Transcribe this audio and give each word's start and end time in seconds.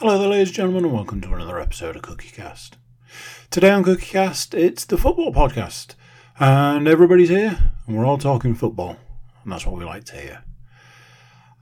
Hello 0.00 0.16
there, 0.16 0.28
ladies 0.28 0.48
and 0.48 0.56
gentlemen, 0.56 0.86
and 0.86 0.94
welcome 0.94 1.20
to 1.20 1.34
another 1.34 1.60
episode 1.60 1.94
of 1.94 2.00
CookieCast. 2.00 2.70
Today 3.50 3.68
on 3.68 3.84
CookieCast, 3.84 4.58
it's 4.58 4.86
the 4.86 4.96
football 4.96 5.30
podcast, 5.30 5.94
and 6.38 6.88
everybody's 6.88 7.28
here, 7.28 7.70
and 7.86 7.98
we're 7.98 8.06
all 8.06 8.16
talking 8.16 8.54
football, 8.54 8.96
and 9.42 9.52
that's 9.52 9.66
what 9.66 9.76
we 9.76 9.84
like 9.84 10.04
to 10.04 10.16
hear. 10.16 10.44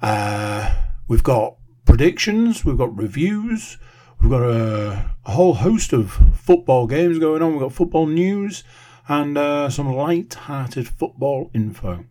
Uh, 0.01 0.73
we've 1.09 1.25
got 1.25 1.57
predictions, 1.85 2.64
we've 2.64 2.79
got 2.79 2.96
reviews, 2.96 3.77
we've 4.21 4.30
got 4.30 4.45
a, 4.45 5.11
a 5.27 5.32
whole 5.32 5.55
host 5.55 5.93
of 5.93 6.12
football 6.39 6.86
games 6.86 7.18
going 7.18 7.43
on, 7.43 7.50
we've 7.55 7.62
got 7.62 7.73
football 7.73 8.07
news, 8.07 8.62
and 9.09 9.36
uh, 9.36 9.68
some 9.68 9.93
light-hearted 9.93 10.86
football 10.86 11.50
info. 11.52 12.05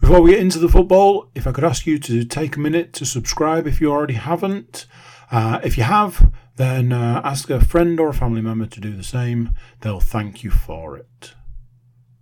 Before 0.00 0.20
we 0.20 0.30
get 0.30 0.40
into 0.40 0.60
the 0.60 0.68
football, 0.68 1.32
if 1.34 1.48
I 1.48 1.52
could 1.52 1.64
ask 1.64 1.84
you 1.84 1.98
to 1.98 2.24
take 2.24 2.54
a 2.54 2.60
minute 2.60 2.92
to 2.92 3.04
subscribe 3.04 3.66
if 3.66 3.80
you 3.80 3.90
already 3.90 4.14
haven't. 4.14 4.86
Uh, 5.30 5.60
if 5.64 5.76
you 5.76 5.84
have, 5.84 6.32
then 6.56 6.92
uh, 6.92 7.20
ask 7.24 7.50
a 7.50 7.64
friend 7.64 7.98
or 8.00 8.08
a 8.08 8.14
family 8.14 8.40
member 8.40 8.66
to 8.66 8.80
do 8.80 8.94
the 8.94 9.02
same. 9.02 9.50
They'll 9.80 10.00
thank 10.00 10.44
you 10.44 10.50
for 10.50 10.96
it. 10.96 11.34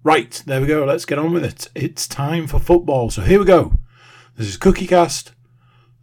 Right, 0.03 0.43
there 0.47 0.61
we 0.61 0.67
go. 0.67 0.85
Let's 0.85 1.07
get 1.07 1.19
on 1.19 1.33
with 1.33 1.45
it. 1.45 1.71
It's 1.75 2.07
time 2.07 2.47
for 2.47 2.59
football. 2.59 3.11
So 3.11 3.23
here 3.23 3.39
we 3.39 3.45
go. 3.47 3.75
This 4.37 4.49
is 4.49 4.59
CookieCast, 4.59 5.31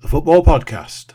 the 0.01 0.07
football 0.07 0.43
podcast. 0.43 1.13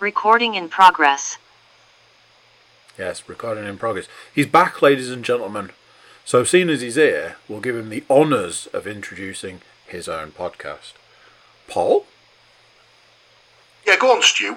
Recording 0.00 0.54
in 0.54 0.68
progress. 0.68 1.38
Yes, 2.98 3.28
recording 3.28 3.64
in 3.64 3.78
progress. 3.78 4.08
He's 4.34 4.46
back, 4.46 4.82
ladies 4.82 5.10
and 5.10 5.24
gentlemen. 5.24 5.70
So, 6.24 6.42
seeing 6.42 6.68
as 6.68 6.80
he's 6.80 6.96
here, 6.96 7.36
we'll 7.48 7.60
give 7.60 7.76
him 7.76 7.90
the 7.90 8.02
honours 8.10 8.66
of 8.72 8.86
introducing 8.86 9.60
his 9.86 10.08
own 10.08 10.32
podcast. 10.32 10.94
Paul? 11.68 12.06
Yeah, 13.86 13.96
go 13.96 14.16
on, 14.16 14.22
Stu. 14.22 14.56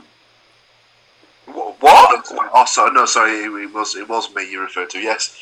What? 1.45 2.27
Oh, 2.31 2.65
sorry, 2.65 2.91
no, 2.93 3.05
sorry, 3.05 3.31
it 3.43 3.51
it 3.51 3.73
was 3.73 3.95
it 3.95 4.09
was 4.09 4.33
me 4.33 4.49
you 4.51 4.61
referred 4.61 4.89
to. 4.91 4.99
Yes. 4.99 5.37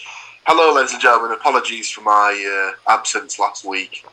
Hello, 0.45 0.73
ladies 0.75 0.93
and 0.93 1.01
gentlemen. 1.01 1.31
Apologies 1.31 1.89
for 1.89 2.01
my 2.01 2.73
uh, 2.87 2.93
absence 2.93 3.39
last 3.39 3.65
week, 3.65 4.05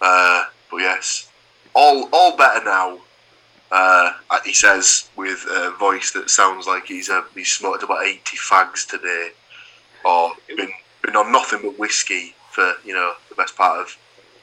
uh, 0.00 0.44
but 0.70 0.78
yes, 0.78 1.30
all 1.74 2.08
all 2.12 2.36
better 2.36 2.64
now. 2.64 2.98
Uh, 3.70 4.12
he 4.44 4.52
says 4.52 5.08
with 5.16 5.44
a 5.50 5.74
voice 5.78 6.12
that 6.12 6.30
sounds 6.30 6.66
like 6.66 6.86
he's 6.86 7.10
uh, 7.10 7.22
he's 7.34 7.50
smoked 7.50 7.82
about 7.82 8.04
eighty 8.04 8.36
fags 8.36 8.86
today, 8.86 9.30
or 10.04 10.32
been 10.56 10.72
been 11.02 11.16
on 11.16 11.30
nothing 11.32 11.60
but 11.62 11.78
whiskey 11.78 12.34
for 12.50 12.74
you 12.84 12.94
know 12.94 13.14
the 13.28 13.34
best 13.34 13.56
part 13.56 13.80
of 13.80 13.96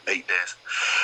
eight 0.08 0.28
days. 0.28 0.56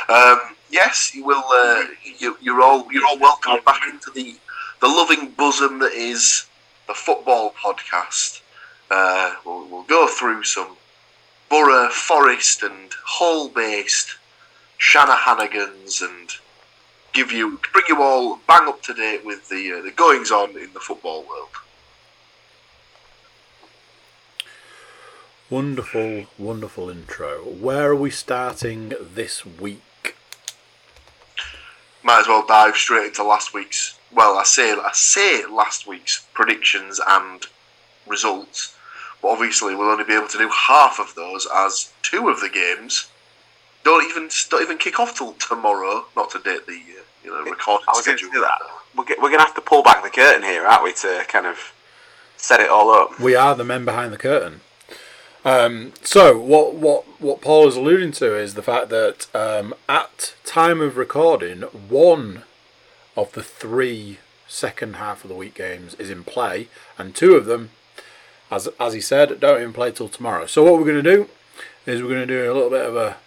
Um, 0.07 0.55
yes, 0.69 1.13
you 1.15 1.25
will. 1.25 1.43
Uh, 1.51 1.85
you, 2.19 2.37
you're 2.41 2.61
all 2.61 2.91
you're 2.91 3.05
all 3.05 3.19
welcome 3.19 3.59
back 3.65 3.81
into 3.89 4.11
the 4.11 4.35
the 4.81 4.87
loving 4.87 5.31
bosom 5.31 5.79
that 5.79 5.93
is 5.93 6.45
the 6.87 6.93
football 6.93 7.53
podcast. 7.53 8.41
Uh, 8.89 9.35
we'll, 9.45 9.65
we'll 9.67 9.83
go 9.83 10.07
through 10.07 10.43
some 10.43 10.75
Borough, 11.49 11.89
Forest, 11.89 12.63
and 12.63 12.91
Hull 13.03 13.49
based 13.49 14.17
Shanahanigans 14.79 16.01
and 16.01 16.29
give 17.13 17.31
you 17.31 17.59
bring 17.73 17.85
you 17.87 18.01
all 18.01 18.39
bang 18.47 18.67
up 18.67 18.81
to 18.83 18.93
date 18.93 19.25
with 19.25 19.49
the 19.49 19.73
uh, 19.73 19.81
the 19.81 19.91
goings 19.91 20.31
on 20.31 20.51
in 20.51 20.73
the 20.73 20.79
football 20.79 21.23
world. 21.27 21.49
Wonderful, 25.49 26.27
wonderful 26.37 26.89
intro. 26.89 27.43
Where 27.43 27.91
are 27.91 27.95
we 27.95 28.09
starting 28.09 28.93
this 29.13 29.45
week? 29.45 30.15
Might 32.03 32.21
as 32.21 32.27
well 32.27 32.45
dive 32.47 32.77
straight 32.77 33.07
into 33.07 33.23
last 33.23 33.53
week's. 33.53 33.97
Well, 34.13 34.37
I 34.37 34.43
say 34.43 34.71
I 34.71 34.91
say 34.93 35.45
last 35.45 35.87
week's 35.87 36.25
predictions 36.33 36.99
and 37.05 37.45
results, 38.07 38.75
but 39.21 39.29
obviously 39.29 39.75
we'll 39.75 39.89
only 39.89 40.05
be 40.05 40.13
able 40.13 40.27
to 40.29 40.37
do 40.37 40.49
half 40.49 40.99
of 40.99 41.15
those 41.15 41.47
as 41.53 41.91
two 42.01 42.29
of 42.29 42.39
the 42.39 42.49
games 42.49 43.07
don't 43.83 44.09
even 44.09 44.29
don't 44.49 44.61
even 44.61 44.77
kick 44.77 44.99
off 44.99 45.17
till 45.17 45.33
tomorrow. 45.33 46.05
Not 46.15 46.29
to 46.31 46.39
date 46.39 46.65
the 46.67 46.73
uh, 46.73 47.00
you 47.23 47.29
know 47.29 47.43
recording 47.43 47.85
I 47.87 47.97
was 47.97 48.05
going 48.05 48.17
to 48.17 48.25
schedule. 48.25 48.41
that. 48.41 48.59
We're, 48.95 49.05
we're 49.21 49.29
going 49.29 49.39
to 49.39 49.45
have 49.45 49.55
to 49.55 49.61
pull 49.61 49.83
back 49.83 50.03
the 50.03 50.09
curtain 50.09 50.43
here, 50.43 50.65
aren't 50.65 50.83
we, 50.83 50.93
to 50.93 51.23
kind 51.27 51.45
of 51.45 51.73
set 52.35 52.59
it 52.59 52.69
all 52.69 52.91
up. 52.91 53.19
We 53.19 53.35
are 53.35 53.55
the 53.55 53.63
men 53.63 53.85
behind 53.85 54.11
the 54.11 54.17
curtain. 54.17 54.61
Um, 55.43 55.93
so 56.03 56.37
what 56.37 56.75
what 56.75 57.03
what 57.19 57.41
Paul 57.41 57.67
is 57.67 57.75
alluding 57.75 58.11
to 58.13 58.37
is 58.37 58.53
the 58.53 58.61
fact 58.61 58.89
that 58.89 59.27
um, 59.33 59.73
at 59.89 60.35
time 60.43 60.81
of 60.81 60.97
recording, 60.97 61.61
one 61.61 62.43
of 63.17 63.31
the 63.31 63.41
three 63.43 64.19
second 64.47 64.97
half 64.97 65.23
of 65.23 65.29
the 65.29 65.35
week 65.35 65.55
games 65.55 65.95
is 65.95 66.09
in 66.09 66.23
play, 66.23 66.67
and 66.97 67.15
two 67.15 67.33
of 67.33 67.45
them, 67.45 67.71
as 68.51 68.67
as 68.79 68.93
he 68.93 69.01
said, 69.01 69.39
don't 69.39 69.61
even 69.61 69.73
play 69.73 69.91
till 69.91 70.09
tomorrow. 70.09 70.45
So 70.45 70.63
what 70.63 70.73
we're 70.73 70.91
going 70.91 71.03
to 71.03 71.15
do 71.15 71.29
is 71.87 72.03
we're 72.03 72.09
going 72.09 72.27
to 72.27 72.27
do 72.27 72.51
a 72.51 72.53
little 72.53 72.69
bit 72.69 72.85
of 72.85 72.95
a 72.95 73.17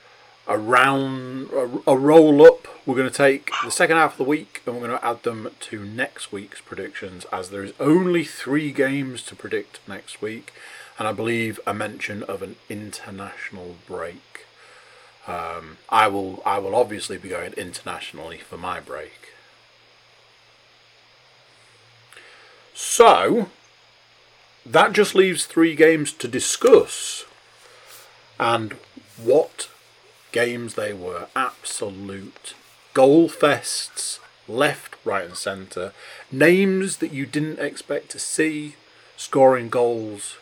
a 0.47 0.59
round 0.59 1.51
a, 1.51 1.81
a 1.87 1.97
roll 1.97 2.45
up. 2.45 2.69
We're 2.87 2.97
going 2.97 3.09
to 3.09 3.15
take 3.15 3.51
the 3.65 3.71
second 3.71 3.97
half 3.97 4.13
of 4.13 4.19
the 4.19 4.25
week 4.25 4.61
and 4.67 4.75
we're 4.75 4.87
going 4.87 4.99
to 4.99 5.05
add 5.05 5.23
them 5.23 5.51
to 5.61 5.85
next 5.85 6.33
week's 6.33 6.61
predictions, 6.61 7.25
as 7.33 7.51
there 7.51 7.65
is 7.65 7.73
only 7.81 8.25
three 8.25 8.73
games 8.73 9.23
to 9.25 9.37
predict 9.37 9.81
next 9.89 10.21
week, 10.21 10.53
and 10.99 11.09
I 11.09 11.13
believe 11.13 11.59
a 11.67 11.73
mention 11.73 12.23
of 12.25 12.43
an 12.43 12.57
international 12.69 13.77
break. 13.87 14.47
Um, 15.27 15.79
I 15.89 16.09
will 16.09 16.43
I 16.45 16.59
will 16.59 16.75
obviously 16.75 17.17
be 17.17 17.31
going 17.31 17.55
internationally 17.55 18.39
for 18.39 18.59
my 18.59 18.81
break. 18.81 19.31
So 22.75 23.49
that 24.67 24.93
just 24.93 25.15
leaves 25.15 25.47
three 25.47 25.75
games 25.75 26.13
to 26.13 26.29
discuss, 26.29 27.25
and 28.39 28.75
what 29.17 29.69
games 30.35 30.75
they 30.75 30.93
were 30.93 31.29
absolute 31.37 32.55
goal 32.93 33.29
fests 33.29 34.19
left 34.49 34.97
right 35.05 35.27
and 35.27 35.37
centre. 35.37 35.93
Names 36.33 36.97
that 36.97 37.13
you 37.13 37.25
didn't 37.25 37.61
expect 37.61 38.11
to 38.11 38.19
see 38.19 38.75
scoring 39.17 39.69
goals. 39.69 40.39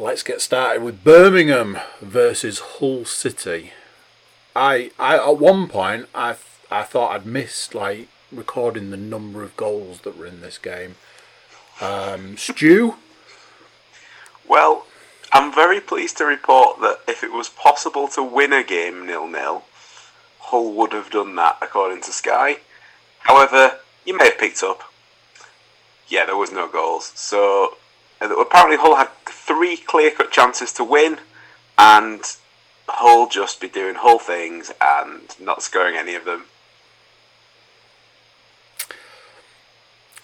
Let's 0.00 0.24
get 0.24 0.40
started 0.40 0.82
with 0.82 1.04
birmingham 1.04 1.78
versus 2.00 2.58
hull 2.58 3.04
city. 3.04 3.70
I 4.56 4.90
i 4.98 5.14
at 5.14 5.38
one 5.38 5.68
point 5.68 6.08
i 6.12 6.34
i 6.72 6.82
thought 6.82 7.12
i'd 7.12 7.24
missed 7.24 7.72
like 7.72 8.08
recording 8.32 8.90
the 8.90 8.96
number 8.96 9.44
of 9.44 9.56
goals 9.56 10.00
that 10.00 10.18
were 10.18 10.26
in 10.26 10.40
this 10.40 10.58
game. 10.58 10.96
Um 11.80 12.36
Stu 12.36 12.96
Well, 14.48 14.86
I'm 15.32 15.54
very 15.54 15.80
pleased 15.80 16.16
to 16.18 16.24
report 16.24 16.80
that 16.80 17.00
if 17.06 17.22
it 17.22 17.32
was 17.32 17.48
possible 17.48 18.08
to 18.08 18.22
win 18.22 18.52
a 18.52 18.64
game 18.64 19.06
nil-nil, 19.06 19.64
Hull 20.40 20.72
would 20.72 20.92
have 20.92 21.10
done 21.10 21.36
that, 21.36 21.58
according 21.62 22.02
to 22.02 22.12
Sky. 22.12 22.58
However, 23.20 23.78
you 24.04 24.16
may 24.16 24.24
have 24.24 24.38
picked 24.38 24.62
up, 24.62 24.82
yeah, 26.08 26.26
there 26.26 26.36
was 26.36 26.50
no 26.50 26.66
goals. 26.66 27.12
So 27.14 27.76
uh, 28.20 28.34
apparently 28.36 28.76
Hull 28.76 28.96
had 28.96 29.10
three 29.24 29.76
clear-cut 29.76 30.32
chances 30.32 30.72
to 30.74 30.84
win, 30.84 31.18
and 31.78 32.22
Hull 32.88 33.28
just 33.28 33.60
be 33.60 33.68
doing 33.68 33.94
Hull 33.94 34.18
things 34.18 34.72
and 34.80 35.22
not 35.38 35.62
scoring 35.62 35.96
any 35.96 36.16
of 36.16 36.24
them. 36.24 36.46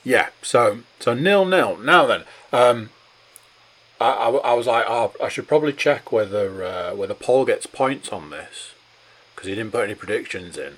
Yeah, 0.02 0.28
so 0.42 0.80
so 1.00 1.14
nil 1.14 1.44
nil. 1.44 1.76
Now 1.78 2.06
then, 2.06 2.24
um, 2.52 2.90
I, 4.00 4.10
I, 4.10 4.28
I 4.50 4.52
was 4.54 4.66
like, 4.66 4.84
oh, 4.88 5.12
I 5.22 5.28
should 5.28 5.48
probably 5.48 5.72
check 5.72 6.12
whether 6.12 6.64
uh, 6.64 6.94
whether 6.94 7.14
Paul 7.14 7.44
gets 7.44 7.66
points 7.66 8.10
on 8.10 8.30
this 8.30 8.72
because 9.34 9.48
he 9.48 9.54
didn't 9.54 9.72
put 9.72 9.84
any 9.84 9.94
predictions 9.94 10.56
in, 10.58 10.76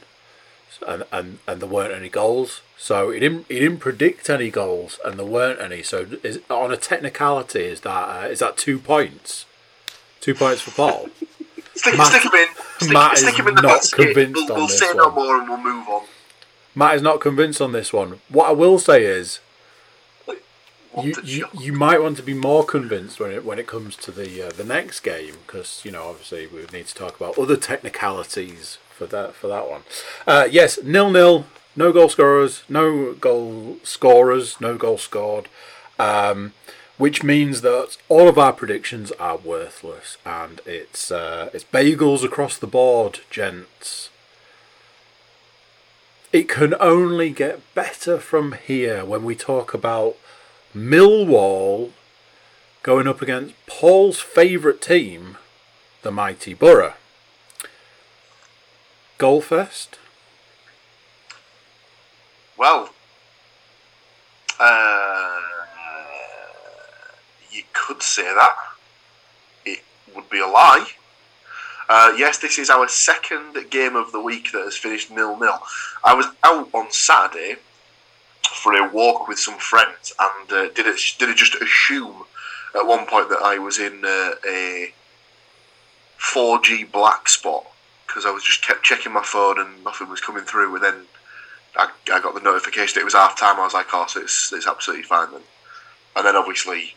So- 0.70 0.86
and, 0.86 1.04
and 1.12 1.38
and 1.46 1.60
there 1.60 1.68
weren't 1.68 1.92
any 1.94 2.08
goals. 2.08 2.60
So 2.76 3.10
he 3.10 3.18
didn't 3.18 3.46
he 3.48 3.58
didn't 3.58 3.78
predict 3.78 4.30
any 4.30 4.50
goals, 4.50 4.98
and 5.04 5.18
there 5.18 5.26
weren't 5.26 5.60
any. 5.60 5.82
So 5.82 6.06
is 6.22 6.40
on 6.48 6.72
a 6.72 6.76
technicality, 6.76 7.62
is 7.64 7.80
that 7.80 8.24
uh, 8.24 8.28
is 8.28 8.38
that 8.38 8.56
two 8.56 8.78
points? 8.78 9.46
Two 10.20 10.34
points 10.34 10.60
for 10.60 10.70
Paul. 10.72 11.08
Stick, 11.74 11.96
Matt- 11.96 12.08
stick 12.08 12.22
him 12.24 12.34
in. 12.34 12.48
Stick, 12.80 12.92
Matt 12.92 13.18
stick 13.18 13.32
is 13.34 13.38
him 13.38 13.48
in 13.48 13.54
the 13.54 13.62
not 13.62 13.68
basket. 13.82 13.96
convinced 14.06 14.34
We'll, 14.34 14.52
on 14.52 14.58
we'll 14.58 14.66
this 14.66 14.78
say 14.80 14.92
no 14.94 15.10
more 15.12 15.38
and 15.38 15.48
we'll 15.48 15.58
move 15.58 15.88
on. 15.88 16.02
Matt 16.74 16.96
is 16.96 17.02
not 17.02 17.20
convinced 17.20 17.60
on 17.60 17.70
this 17.72 17.92
one. 17.92 18.20
What 18.28 18.48
I 18.48 18.52
will 18.52 18.78
say 18.80 19.04
is, 19.04 19.38
you, 21.02 21.14
you, 21.22 21.46
you 21.58 21.72
might 21.72 22.02
want 22.02 22.16
to 22.16 22.22
be 22.22 22.34
more 22.34 22.64
convinced 22.64 23.20
when 23.20 23.30
it 23.30 23.44
when 23.44 23.58
it 23.58 23.66
comes 23.66 23.96
to 23.96 24.10
the 24.10 24.48
uh, 24.48 24.50
the 24.50 24.64
next 24.64 25.00
game 25.00 25.34
because 25.46 25.82
you 25.84 25.90
know 25.90 26.04
obviously 26.04 26.46
we 26.46 26.64
need 26.72 26.86
to 26.86 26.94
talk 26.94 27.16
about 27.16 27.38
other 27.38 27.56
technicalities 27.56 28.78
for 28.90 29.06
that 29.06 29.34
for 29.34 29.48
that 29.48 29.68
one. 29.68 29.82
Uh, 30.26 30.48
yes, 30.50 30.78
nil 30.82 31.10
nil 31.10 31.44
no 31.78 31.92
goal 31.92 32.08
scorers, 32.08 32.62
no 32.68 33.12
goal 33.14 33.76
scorers, 33.84 34.60
no 34.60 34.76
goal 34.76 34.98
scored, 34.98 35.48
um, 35.98 36.52
which 36.96 37.22
means 37.22 37.60
that 37.60 37.96
all 38.08 38.28
of 38.28 38.36
our 38.36 38.52
predictions 38.52 39.12
are 39.12 39.36
worthless, 39.36 40.18
and 40.26 40.60
it's 40.66 41.12
uh, 41.12 41.50
it's 41.54 41.64
bagels 41.64 42.24
across 42.24 42.58
the 42.58 42.66
board, 42.66 43.20
gents. 43.30 44.10
It 46.32 46.48
can 46.48 46.74
only 46.80 47.30
get 47.30 47.62
better 47.74 48.18
from 48.18 48.52
here 48.52 49.04
when 49.04 49.24
we 49.24 49.34
talk 49.34 49.72
about 49.72 50.16
Millwall 50.74 51.92
going 52.82 53.06
up 53.06 53.22
against 53.22 53.54
Paul's 53.66 54.20
favourite 54.20 54.80
team, 54.80 55.36
the 56.02 56.10
mighty 56.10 56.54
Borough. 56.54 56.94
Goalfest. 59.18 59.98
Well, 62.56 62.90
uh, 64.60 65.40
you 67.50 67.62
could 67.72 68.02
say 68.02 68.22
that. 68.22 68.54
It 69.64 69.80
would 70.14 70.28
be 70.28 70.40
a 70.40 70.46
lie. 70.46 70.86
Uh, 71.88 72.12
yes, 72.18 72.38
this 72.38 72.58
is 72.58 72.68
our 72.68 72.86
second 72.86 73.56
game 73.70 73.96
of 73.96 74.12
the 74.12 74.20
week 74.20 74.52
that 74.52 74.62
has 74.62 74.76
finished 74.76 75.10
nil 75.10 75.38
nil. 75.38 75.58
I 76.04 76.14
was 76.14 76.26
out 76.44 76.68
on 76.74 76.90
Saturday 76.90 77.56
for 78.54 78.74
a 78.74 78.88
walk 78.90 79.28
with 79.28 79.38
some 79.38 79.58
friends 79.58 80.12
and 80.18 80.52
uh, 80.52 80.68
did 80.74 80.86
it 80.86 81.00
did 81.18 81.28
it 81.28 81.36
just 81.36 81.54
assume 81.56 82.24
at 82.74 82.86
one 82.86 83.06
point 83.06 83.28
that 83.28 83.40
I 83.42 83.58
was 83.58 83.78
in 83.78 84.04
uh, 84.04 84.32
a 84.46 84.92
4G 86.18 86.90
black 86.90 87.28
spot 87.28 87.64
because 88.06 88.26
I 88.26 88.30
was 88.30 88.42
just 88.42 88.64
kept 88.64 88.82
checking 88.82 89.12
my 89.12 89.22
phone 89.22 89.60
and 89.60 89.84
nothing 89.84 90.08
was 90.08 90.20
coming 90.20 90.44
through, 90.44 90.74
and 90.74 90.84
then 90.84 90.94
I, 91.76 91.90
I 92.12 92.20
got 92.20 92.34
the 92.34 92.40
notification 92.40 92.94
that 92.94 93.02
it 93.02 93.04
was 93.04 93.14
half 93.14 93.38
time. 93.38 93.60
I 93.60 93.64
was 93.64 93.74
like, 93.74 93.86
oh, 93.92 94.06
so 94.08 94.20
it's 94.20 94.52
it's 94.52 94.66
absolutely 94.66 95.04
fine 95.04 95.30
then, 95.30 95.42
and 96.16 96.26
then 96.26 96.36
obviously 96.36 96.94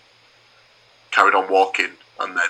carried 1.12 1.36
on 1.36 1.52
walking, 1.52 1.92
and 2.20 2.36
then 2.36 2.50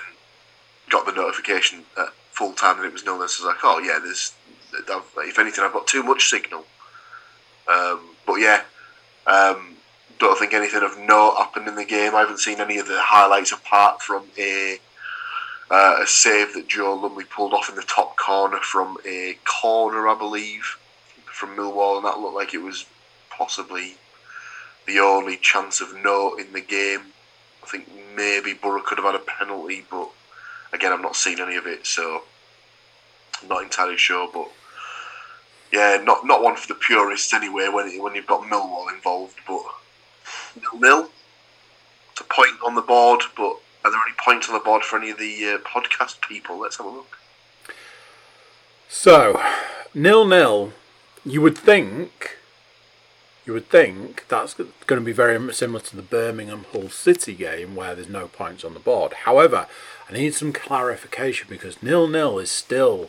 got 0.88 1.06
the 1.06 1.12
notification 1.12 1.84
at 1.98 2.08
full 2.30 2.52
time 2.52 2.76
and 2.78 2.86
it 2.86 2.92
was 2.92 3.04
nil. 3.04 3.16
So 3.16 3.20
I 3.20 3.24
was 3.24 3.40
like, 3.44 3.64
oh 3.64 3.78
yeah, 3.78 3.98
there's 4.02 4.32
if 5.18 5.38
anything, 5.38 5.64
I've 5.64 5.72
got 5.72 5.86
too 5.86 6.02
much 6.02 6.28
signal. 6.28 6.64
Um, 7.68 8.00
but 8.26 8.36
yeah, 8.36 8.62
um, 9.26 9.76
don't 10.18 10.38
think 10.38 10.54
anything 10.54 10.82
of 10.82 10.98
note 10.98 11.36
happened 11.36 11.68
in 11.68 11.74
the 11.74 11.84
game. 11.84 12.14
I 12.14 12.20
haven't 12.20 12.38
seen 12.38 12.60
any 12.60 12.78
of 12.78 12.86
the 12.86 13.00
highlights 13.00 13.52
apart 13.52 14.02
from 14.02 14.24
a 14.38 14.78
uh, 15.70 16.00
a 16.02 16.06
save 16.06 16.52
that 16.52 16.68
Joe 16.68 16.94
Lumley 16.94 17.24
pulled 17.24 17.54
off 17.54 17.70
in 17.70 17.76
the 17.76 17.82
top 17.82 18.16
corner 18.18 18.58
from 18.58 18.98
a 19.06 19.38
corner, 19.44 20.06
I 20.06 20.14
believe, 20.14 20.76
from 21.24 21.56
Millwall, 21.56 21.96
and 21.96 22.04
that 22.04 22.20
looked 22.20 22.34
like 22.34 22.52
it 22.52 22.60
was 22.60 22.84
possibly 23.30 23.94
the 24.86 24.98
only 24.98 25.38
chance 25.38 25.80
of 25.80 25.94
note 25.96 26.36
in 26.36 26.52
the 26.52 26.60
game. 26.60 27.00
I 27.62 27.66
think 27.68 27.88
maybe 28.14 28.52
Borough 28.52 28.82
could 28.82 28.98
have 28.98 29.06
had 29.06 29.14
a 29.14 29.24
penalty, 29.24 29.86
but 29.90 30.10
again, 30.74 30.92
I've 30.92 31.00
not 31.00 31.16
seen 31.16 31.40
any 31.40 31.56
of 31.56 31.66
it, 31.66 31.86
so 31.86 32.22
I'm 33.40 33.48
not 33.48 33.62
entirely 33.62 33.96
sure. 33.96 34.28
But 34.32 34.50
yeah, 35.72 36.00
not 36.04 36.26
not 36.26 36.42
one 36.42 36.56
for 36.56 36.68
the 36.68 36.74
purists 36.74 37.32
anyway. 37.32 37.68
When 37.68 38.00
when 38.02 38.14
you've 38.14 38.26
got 38.26 38.42
Millwall 38.42 38.92
involved, 38.92 39.38
but 39.46 39.62
nil 40.60 40.80
nil. 40.80 41.10
It's 42.12 42.20
a 42.20 42.24
point 42.24 42.58
on 42.64 42.74
the 42.74 42.82
board, 42.82 43.22
but 43.36 43.56
are 43.84 43.90
there 43.90 44.00
any 44.06 44.14
points 44.22 44.48
on 44.48 44.54
the 44.54 44.60
board 44.60 44.84
for 44.84 44.98
any 44.98 45.10
of 45.10 45.18
the 45.18 45.48
uh, 45.48 45.58
podcast 45.58 46.20
people? 46.20 46.60
Let's 46.60 46.76
have 46.76 46.86
a 46.86 46.90
look. 46.90 47.18
So, 48.88 49.42
nil 49.94 50.26
nil. 50.26 50.72
You 51.24 51.40
would 51.40 51.56
think, 51.56 52.36
you 53.46 53.52
would 53.52 53.70
think 53.70 54.26
that's 54.28 54.54
going 54.54 54.72
to 54.86 55.00
be 55.00 55.12
very 55.12 55.54
similar 55.54 55.80
to 55.80 55.96
the 55.96 56.02
Birmingham 56.02 56.66
Hull 56.72 56.90
City 56.90 57.34
game 57.34 57.76
where 57.76 57.94
there's 57.94 58.08
no 58.08 58.26
points 58.26 58.64
on 58.64 58.74
the 58.74 58.80
board. 58.80 59.12
However, 59.24 59.68
I 60.10 60.12
need 60.12 60.34
some 60.34 60.52
clarification 60.52 61.46
because 61.48 61.82
nil 61.82 62.08
nil 62.08 62.38
is 62.38 62.50
still 62.50 63.08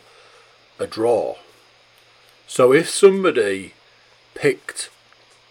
a 0.78 0.86
draw. 0.86 1.36
So 2.46 2.72
if 2.72 2.88
somebody 2.88 3.74
picked 4.34 4.90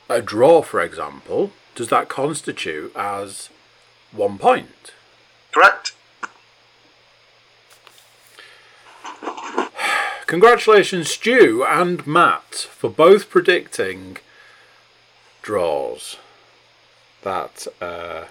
a 0.10 0.22
draw, 0.22 0.62
for 0.62 0.82
example, 0.82 1.52
does 1.76 1.90
that 1.90 2.08
constitute 2.10 2.96
as 2.96 3.50
one 4.12 4.38
point? 4.38 4.94
Correct. 5.52 5.94
Congratulations, 10.28 11.10
Stu 11.10 11.66
and 11.68 12.06
Matt, 12.06 12.54
for 12.54 12.90
both 12.90 13.30
predicting 13.30 14.18
draws. 15.42 16.18
That 17.24 17.68
uh, 17.82 18.26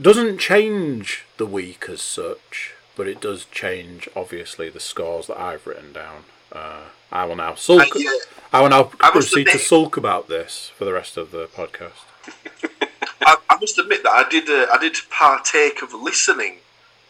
doesn't 0.00 0.38
change 0.38 1.24
the 1.36 1.46
week 1.46 1.86
as 1.88 2.00
such, 2.00 2.74
but 2.96 3.06
it 3.06 3.20
does 3.20 3.44
change, 3.46 4.08
obviously, 4.16 4.70
the 4.70 4.80
scores 4.80 5.26
that 5.26 5.38
I've 5.38 5.66
written 5.66 5.92
down. 5.92 6.24
Uh, 6.52 6.82
I 7.12 7.24
will 7.24 7.36
now 7.36 7.54
sulk. 7.54 7.88
Yeah. 7.94 8.10
I 8.52 8.60
will 8.60 8.68
now 8.68 8.90
I 9.00 9.10
proceed 9.10 9.46
to 9.48 9.58
sulk 9.58 9.96
about 9.96 10.28
this 10.28 10.70
for 10.76 10.84
the 10.84 10.92
rest 10.92 11.16
of 11.16 11.30
the 11.30 11.46
podcast. 11.46 12.04
I, 13.22 13.36
I 13.48 13.56
must 13.60 13.78
admit 13.78 14.02
that 14.02 14.12
I 14.12 14.28
did. 14.28 14.48
Uh, 14.48 14.66
I 14.72 14.78
did 14.78 14.96
partake 15.10 15.82
of 15.82 15.92
listening 15.92 16.56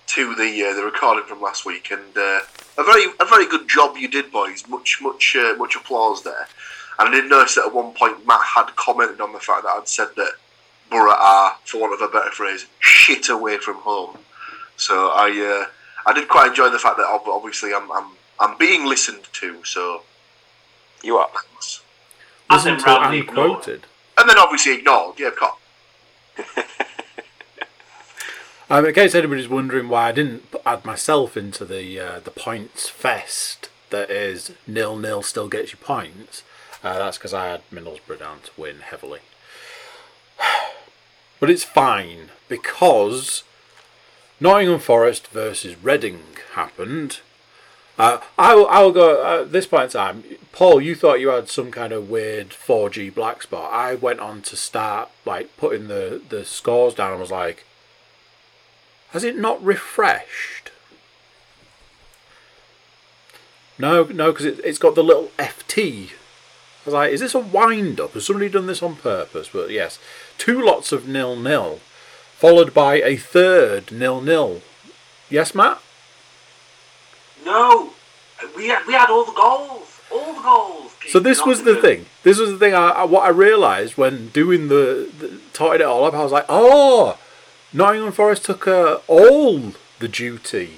to 0.08 0.34
the 0.34 0.64
uh, 0.64 0.74
the 0.74 0.84
recording 0.84 1.24
from 1.24 1.40
last 1.40 1.64
week, 1.64 1.90
and 1.90 2.16
uh, 2.16 2.40
a 2.76 2.84
very 2.84 3.06
a 3.20 3.24
very 3.24 3.46
good 3.46 3.68
job 3.68 3.96
you 3.96 4.08
did, 4.08 4.30
boys. 4.32 4.66
Much 4.68 4.98
much 5.00 5.36
uh, 5.36 5.54
much 5.56 5.76
applause 5.76 6.22
there. 6.22 6.48
And 6.98 7.08
I 7.08 7.12
did 7.12 7.30
notice 7.30 7.54
that 7.54 7.66
at 7.66 7.74
one 7.74 7.92
point 7.92 8.26
Matt 8.26 8.42
had 8.42 8.76
commented 8.76 9.20
on 9.20 9.32
the 9.32 9.40
fact 9.40 9.62
that 9.62 9.70
I'd 9.70 9.88
said 9.88 10.08
that 10.16 10.32
Borough 10.90 11.12
are, 11.12 11.56
for 11.64 11.80
want 11.80 11.94
of 11.94 12.06
a 12.06 12.12
better 12.12 12.30
phrase, 12.30 12.66
shit 12.80 13.30
away 13.30 13.56
from 13.56 13.76
home. 13.76 14.18
So 14.76 15.10
I 15.14 15.30
uh, 15.30 15.70
I 16.06 16.12
did 16.12 16.28
quite 16.28 16.48
enjoy 16.48 16.70
the 16.70 16.78
fact 16.78 16.96
that 16.98 17.06
obviously 17.06 17.72
I'm 17.72 17.90
I'm, 17.90 18.10
I'm 18.40 18.56
being 18.58 18.84
listened 18.86 19.28
to. 19.34 19.64
So 19.64 20.02
You 21.02 21.16
are. 21.18 21.28
thanks. 21.28 21.82
I've 22.48 22.64
to 22.64 22.84
roundly 22.84 23.20
and 23.20 23.28
quoted. 23.28 23.86
And 24.18 24.28
then 24.28 24.38
obviously 24.38 24.74
ignored. 24.78 25.20
Yeah, 25.20 25.28
of 25.28 25.36
course. 25.36 25.56
Um, 28.72 28.86
in 28.86 28.94
case 28.94 29.16
anybody's 29.16 29.48
wondering 29.48 29.88
why 29.88 30.10
I 30.10 30.12
didn't 30.12 30.44
add 30.64 30.84
myself 30.84 31.36
into 31.36 31.64
the 31.64 31.98
uh, 31.98 32.20
the 32.20 32.30
points 32.30 32.88
fest 32.88 33.68
that 33.90 34.08
is 34.12 34.52
nil 34.64 34.96
nil 34.96 35.22
still 35.22 35.48
gets 35.48 35.72
you 35.72 35.78
points, 35.78 36.44
uh, 36.84 36.96
that's 36.96 37.18
because 37.18 37.34
I 37.34 37.46
had 37.48 37.68
Middlesbrough 37.72 38.20
down 38.20 38.38
to 38.44 38.50
win 38.56 38.76
heavily. 38.78 39.20
But 41.40 41.48
it's 41.50 41.64
fine 41.64 42.28
because 42.48 43.42
Nottingham 44.38 44.78
Forest 44.78 45.26
versus 45.28 45.74
Reading 45.82 46.20
happened. 46.52 47.20
Uh, 48.00 48.18
I 48.38 48.54
will, 48.54 48.66
I 48.68 48.80
will 48.80 48.92
go 48.92 49.42
at 49.42 49.52
this 49.52 49.66
point 49.66 49.84
in 49.84 49.90
time. 49.90 50.24
Paul, 50.52 50.80
you 50.80 50.94
thought 50.94 51.20
you 51.20 51.28
had 51.28 51.50
some 51.50 51.70
kind 51.70 51.92
of 51.92 52.08
weird 52.08 52.48
4G 52.48 53.14
black 53.14 53.42
spot. 53.42 53.70
I 53.74 53.94
went 53.94 54.20
on 54.20 54.40
to 54.40 54.56
start 54.56 55.10
like 55.26 55.54
putting 55.58 55.88
the, 55.88 56.22
the 56.26 56.46
scores 56.46 56.94
down 56.94 57.10
and 57.10 57.20
was 57.20 57.30
like, 57.30 57.66
has 59.10 59.22
it 59.22 59.36
not 59.36 59.62
refreshed? 59.62 60.70
No, 63.78 64.04
no, 64.04 64.32
because 64.32 64.46
it, 64.46 64.60
it's 64.64 64.78
got 64.78 64.94
the 64.94 65.04
little 65.04 65.30
FT. 65.38 66.06
I 66.06 66.12
was 66.86 66.94
like, 66.94 67.12
is 67.12 67.20
this 67.20 67.34
a 67.34 67.38
wind 67.38 68.00
up? 68.00 68.14
Has 68.14 68.24
somebody 68.24 68.48
done 68.48 68.66
this 68.66 68.82
on 68.82 68.96
purpose? 68.96 69.50
But 69.52 69.68
yes, 69.68 69.98
two 70.38 70.64
lots 70.64 70.90
of 70.90 71.06
nil 71.06 71.36
nil, 71.36 71.80
followed 72.32 72.72
by 72.72 73.02
a 73.02 73.18
third 73.18 73.92
nil 73.92 74.22
nil. 74.22 74.62
Yes, 75.28 75.54
Matt? 75.54 75.82
No, 77.44 77.90
we 78.56 78.68
had, 78.68 78.86
we 78.86 78.92
had 78.92 79.10
all 79.10 79.24
the 79.24 79.32
goals, 79.32 80.00
all 80.12 80.34
the 80.34 80.40
goals. 80.42 80.92
So 81.08 81.18
this 81.18 81.44
was 81.44 81.62
the 81.64 81.76
thing. 81.76 82.06
This 82.22 82.38
was 82.38 82.50
the 82.50 82.58
thing. 82.58 82.74
I, 82.74 82.90
I 82.90 83.04
what 83.04 83.24
I 83.24 83.28
realised 83.30 83.96
when 83.96 84.28
doing 84.28 84.68
the, 84.68 85.10
the 85.18 85.40
totting 85.52 85.80
it 85.80 85.84
all 85.84 86.04
up. 86.04 86.14
I 86.14 86.22
was 86.22 86.32
like, 86.32 86.46
oh, 86.48 87.18
Nottingham 87.72 88.12
Forest 88.12 88.44
took 88.44 88.66
uh, 88.68 88.98
all 89.08 89.72
the 89.98 90.08
duty. 90.08 90.74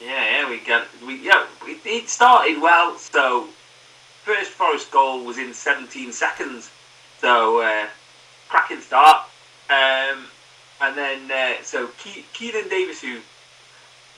Yeah, 0.00 0.42
yeah, 0.42 0.50
we 0.50 0.58
got 0.58 0.86
we 1.04 1.16
yeah. 1.24 1.46
It, 1.64 1.80
it 1.84 2.08
started 2.08 2.60
well. 2.62 2.96
So 2.96 3.48
first 4.24 4.50
Forest 4.50 4.90
goal 4.90 5.24
was 5.24 5.38
in 5.38 5.52
17 5.52 6.12
seconds. 6.12 6.70
So 7.20 7.60
uh, 7.62 7.86
cracking 8.48 8.80
start. 8.80 9.26
Um, 9.68 10.26
and 10.80 10.96
then 10.96 11.30
uh, 11.30 11.62
so 11.62 11.88
Ke- 11.88 12.24
Keinan 12.32 12.70
Davis, 12.70 13.00
who 13.02 13.18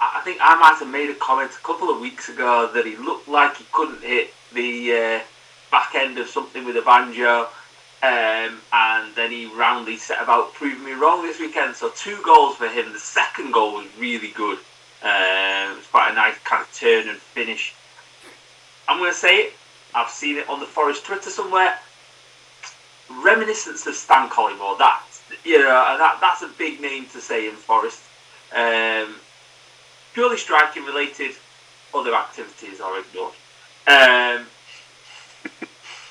I 0.00 0.22
think 0.24 0.38
I 0.40 0.56
might 0.56 0.78
have 0.78 0.88
made 0.88 1.10
a 1.10 1.14
comment 1.14 1.50
a 1.50 1.62
couple 1.66 1.90
of 1.90 2.00
weeks 2.00 2.28
ago 2.28 2.70
that 2.72 2.86
he 2.86 2.96
looked 2.96 3.28
like 3.28 3.56
he 3.56 3.66
couldn't 3.70 4.02
hit 4.02 4.32
the 4.52 4.92
uh, 4.92 5.20
back 5.70 5.94
end 5.94 6.18
of 6.18 6.28
something 6.28 6.64
with 6.64 6.76
a 6.76 6.82
banjo. 6.82 7.48
Um, 8.02 8.60
and 8.72 9.14
then 9.14 9.30
he 9.30 9.44
roundly 9.46 9.98
set 9.98 10.22
about 10.22 10.54
proving 10.54 10.84
me 10.84 10.92
wrong 10.92 11.22
this 11.22 11.38
weekend. 11.38 11.76
So 11.76 11.90
two 11.90 12.18
goals 12.22 12.56
for 12.56 12.66
him. 12.66 12.94
The 12.94 12.98
second 12.98 13.52
goal 13.52 13.74
was 13.74 13.86
really 13.98 14.30
good. 14.30 14.58
Um, 15.02 15.72
it 15.72 15.76
was 15.76 15.86
quite 15.86 16.10
a 16.10 16.14
nice 16.14 16.38
kind 16.44 16.62
of 16.62 16.74
turn 16.74 17.08
and 17.08 17.18
finish. 17.18 17.74
I'm 18.88 18.98
going 18.98 19.12
to 19.12 19.16
say 19.16 19.36
it. 19.36 19.52
I've 19.94 20.08
seen 20.08 20.36
it 20.36 20.48
on 20.48 20.60
the 20.60 20.66
Forest 20.66 21.04
Twitter 21.04 21.30
somewhere. 21.30 21.78
Reminiscence 23.22 23.86
of 23.86 23.94
Stan 23.94 24.30
Collymore. 24.30 24.78
That 24.78 25.02
you 25.44 25.58
know, 25.58 25.96
that 25.98 26.18
that's 26.20 26.42
a 26.42 26.48
big 26.58 26.80
name 26.80 27.06
to 27.06 27.20
say 27.20 27.48
in 27.48 27.54
Forest. 27.54 28.02
Um, 28.54 29.16
purely 30.12 30.36
striking 30.36 30.84
related, 30.84 31.32
other 31.94 32.14
activities 32.14 32.80
are 32.80 32.98
ignored. 32.98 33.34
Um, 33.86 34.46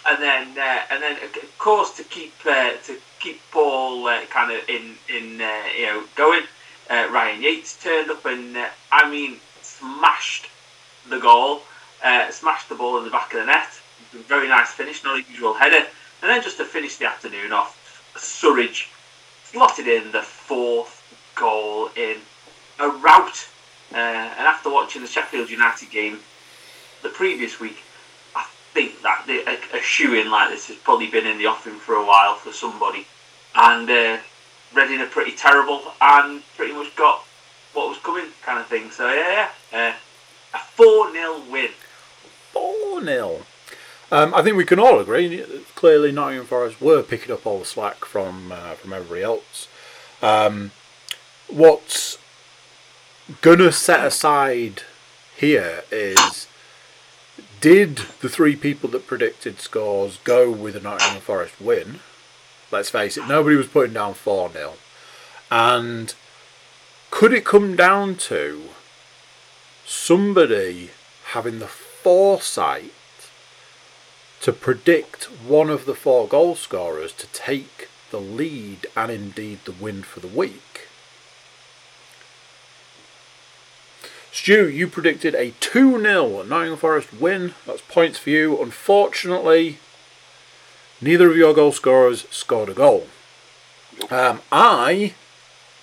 and 0.06 0.22
then, 0.22 0.58
uh, 0.58 0.82
and 0.92 1.04
then, 1.04 1.18
of 1.24 1.58
course, 1.58 1.96
to 1.98 2.04
keep 2.04 2.34
uh, 2.46 2.72
to 2.86 2.98
keep 3.20 3.42
Paul 3.52 4.08
uh, 4.08 4.26
kind 4.26 4.52
of 4.52 4.68
in 4.68 4.96
in 5.08 5.42
uh, 5.42 5.64
you 5.78 5.86
know 5.86 6.04
going, 6.16 6.44
uh, 6.90 7.08
Ryan 7.12 7.42
Yates 7.42 7.82
turned 7.82 8.10
up 8.10 8.26
and 8.26 8.58
uh, 8.58 8.70
I 8.92 9.10
mean 9.10 9.40
smashed 9.62 10.48
the 11.10 11.20
goal, 11.20 11.62
smashed 12.32 12.70
the 12.70 12.76
ball 12.76 12.98
in 12.98 13.06
the 13.06 13.12
back 13.12 13.34
of 13.34 13.42
the 13.42 13.46
net. 13.46 13.70
Very 14.12 14.48
nice 14.48 14.72
finish, 14.72 15.04
not 15.04 15.20
a 15.20 15.24
usual 15.30 15.54
header. 15.54 15.88
And 16.22 16.30
then 16.30 16.42
just 16.42 16.58
to 16.58 16.66
finish 16.66 16.98
the 16.98 17.06
afternoon 17.06 17.54
off, 17.54 17.78
Surridge 18.16 18.88
slotted 19.44 19.88
in 19.88 20.12
the 20.12 20.22
fourth 20.22 21.04
goal 21.36 21.90
in 21.96 22.18
a 22.80 22.90
rout. 22.90 23.48
And 23.98 24.48
after 24.48 24.70
watching 24.70 25.02
the 25.02 25.08
Sheffield 25.08 25.50
United 25.50 25.90
game 25.90 26.20
the 27.02 27.10
previous 27.10 27.60
week, 27.60 27.78
I 28.36 28.46
think 28.74 29.02
that 29.02 29.24
the, 29.28 29.40
a, 29.50 29.80
a 29.80 29.82
shoe 29.82 30.14
in 30.14 30.30
like 30.30 30.50
this 30.50 30.68
has 30.68 30.78
probably 30.78 31.08
been 31.08 31.26
in 31.26 31.38
the 31.38 31.48
offing 31.48 31.74
for 31.74 31.96
a 31.96 32.06
while 32.06 32.36
for 32.36 32.52
somebody. 32.52 33.08
And 33.56 33.90
uh, 33.90 34.18
Reading 34.74 35.02
are 35.02 35.08
pretty 35.08 35.32
terrible 35.32 35.82
and 36.00 36.44
pretty 36.56 36.74
much 36.74 36.96
got 36.96 37.26
what 37.74 37.90
was 37.90 37.98
coming, 38.00 38.26
kind 38.44 38.60
of 38.60 38.68
thing. 38.68 38.92
So, 38.92 39.12
yeah, 39.12 39.50
yeah. 39.72 39.96
Uh, 40.54 40.58
a 40.58 40.60
4 40.60 41.12
0 41.12 41.42
win. 41.50 41.72
4 42.54 43.04
0. 43.04 43.46
Um, 44.12 44.34
I 44.34 44.44
think 44.44 44.58
we 44.58 44.66
can 44.66 44.80
all 44.80 45.00
agree. 45.00 45.44
Clearly, 45.74 46.12
Nottingham 46.12 46.46
Forest 46.46 46.80
were 46.80 47.02
picking 47.02 47.32
up 47.32 47.48
all 47.48 47.60
the 47.60 47.66
slack 47.66 48.06
from 48.06 48.52
uh, 48.52 48.74
from 48.74 48.94
everybody 48.94 49.24
else. 49.24 49.68
Um, 50.22 50.72
what's 51.48 52.19
gonna 53.42 53.72
set 53.72 54.06
aside 54.06 54.84
here 55.38 55.84
is 55.92 56.48
did 57.62 57.98
the 58.22 58.30
three 58.30 58.56
people 58.56 58.90
that 58.90 59.08
predicted 59.08 59.60
scores 59.60 60.18
go 60.24 60.50
with 60.50 60.76
a 60.76 60.80
Nottingham 60.80 61.22
Forest 61.22 61.60
win? 61.60 62.00
Let's 62.72 62.90
face 62.90 63.18
it, 63.18 63.28
nobody 63.28 63.56
was 63.56 63.68
putting 63.68 63.94
down 63.94 64.14
4 64.14 64.52
0. 64.52 64.74
And 65.52 66.14
could 67.12 67.34
it 67.34 67.46
come 67.46 67.76
down 67.76 68.16
to 68.16 68.70
somebody 69.86 70.92
having 71.32 71.60
the 71.60 71.68
foresight 71.68 72.94
to 74.42 74.54
predict 74.54 75.26
one 75.26 75.70
of 75.70 75.86
the 75.86 75.96
four 75.96 76.28
goal 76.28 76.56
scorers 76.56 77.12
to 77.14 77.28
take 77.28 77.90
the 78.12 78.22
lead 78.22 78.88
and 78.96 79.12
indeed 79.12 79.60
the 79.66 79.72
win 79.72 80.04
for 80.04 80.20
the 80.20 80.28
week? 80.28 80.89
Stu, 84.32 84.70
you 84.70 84.88
predicted 84.88 85.34
a 85.36 85.52
2 85.60 86.02
0 86.02 86.44
Nottingham 86.44 86.78
Forest 86.78 87.14
win. 87.14 87.56
That's 87.66 87.82
points 87.82 88.20
for 88.20 88.30
you. 88.30 88.62
Unfortunately, 88.62 89.80
neither 91.02 91.32
of 91.32 91.38
your 91.38 91.54
goal 91.54 91.72
scorers 91.72 92.28
scored 92.30 92.70
a 92.70 92.74
goal. 92.74 93.08
Um, 94.10 94.42
I, 94.52 95.14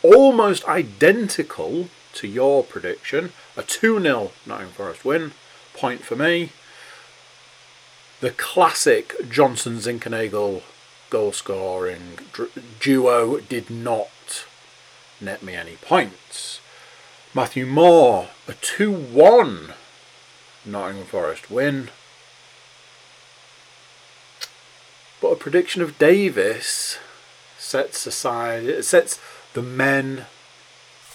almost 0.03 0.65
identical 0.67 1.89
to 2.15 2.29
your 2.29 2.63
prediction, 2.63 3.33
a 3.57 3.63
2 3.63 4.01
0 4.01 4.33
Nottingham 4.47 4.75
Forest 4.75 5.05
win. 5.05 5.33
Point 5.75 6.03
for 6.03 6.17
me. 6.17 6.51
The 8.21 8.31
classic 8.31 9.15
Johnson 9.29 9.77
Zinckernagel 9.77 10.63
goal 11.11 11.33
scoring 11.33 12.19
duo 12.81 13.41
did 13.41 13.71
not 13.71 14.47
net 15.21 15.43
me 15.43 15.55
any 15.55 15.77
points. 15.77 16.61
Matthew 17.37 17.67
Moore, 17.67 18.29
a 18.49 18.55
2 18.55 18.91
1 18.91 19.75
Nottingham 20.65 21.05
Forest 21.05 21.51
win. 21.51 21.91
But 25.21 25.33
a 25.33 25.37
prediction 25.37 25.83
of 25.83 25.99
Davis 25.99 26.97
sets 27.59 28.07
aside, 28.07 28.65
it 28.65 28.87
sets 28.87 29.21
the 29.53 29.61
men 29.61 30.25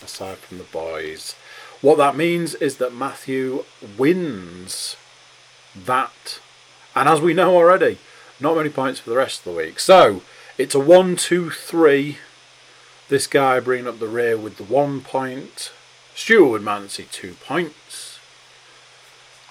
aside 0.04 0.38
from 0.38 0.60
the 0.60 0.64
boys. 0.66 1.34
What 1.82 1.98
that 1.98 2.16
means 2.16 2.54
is 2.54 2.78
that 2.78 2.94
Matthew 2.94 3.66
wins 3.98 4.98
that. 5.76 6.40
And 6.96 7.10
as 7.10 7.20
we 7.20 7.34
know 7.34 7.56
already, 7.56 7.98
not 8.40 8.56
many 8.56 8.70
points 8.70 9.00
for 9.00 9.10
the 9.10 9.18
rest 9.18 9.40
of 9.40 9.46
the 9.46 9.58
week. 9.58 9.80
So 9.80 10.22
it's 10.60 10.76
a 10.76 10.80
1 10.80 11.16
2 11.16 11.50
3. 11.50 12.20
This 13.10 13.26
guy 13.26 13.60
bringing 13.60 13.88
up 13.88 13.98
the 13.98 14.08
rear 14.08 14.38
with 14.38 14.58
the 14.58 14.64
one 14.64 15.02
point. 15.02 15.72
Stuart 16.16 16.62
Mancy, 16.62 17.08
two 17.12 17.34
points. 17.46 18.20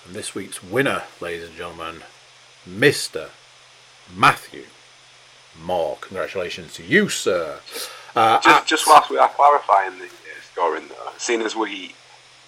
And 0.05 0.15
this 0.15 0.35
week's 0.35 0.63
winner, 0.63 1.05
ladies 1.21 1.49
and 1.49 1.57
gentlemen, 1.57 2.03
Mr. 2.69 3.31
Matthew 4.15 4.65
Moore. 5.61 5.99
Congratulations 6.01 6.75
to 6.75 6.83
you, 6.83 7.09
sir. 7.09 7.61
Uh, 8.15 8.41
just, 8.41 8.67
just 8.67 8.87
whilst 8.87 9.11
we 9.11 9.19
are 9.19 9.29
clarifying 9.29 9.99
the 9.99 10.07
uh, 10.07 10.09
scoring, 10.53 10.89
though, 10.89 11.13
seeing 11.17 11.43
as 11.43 11.55
we 11.55 11.95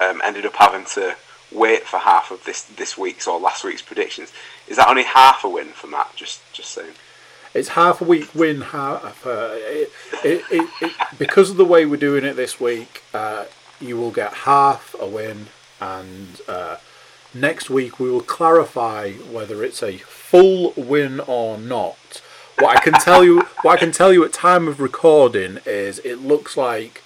um, 0.00 0.20
ended 0.24 0.46
up 0.46 0.54
having 0.56 0.84
to 0.84 1.16
wait 1.50 1.82
for 1.82 1.98
half 1.98 2.30
of 2.30 2.44
this 2.44 2.62
this 2.62 2.96
week's 2.96 3.26
or 3.26 3.38
last 3.38 3.64
week's 3.64 3.82
predictions, 3.82 4.32
is 4.66 4.76
that 4.76 4.88
only 4.88 5.04
half 5.04 5.44
a 5.44 5.48
win 5.48 5.68
for 5.68 5.86
Matt? 5.86 6.14
Just 6.16 6.40
just 6.52 6.70
saying. 6.70 6.94
It's 7.54 7.68
half 7.70 8.00
a 8.00 8.04
week 8.04 8.34
win. 8.34 8.62
Half 8.62 9.26
uh, 9.26 9.50
it, 9.52 9.92
it, 10.24 10.70
it, 10.80 10.92
because 11.18 11.50
of 11.50 11.56
the 11.56 11.64
way 11.64 11.84
we're 11.86 11.96
doing 11.96 12.24
it 12.24 12.34
this 12.34 12.58
week. 12.58 13.02
Uh, 13.12 13.44
you 13.82 13.96
will 13.96 14.10
get 14.10 14.32
half 14.32 14.94
a 15.00 15.06
win, 15.06 15.48
and 15.80 16.40
uh, 16.48 16.76
next 17.34 17.70
week 17.70 17.98
we 17.98 18.10
will 18.10 18.20
clarify 18.20 19.12
whether 19.12 19.62
it's 19.64 19.82
a 19.82 19.98
full 19.98 20.72
win 20.76 21.20
or 21.20 21.58
not. 21.58 22.22
What 22.58 22.76
I 22.76 22.80
can 22.80 22.94
tell 22.94 23.24
you, 23.24 23.40
what 23.62 23.72
I 23.72 23.76
can 23.76 23.92
tell 23.92 24.12
you 24.12 24.24
at 24.24 24.32
time 24.32 24.68
of 24.68 24.80
recording 24.80 25.58
is, 25.66 25.98
it 26.00 26.16
looks 26.20 26.56
like 26.56 27.02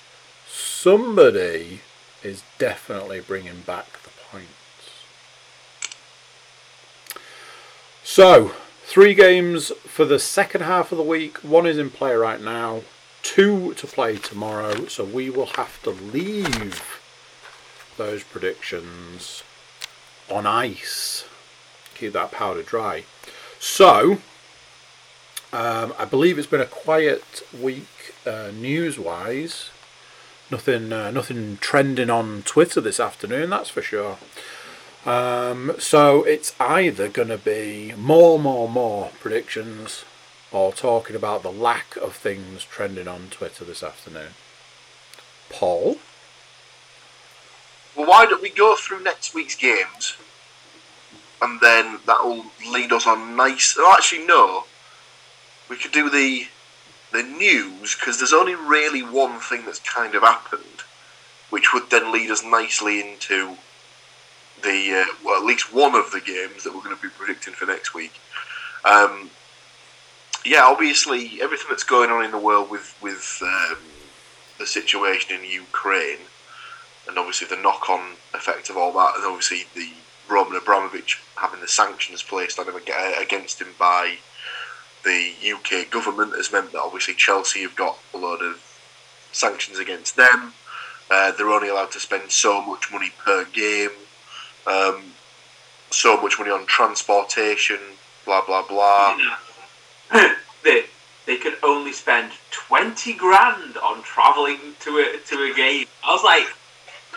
somebody 0.47 1.80
is 2.23 2.42
definitely 2.59 3.21
bringing 3.21 3.61
back 3.61 4.02
the 4.02 4.11
points. 4.30 4.50
So, 8.02 8.52
three 8.85 9.14
games 9.14 9.71
for 9.85 10.04
the 10.04 10.18
second 10.18 10.62
half 10.62 10.92
of 10.92 10.99
the 10.99 11.04
week. 11.04 11.38
One 11.38 11.66
is 11.66 11.78
in 11.78 11.90
play 11.90 12.14
right 12.14 12.40
now 12.40 12.83
two 13.26 13.75
to 13.75 13.87
play 13.88 14.16
tomorrow, 14.16 14.87
so 14.87 15.04
we 15.04 15.28
will 15.28 15.50
have 15.56 15.83
to 15.83 15.90
leave 15.90 17.00
those 17.97 18.23
predictions 18.23 19.42
on 20.30 20.47
ice. 20.47 21.25
Keep 21.97 22.12
that 22.12 22.30
powder 22.30 22.62
dry. 22.62 23.04
So, 23.59 24.18
um, 25.52 25.92
I 25.99 26.04
believe 26.04 26.38
it's 26.38 26.47
been 26.47 26.61
a 26.61 26.66
quiet 26.66 27.42
week 27.52 28.14
uh, 28.25 28.52
news-wise. 28.54 29.71
Nothing, 30.49 30.92
uh, 30.92 31.11
nothing 31.11 31.59
trending 31.61 32.11
on 32.11 32.42
Twitter 32.42 32.80
this 32.80 33.00
afternoon. 33.00 33.50
That's 33.50 33.71
for 33.71 33.83
sure. 33.83 34.18
Um, 35.04 35.73
so 35.78 36.23
it's 36.23 36.54
either 36.61 37.09
going 37.09 37.28
to 37.28 37.38
be 37.38 37.92
more, 37.97 38.38
more, 38.38 38.68
more 38.68 39.11
predictions 39.18 40.04
or 40.52 40.72
talking 40.72 41.16
about 41.16 41.42
the 41.42 41.52
lack 41.52 41.96
of 41.96 42.14
things 42.14 42.64
trending 42.64 43.08
on 43.08 43.28
Twitter 43.30 43.64
this 43.64 43.82
afternoon. 43.82 44.30
Paul? 45.50 45.98
Well, 47.96 48.08
why 48.08 48.26
don't 48.26 48.42
we 48.42 48.50
go 48.50 48.76
through 48.76 49.02
next 49.02 49.34
week's 49.34 49.56
games 49.56 50.16
and 51.42 51.60
then 51.60 51.98
that 52.06 52.24
will 52.24 52.46
lead 52.70 52.92
us 52.92 53.06
on 53.06 53.36
nice. 53.36 53.76
Oh, 53.78 53.94
actually, 53.96 54.26
no. 54.26 54.64
We 55.68 55.76
could 55.76 55.92
do 55.92 56.08
the 56.08 56.48
the 57.12 57.22
news 57.22 57.94
because 57.94 58.18
there's 58.18 58.32
only 58.32 58.54
really 58.54 59.02
one 59.02 59.38
thing 59.38 59.64
that's 59.64 59.78
kind 59.80 60.14
of 60.14 60.22
happened, 60.22 60.82
which 61.50 61.72
would 61.72 61.90
then 61.90 62.12
lead 62.12 62.30
us 62.30 62.44
nicely 62.44 63.00
into 63.00 63.56
the 64.62 65.04
uh, 65.06 65.14
well, 65.24 65.40
at 65.40 65.46
least 65.46 65.72
one 65.72 65.94
of 65.94 66.10
the 66.10 66.20
games 66.20 66.64
that 66.64 66.74
we're 66.74 66.82
going 66.82 66.96
to 66.96 67.02
be 67.02 67.08
predicting 67.08 67.54
for 67.54 67.66
next 67.66 67.94
week. 67.94 68.12
Um, 68.84 69.30
yeah, 70.46 70.64
obviously 70.64 71.40
everything 71.42 71.66
that's 71.68 71.82
going 71.82 72.10
on 72.10 72.24
in 72.24 72.30
the 72.30 72.38
world 72.38 72.70
with 72.70 72.96
with 73.02 73.38
um, 73.42 73.78
the 74.58 74.66
situation 74.66 75.36
in 75.36 75.44
Ukraine, 75.44 76.18
and 77.08 77.18
obviously 77.18 77.48
the 77.48 77.60
knock-on 77.60 78.12
effect 78.34 78.70
of 78.70 78.76
all 78.76 78.92
that, 78.92 79.16
and 79.16 79.24
obviously 79.24 79.64
the 79.74 79.90
Roman 80.28 80.56
Abramovich 80.56 81.20
having 81.36 81.60
the 81.60 81.68
sanctions 81.68 82.22
placed 82.22 82.58
on 82.58 82.66
him 82.68 82.76
against 82.76 83.60
him 83.60 83.68
by 83.78 84.16
the 85.04 85.32
UK 85.52 85.90
government 85.90 86.34
has 86.34 86.50
meant 86.52 86.72
that 86.72 86.80
obviously 86.80 87.14
Chelsea 87.14 87.62
have 87.62 87.76
got 87.76 87.98
a 88.12 88.16
load 88.16 88.42
of 88.42 88.60
sanctions 89.32 89.78
against 89.78 90.16
them. 90.16 90.52
Uh, 91.10 91.30
they're 91.32 91.48
only 91.48 91.68
allowed 91.68 91.92
to 91.92 92.00
spend 92.00 92.30
so 92.30 92.60
much 92.60 92.90
money 92.90 93.12
per 93.24 93.44
game. 93.44 93.90
Um, 94.66 95.12
so 95.90 96.16
so 96.16 96.20
much 96.20 96.38
money 96.38 96.50
on 96.50 96.66
transportation, 96.66 97.78
blah 98.24 98.44
blah 98.44 98.66
blah. 98.66 99.16
they 100.64 100.84
they 101.26 101.36
could 101.36 101.56
only 101.62 101.92
spend 101.92 102.32
twenty 102.50 103.14
grand 103.14 103.76
on 103.78 104.02
traveling 104.02 104.58
to 104.80 104.90
a 104.98 105.18
to 105.28 105.50
a 105.50 105.54
game. 105.54 105.86
I 106.04 106.12
was 106.12 106.25
like, 106.25 106.46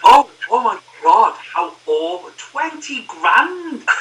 oh 0.04 0.30
oh 0.50 0.64
my 0.64 0.80
god, 1.04 1.36
how 1.38 1.74
awful! 1.86 2.32
Twenty 2.38 3.06
grand. 3.08 3.84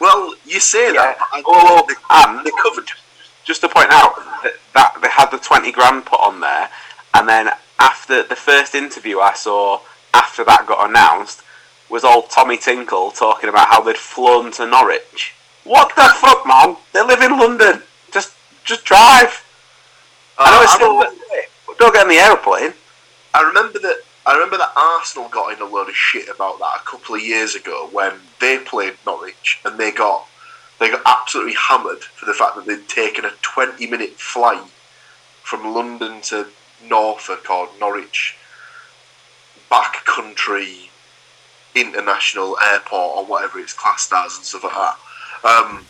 Well, 0.00 0.34
you 0.46 0.60
say 0.60 0.92
that, 0.94 1.16
but 1.18 1.28
I, 1.30 1.42
Oh, 1.44 1.84
they, 1.86 1.94
and 2.08 2.46
they 2.46 2.50
covered. 2.62 2.88
just 3.44 3.60
to 3.60 3.68
point 3.68 3.90
out 3.90 4.16
that, 4.42 4.54
that 4.72 4.96
they 5.02 5.10
had 5.10 5.26
the 5.30 5.36
20 5.36 5.70
grand 5.72 6.06
put 6.06 6.20
on 6.20 6.40
there, 6.40 6.70
and 7.12 7.28
then 7.28 7.50
after 7.78 8.22
the 8.22 8.34
first 8.34 8.74
interview 8.74 9.18
I 9.18 9.34
saw 9.34 9.80
after 10.14 10.42
that 10.44 10.66
got 10.66 10.88
announced 10.88 11.42
was 11.90 12.02
old 12.02 12.30
Tommy 12.30 12.56
Tinkle 12.56 13.10
talking 13.10 13.50
about 13.50 13.68
how 13.68 13.82
they'd 13.82 13.98
flown 13.98 14.50
to 14.52 14.66
Norwich. 14.66 15.34
What 15.64 15.94
the 15.94 16.08
fuck, 16.16 16.46
man? 16.46 16.76
They 16.94 17.02
live 17.02 17.20
in 17.20 17.38
London. 17.38 17.82
Just 18.70 18.84
drive. 18.84 19.44
I 20.38 20.52
know 20.52 20.62
it's 20.62 20.74
Uh, 20.74 20.76
still 20.76 21.00
bit 21.00 21.50
don't 21.80 21.92
get 21.92 22.02
in 22.02 22.08
the 22.08 22.18
aeroplane. 22.18 22.72
I 23.34 23.40
remember 23.42 23.80
that. 23.80 24.02
I 24.24 24.34
remember 24.34 24.58
that 24.58 24.72
Arsenal 24.76 25.28
got 25.28 25.52
in 25.52 25.60
a 25.60 25.64
load 25.64 25.88
of 25.88 25.96
shit 25.96 26.28
about 26.28 26.60
that 26.60 26.76
a 26.76 26.84
couple 26.88 27.16
of 27.16 27.20
years 27.20 27.56
ago 27.56 27.88
when 27.90 28.12
they 28.38 28.58
played 28.58 28.96
Norwich 29.04 29.58
and 29.64 29.76
they 29.76 29.90
got 29.90 30.28
they 30.78 30.88
got 30.88 31.02
absolutely 31.04 31.54
hammered 31.54 32.04
for 32.04 32.26
the 32.26 32.32
fact 32.32 32.54
that 32.54 32.66
they'd 32.66 32.86
taken 32.86 33.24
a 33.24 33.32
twenty 33.42 33.88
minute 33.88 34.20
flight 34.20 34.62
from 35.42 35.74
London 35.74 36.20
to 36.30 36.46
Norfolk 36.80 37.50
or 37.50 37.70
Norwich 37.80 38.36
backcountry 39.68 40.90
international 41.74 42.56
airport 42.64 43.18
or 43.18 43.24
whatever 43.24 43.58
it's 43.58 43.72
classed 43.72 44.12
as 44.12 44.36
and 44.36 44.46
stuff 44.46 44.62
like 44.62 44.74
that. 44.74 44.96
Um, 45.42 45.86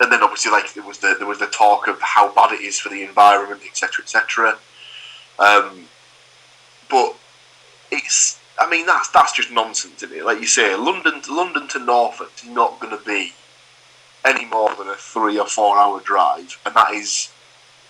and 0.00 0.12
then 0.12 0.22
obviously 0.22 0.50
like 0.50 0.72
there 0.74 0.84
was 0.84 0.98
the 0.98 1.14
there 1.18 1.26
was 1.26 1.38
the 1.38 1.46
talk 1.46 1.88
of 1.88 2.00
how 2.00 2.32
bad 2.32 2.52
it 2.52 2.60
is 2.60 2.78
for 2.78 2.88
the 2.88 3.02
environment, 3.02 3.62
etc., 3.66 4.02
etc. 4.02 4.58
Um, 5.38 5.86
but 6.90 7.16
it's 7.90 8.40
I 8.58 8.68
mean 8.68 8.86
that's 8.86 9.08
that's 9.08 9.32
just 9.32 9.50
nonsense, 9.50 10.02
isn't 10.02 10.16
it? 10.16 10.24
Like 10.24 10.40
you 10.40 10.46
say, 10.46 10.74
London 10.74 11.22
London 11.28 11.68
to 11.68 11.78
Norfolk 11.78 12.32
is 12.36 12.48
not 12.48 12.80
going 12.80 12.96
to 12.96 13.04
be 13.04 13.32
any 14.24 14.44
more 14.44 14.74
than 14.74 14.88
a 14.88 14.94
three 14.94 15.38
or 15.38 15.46
four 15.46 15.78
hour 15.78 16.00
drive, 16.00 16.58
and 16.66 16.74
that 16.74 16.92
is 16.92 17.30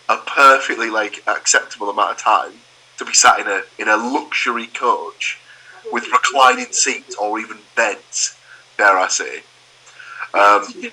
a 0.09 0.17
perfectly 0.17 0.91
like 0.91 1.23
acceptable 1.27 1.91
amount 1.91 2.13
of 2.13 2.19
time 2.19 2.53
to 2.99 3.05
be 3.05 3.13
sat 3.13 3.41
in 3.41 3.47
a 3.47 3.63
in 3.79 3.89
a 3.89 3.97
luxury 3.97 4.67
coach 4.69 5.39
with 5.93 6.11
reclining 6.13 6.73
seats 6.73 7.15
or 7.17 7.39
even 7.39 7.59
beds. 7.75 8.37
Dare 8.77 8.99
I 8.99 9.09
say? 9.09 9.43
Um, 10.35 10.93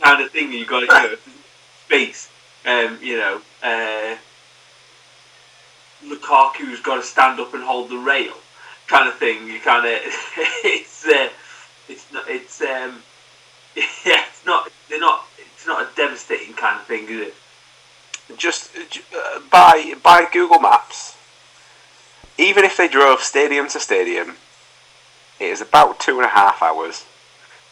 kind 0.01 0.23
of 0.23 0.31
thing, 0.31 0.47
and 0.47 0.55
you 0.55 0.67
got 0.67 0.81
to 0.81 0.87
go 0.87 1.17
space. 1.85 2.29
Um, 2.67 2.99
you 3.03 3.17
know, 3.19 3.41
uh, 3.63 4.17
Lukaku's 6.05 6.81
got 6.81 6.97
to 6.97 7.03
stand 7.03 7.39
up 7.41 7.55
and 7.55 7.63
hold 7.63 7.91
the 7.91 7.99
rail, 7.99 8.35
kind 8.89 9.09
of 9.09 9.17
thing. 9.19 9.47
You 9.47 9.61
kind 9.61 9.87
of 9.87 9.93
it's 10.65 11.07
uh, 11.07 11.29
it's 11.89 12.13
not 12.13 12.25
it's 12.29 12.61
um 12.63 13.03
yeah 14.05 14.25
it's 14.29 14.45
not 14.47 14.71
they're 14.89 15.01
not 15.01 15.27
it's 15.39 15.67
not 15.67 15.83
a 15.83 15.89
devastating 15.97 16.55
kind 16.55 16.81
of 16.81 16.87
thing, 16.87 17.05
is 17.05 17.29
it? 17.29 17.35
Just 18.37 18.71
uh, 18.77 19.41
by 19.51 19.95
by 20.03 20.27
Google 20.33 20.59
Maps, 20.59 21.17
even 22.39 22.65
if 22.65 22.77
they 22.77 22.89
drove 22.89 23.21
stadium 23.21 23.69
to 23.69 23.81
stadium, 23.81 24.37
it 25.39 25.45
is 25.45 25.61
about 25.61 26.01
two 26.01 26.17
and 26.17 26.25
a 26.25 26.29
half 26.31 26.63
hours. 26.63 27.05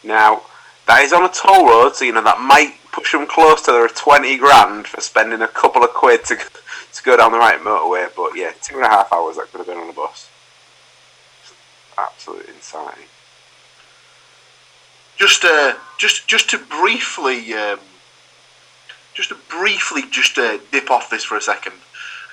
Now, 0.03 0.43
that 0.87 1.01
is 1.03 1.11
on 1.11 1.23
a 1.23 1.29
toll 1.29 1.67
road, 1.67 1.95
so 1.95 2.05
you 2.05 2.13
know 2.13 2.23
that 2.23 2.39
might 2.39 2.75
push 2.91 3.11
them 3.11 3.27
close 3.27 3.61
to 3.63 3.71
their 3.71 3.87
20 3.89 4.37
grand 4.37 4.87
for 4.87 5.01
spending 5.01 5.41
a 5.41 5.47
couple 5.47 5.83
of 5.83 5.89
quid 5.89 6.23
to, 6.25 6.35
to 6.37 7.03
go 7.03 7.17
down 7.17 7.31
the 7.33 7.37
right 7.37 7.59
motorway, 7.59 8.07
but 8.15 8.31
yeah, 8.35 8.51
two 8.61 8.75
and 8.75 8.85
a 8.85 8.89
half 8.89 9.11
hours 9.11 9.35
that 9.35 9.51
could 9.51 9.57
have 9.57 9.67
been 9.67 9.77
on 9.77 9.89
a 9.89 9.93
bus. 9.93 10.29
Absolute 11.97 12.47
insanity. 12.47 13.07
just 15.17 15.43
uh, 15.43 15.73
just 15.97 16.27
just 16.27 16.49
to 16.49 16.57
briefly 16.57 17.53
um, 17.53 17.79
just 19.15 19.29
to 19.29 19.37
briefly 19.49 20.03
just 20.11 20.37
uh, 20.37 20.59
dip 20.71 20.91
off 20.91 21.09
this 21.09 21.23
for 21.23 21.35
a 21.35 21.41
second 21.41 21.73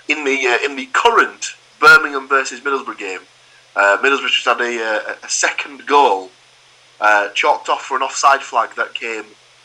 in 0.09 0.25
the 0.25 0.47
uh, 0.47 0.59
in 0.65 0.77
the 0.77 0.87
current 0.93 1.55
Birmingham 1.81 2.29
versus 2.29 2.61
Middlesbrough 2.61 2.99
game 2.99 3.21
uh, 3.75 3.97
Middlesbrough 4.03 4.29
just 4.29 4.45
had 4.45 4.61
a, 4.61 4.85
uh, 4.85 5.15
a 5.23 5.29
second 5.29 5.87
goal 5.87 6.31
uh, 7.01 7.31
chalked 7.31 7.71
off 7.71 7.83
for 7.83 7.97
an 7.97 8.03
offside 8.03 8.43
flag 8.43 8.75
that 8.77 8.93
came 8.93 9.25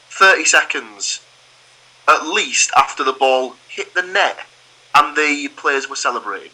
30 0.09 0.45
seconds 0.45 1.25
at 2.07 2.25
least 2.25 2.71
after 2.77 3.03
the 3.03 3.11
ball 3.11 3.55
hit 3.67 3.93
the 3.93 4.01
net 4.01 4.39
and 4.95 5.17
the 5.17 5.49
players 5.57 5.89
were 5.89 5.95
celebrating 5.97 6.51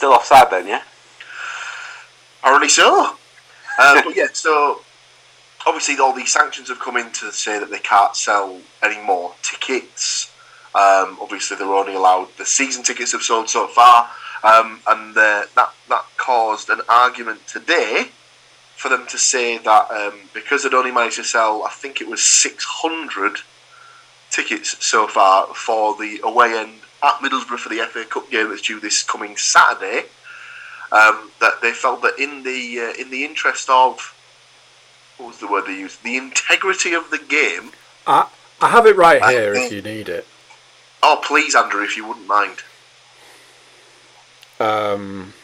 Still 0.00 0.14
offside 0.14 0.50
then, 0.50 0.66
yeah? 0.66 0.82
Apparently 2.38 2.70
so. 2.70 3.16
Uh, 3.78 4.00
but 4.04 4.16
yeah, 4.16 4.28
so 4.32 4.80
obviously 5.66 5.98
all 5.98 6.14
these 6.14 6.32
sanctions 6.32 6.68
have 6.68 6.80
come 6.80 6.96
in 6.96 7.10
to 7.12 7.32
say 7.32 7.58
that 7.58 7.70
they 7.70 7.78
can't 7.78 8.16
sell 8.16 8.60
any 8.82 9.00
more 9.02 9.34
tickets. 9.42 10.32
Um, 10.74 11.18
obviously, 11.20 11.56
they're 11.56 11.66
only 11.66 11.94
allowed 11.94 12.28
the 12.38 12.46
season 12.46 12.82
tickets 12.82 13.12
have 13.12 13.22
sold 13.22 13.48
so 13.48 13.66
far, 13.66 14.08
um, 14.44 14.80
and 14.88 15.14
that 15.14 15.48
that 15.88 16.04
caused 16.16 16.70
an 16.70 16.80
argument 16.88 17.46
today 17.48 18.08
for 18.76 18.88
them 18.88 19.06
to 19.08 19.18
say 19.18 19.58
that 19.58 19.90
um, 19.90 20.20
because 20.32 20.62
they'd 20.62 20.72
only 20.72 20.92
managed 20.92 21.16
to 21.16 21.24
sell, 21.24 21.64
I 21.64 21.70
think 21.70 22.00
it 22.00 22.08
was 22.08 22.22
six 22.22 22.64
hundred 22.64 23.38
tickets 24.30 24.84
so 24.84 25.08
far 25.08 25.52
for 25.54 25.96
the 25.96 26.20
away 26.22 26.56
end 26.56 26.80
at 27.02 27.14
Middlesbrough 27.14 27.58
for 27.58 27.68
the 27.68 27.84
FA 27.86 28.04
Cup 28.04 28.30
game 28.30 28.48
that's 28.48 28.62
due 28.62 28.78
this 28.78 29.02
coming 29.02 29.36
Saturday 29.36 30.04
um, 30.92 31.30
that 31.40 31.60
they 31.60 31.72
felt 31.72 32.02
that 32.02 32.18
in 32.18 32.42
the 32.42 32.80
uh, 32.80 33.00
in 33.00 33.10
the 33.10 33.24
interest 33.24 33.68
of 33.68 34.14
what 35.20 35.28
was 35.28 35.38
the 35.38 35.46
word 35.46 35.66
they 35.66 35.78
used 35.78 36.02
the 36.02 36.16
integrity 36.16 36.94
of 36.94 37.10
the 37.10 37.18
game. 37.18 37.72
I, 38.06 38.28
I 38.60 38.70
have 38.70 38.86
it 38.86 38.96
right 38.96 39.22
here 39.24 39.54
if 39.54 39.70
you 39.70 39.82
need 39.82 40.08
it. 40.08 40.26
Oh, 41.02 41.20
please, 41.22 41.54
Andrew, 41.54 41.82
if 41.82 41.96
you 41.96 42.06
wouldn't 42.06 42.26
mind. 42.26 42.58
Um, 44.58 45.34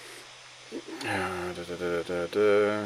da, 1.02 2.02
da, 2.02 2.26
da. 2.26 2.84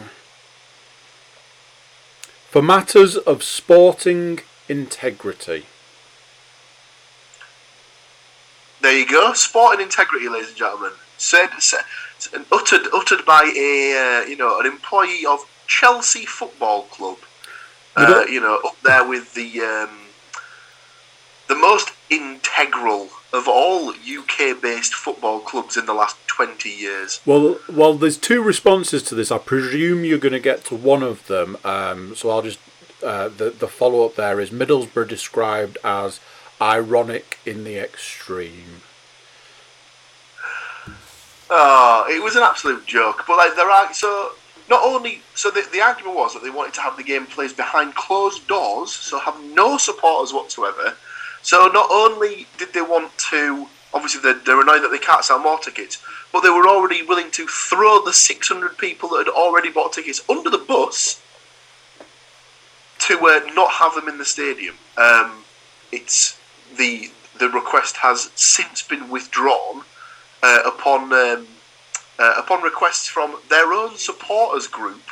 For 2.50 2.62
matters 2.62 3.16
of 3.16 3.42
sporting 3.42 4.40
integrity. 4.68 5.66
There 8.81 8.98
you 8.98 9.07
go, 9.07 9.33
sporting 9.35 9.85
integrity, 9.85 10.29
ladies 10.29 10.48
and 10.48 10.57
gentlemen. 10.57 10.92
Said, 11.18 11.50
said 11.59 11.85
uttered 12.50 12.87
uttered 12.94 13.24
by 13.26 13.53
a 13.57 14.22
uh, 14.22 14.26
you 14.26 14.37
know 14.37 14.59
an 14.59 14.66
employee 14.66 15.26
of 15.26 15.44
Chelsea 15.71 16.27
Football 16.27 16.83
Club. 16.83 17.19
Uh, 17.97 18.25
you 18.29 18.41
know, 18.41 18.61
up 18.65 18.77
there 18.83 19.07
with 19.07 19.35
the 19.35 19.61
um, 19.61 19.99
the 21.49 21.55
most 21.55 21.91
integral 22.09 23.09
of 23.33 23.47
all 23.47 23.91
UK-based 23.91 24.95
football 24.95 25.41
clubs 25.41 25.77
in 25.77 25.87
the 25.87 25.95
last 25.95 26.17
twenty 26.27 26.71
years. 26.71 27.21
Well, 27.25 27.59
well, 27.69 27.95
there's 27.95 28.19
two 28.19 28.43
responses 28.43 29.03
to 29.05 29.15
this. 29.15 29.31
I 29.31 29.39
presume 29.39 30.05
you're 30.05 30.19
going 30.19 30.33
to 30.33 30.41
get 30.41 30.65
to 30.67 30.75
one 30.75 31.03
of 31.03 31.27
them. 31.29 31.57
Um, 31.65 32.15
so 32.15 32.31
I'll 32.31 32.43
just 32.43 32.59
uh, 33.03 33.29
the 33.29 33.51
the 33.51 33.69
follow 33.69 34.05
up 34.05 34.17
there 34.17 34.41
is 34.41 34.51
Middlesbrough 34.51 35.09
described 35.09 35.79
as 35.85 36.21
ironic 36.61 37.39
in 37.47 37.65
the 37.65 37.79
extreme. 37.79 38.83
Oh, 41.49 42.07
it 42.09 42.23
was 42.23 42.37
an 42.37 42.43
absolute 42.43 42.87
joke. 42.87 43.25
But 43.27 43.37
like 43.37 43.57
there 43.57 43.71
are 43.71 43.93
so 43.93 44.33
not 44.71 44.83
only 44.83 45.23
so 45.35 45.51
the, 45.51 45.67
the 45.73 45.81
argument 45.81 46.17
was 46.17 46.33
that 46.33 46.43
they 46.43 46.51
wanted 46.51 46.75
to 46.75 46.81
have 46.81 46.97
the 46.97 47.03
game 47.03 47.27
placed 47.27 47.57
behind 47.57 47.95
closed 47.95 48.47
doors, 48.47 48.93
so 48.93 49.19
have 49.19 49.39
no 49.53 49.77
supporters 49.77 50.33
whatsoever. 50.33 50.97
So 51.43 51.69
not 51.69 51.89
only 51.91 52.47
did 52.59 52.73
they 52.73 52.83
want 52.83 53.17
to 53.31 53.67
obviously 53.93 54.21
they're, 54.23 54.41
they're 54.45 54.61
annoyed 54.61 54.83
that 54.83 54.91
they 54.91 54.99
can't 54.99 55.25
sell 55.25 55.39
more 55.39 55.59
tickets, 55.59 56.03
but 56.33 56.43
they 56.43 56.51
were 56.51 56.69
already 56.69 57.03
willing 57.03 57.31
to 57.33 57.47
throw 57.47 58.05
the 58.05 58.13
six 58.13 58.49
hundred 58.49 58.79
people 58.79 59.09
that 59.11 59.27
had 59.27 59.29
already 59.29 59.71
bought 59.71 59.93
tickets 59.93 60.23
under 60.29 60.51
the 60.51 60.59
bus 60.59 61.21
to 63.01 63.15
uh, 63.27 63.41
not 63.55 63.73
have 63.73 63.95
them 63.95 64.09
in 64.09 64.19
the 64.19 64.25
stadium. 64.25 64.77
Um, 64.97 65.45
it's 65.91 66.39
the 66.77 67.11
the 67.39 67.49
request 67.49 67.97
has 67.97 68.31
since 68.35 68.83
been 68.83 69.09
withdrawn 69.09 69.83
uh, 70.43 70.63
upon 70.67 71.13
um, 71.13 71.47
uh, 72.21 72.35
upon 72.37 72.63
requests 72.63 73.09
from 73.09 73.37
their 73.49 73.73
own 73.73 73.97
supporters 73.97 74.67
group 74.67 75.03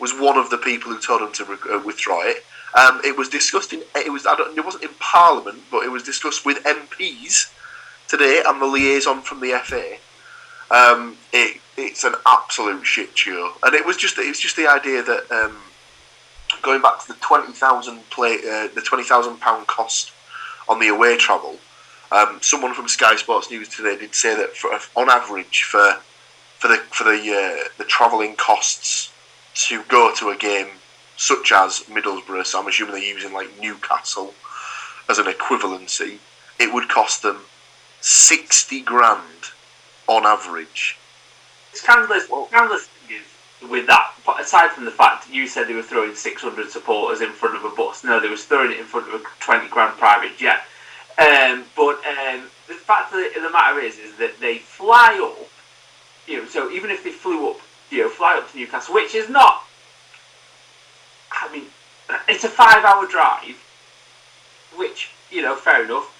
was 0.00 0.12
one 0.12 0.38
of 0.38 0.48
the 0.48 0.56
people 0.56 0.90
who 0.90 0.98
told 0.98 1.20
him 1.20 1.32
to 1.32 1.44
re- 1.44 1.74
uh, 1.74 1.82
withdraw 1.84 2.22
it. 2.22 2.44
Um, 2.74 3.00
it 3.04 3.16
was 3.16 3.28
discussed 3.28 3.72
in 3.72 3.82
it 3.94 4.10
was 4.10 4.26
I 4.26 4.34
don't, 4.36 4.56
it 4.56 4.64
wasn't 4.64 4.84
in 4.84 4.90
Parliament, 4.98 5.64
but 5.70 5.84
it 5.84 5.90
was 5.90 6.02
discussed 6.02 6.46
with 6.46 6.64
MPs 6.64 7.52
today 8.08 8.42
and 8.46 8.60
the 8.60 8.66
liaison 8.66 9.20
from 9.20 9.40
the 9.40 9.60
FA. 9.64 9.96
Um, 10.70 11.16
it 11.32 11.60
it's 11.76 12.04
an 12.04 12.14
absolute 12.26 12.84
shit 12.86 13.16
show, 13.16 13.52
and 13.62 13.74
it 13.74 13.84
was 13.84 13.96
just 13.96 14.18
it 14.18 14.28
was 14.28 14.40
just 14.40 14.56
the 14.56 14.68
idea 14.68 15.02
that 15.02 15.30
um, 15.30 15.56
going 16.62 16.80
back 16.80 17.00
to 17.00 17.08
the 17.08 17.18
twenty 17.20 17.52
thousand 17.52 18.08
play 18.10 18.38
uh, 18.38 18.68
the 18.74 18.82
twenty 18.82 19.04
thousand 19.04 19.40
pound 19.40 19.66
cost 19.66 20.12
on 20.68 20.78
the 20.78 20.88
away 20.88 21.16
travel. 21.16 21.58
Um, 22.12 22.38
someone 22.42 22.74
from 22.74 22.88
Sky 22.88 23.16
Sports 23.16 23.50
News 23.50 23.68
today 23.68 23.96
did 23.96 24.14
say 24.14 24.34
that 24.34 24.56
for, 24.56 24.70
on 25.00 25.08
average 25.08 25.62
for 25.62 25.96
for 26.58 26.68
the 26.68 26.76
for 26.90 27.04
the 27.04 27.10
uh, 27.10 27.68
the 27.78 27.84
travelling 27.84 28.34
costs 28.36 29.12
to 29.54 29.82
go 29.84 30.12
to 30.16 30.30
a 30.30 30.36
game 30.36 30.68
such 31.16 31.52
as 31.52 31.80
Middlesbrough, 31.80 32.46
so 32.46 32.60
I'm 32.60 32.66
assuming 32.66 32.94
they're 32.94 33.04
using 33.04 33.32
like 33.32 33.60
Newcastle 33.60 34.34
as 35.08 35.18
an 35.18 35.26
equivalency, 35.26 36.18
it 36.58 36.72
would 36.72 36.88
cost 36.88 37.22
them 37.22 37.42
sixty 38.00 38.80
grand 38.80 39.52
on 40.08 40.26
average. 40.26 40.98
Scandalous, 41.72 42.26
thing 42.26 43.16
is 43.16 43.70
with 43.70 43.86
that. 43.86 44.14
But 44.26 44.40
aside 44.40 44.70
from 44.70 44.84
the 44.84 44.90
fact 44.90 45.30
you 45.30 45.46
said 45.46 45.68
they 45.68 45.74
were 45.74 45.82
throwing 45.82 46.14
600 46.14 46.70
supporters 46.70 47.20
in 47.20 47.30
front 47.30 47.56
of 47.56 47.64
a 47.64 47.74
bus, 47.74 48.02
no, 48.02 48.18
they 48.18 48.28
was 48.28 48.44
throwing 48.44 48.72
it 48.72 48.78
in 48.78 48.84
front 48.84 49.08
of 49.08 49.14
a 49.14 49.24
20 49.38 49.68
grand 49.68 49.96
private 49.98 50.36
jet. 50.36 50.62
Um, 51.20 51.64
but 51.76 52.00
um, 52.06 52.48
the 52.66 52.74
fact 52.74 53.12
of 53.12 53.18
the, 53.18 53.40
the 53.40 53.50
matter 53.50 53.78
is, 53.78 53.98
is 53.98 54.16
that 54.16 54.40
they 54.40 54.56
fly 54.56 55.20
up. 55.22 55.48
You 56.26 56.38
know, 56.38 56.46
so 56.46 56.70
even 56.70 56.90
if 56.90 57.04
they 57.04 57.10
flew 57.10 57.50
up, 57.50 57.58
you 57.90 57.98
know, 57.98 58.08
fly 58.08 58.38
up 58.38 58.50
to 58.50 58.56
Newcastle, 58.56 58.94
which 58.94 59.14
is 59.14 59.28
not. 59.28 59.64
I 61.30 61.52
mean, 61.52 61.66
it's 62.28 62.44
a 62.44 62.48
five-hour 62.48 63.06
drive, 63.06 63.62
which 64.76 65.10
you 65.30 65.42
know, 65.42 65.56
fair 65.56 65.84
enough. 65.84 66.16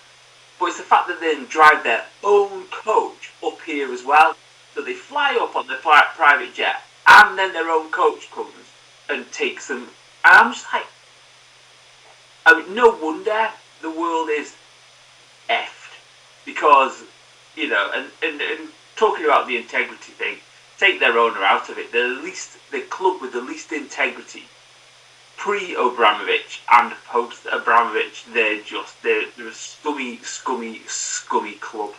But 0.59 0.67
it's 0.67 0.79
the 0.79 0.85
fact 0.85 1.09
that 1.09 1.21
they 1.21 1.43
drive 1.47 1.83
their 1.83 2.05
own 2.23 2.65
coach 2.65 3.33
up 3.43 3.61
here 3.63 3.93
as 3.93 4.05
well. 4.05 4.37
So 4.75 4.83
they 4.83 4.93
fly 4.93 5.39
up 5.41 5.57
on 5.57 5.67
their 5.67 5.79
private 5.79 6.55
jet, 6.55 6.83
and 7.07 7.39
then 7.39 7.53
their 7.53 7.71
own 7.71 7.91
coach 7.91 8.31
comes 8.31 8.53
and 9.09 9.31
takes 9.33 9.69
them. 9.69 9.89
And 10.25 10.35
I'm 10.39 10.53
just 10.53 10.67
like, 10.73 10.87
I 12.45 12.61
mean, 12.61 12.75
no 12.75 12.91
wonder 12.91 13.49
the 13.81 13.91
world 13.91 14.29
is 14.29 14.55
effed 15.51 15.99
because 16.47 17.03
you 17.57 17.69
know, 17.69 17.91
and, 17.95 18.07
and, 18.23 18.41
and 18.41 18.69
talking 18.97 19.25
about 19.25 19.47
the 19.47 19.57
integrity 19.57 20.13
thing, 20.13 20.39
take 20.79 21.01
their 21.01 21.19
owner 21.19 21.43
out 21.43 21.69
of 21.69 21.79
it. 21.79 21.93
They're 21.93 22.15
the 22.15 22.23
least, 22.23 22.59
the 22.71 22.81
club 22.81 23.21
with 23.21 23.33
the 23.33 23.41
least 23.41 23.73
integrity 23.73 24.45
pre 25.37 25.75
Abramovich 25.75 26.63
and 26.71 26.93
post 27.07 27.47
Abramovich. 27.51 28.25
They're 28.33 28.63
just 28.63 29.03
they're, 29.03 29.25
they're 29.37 29.49
a 29.49 29.53
scummy, 29.53 30.19
scummy, 30.23 30.83
scummy 30.87 31.55
club. 31.55 31.95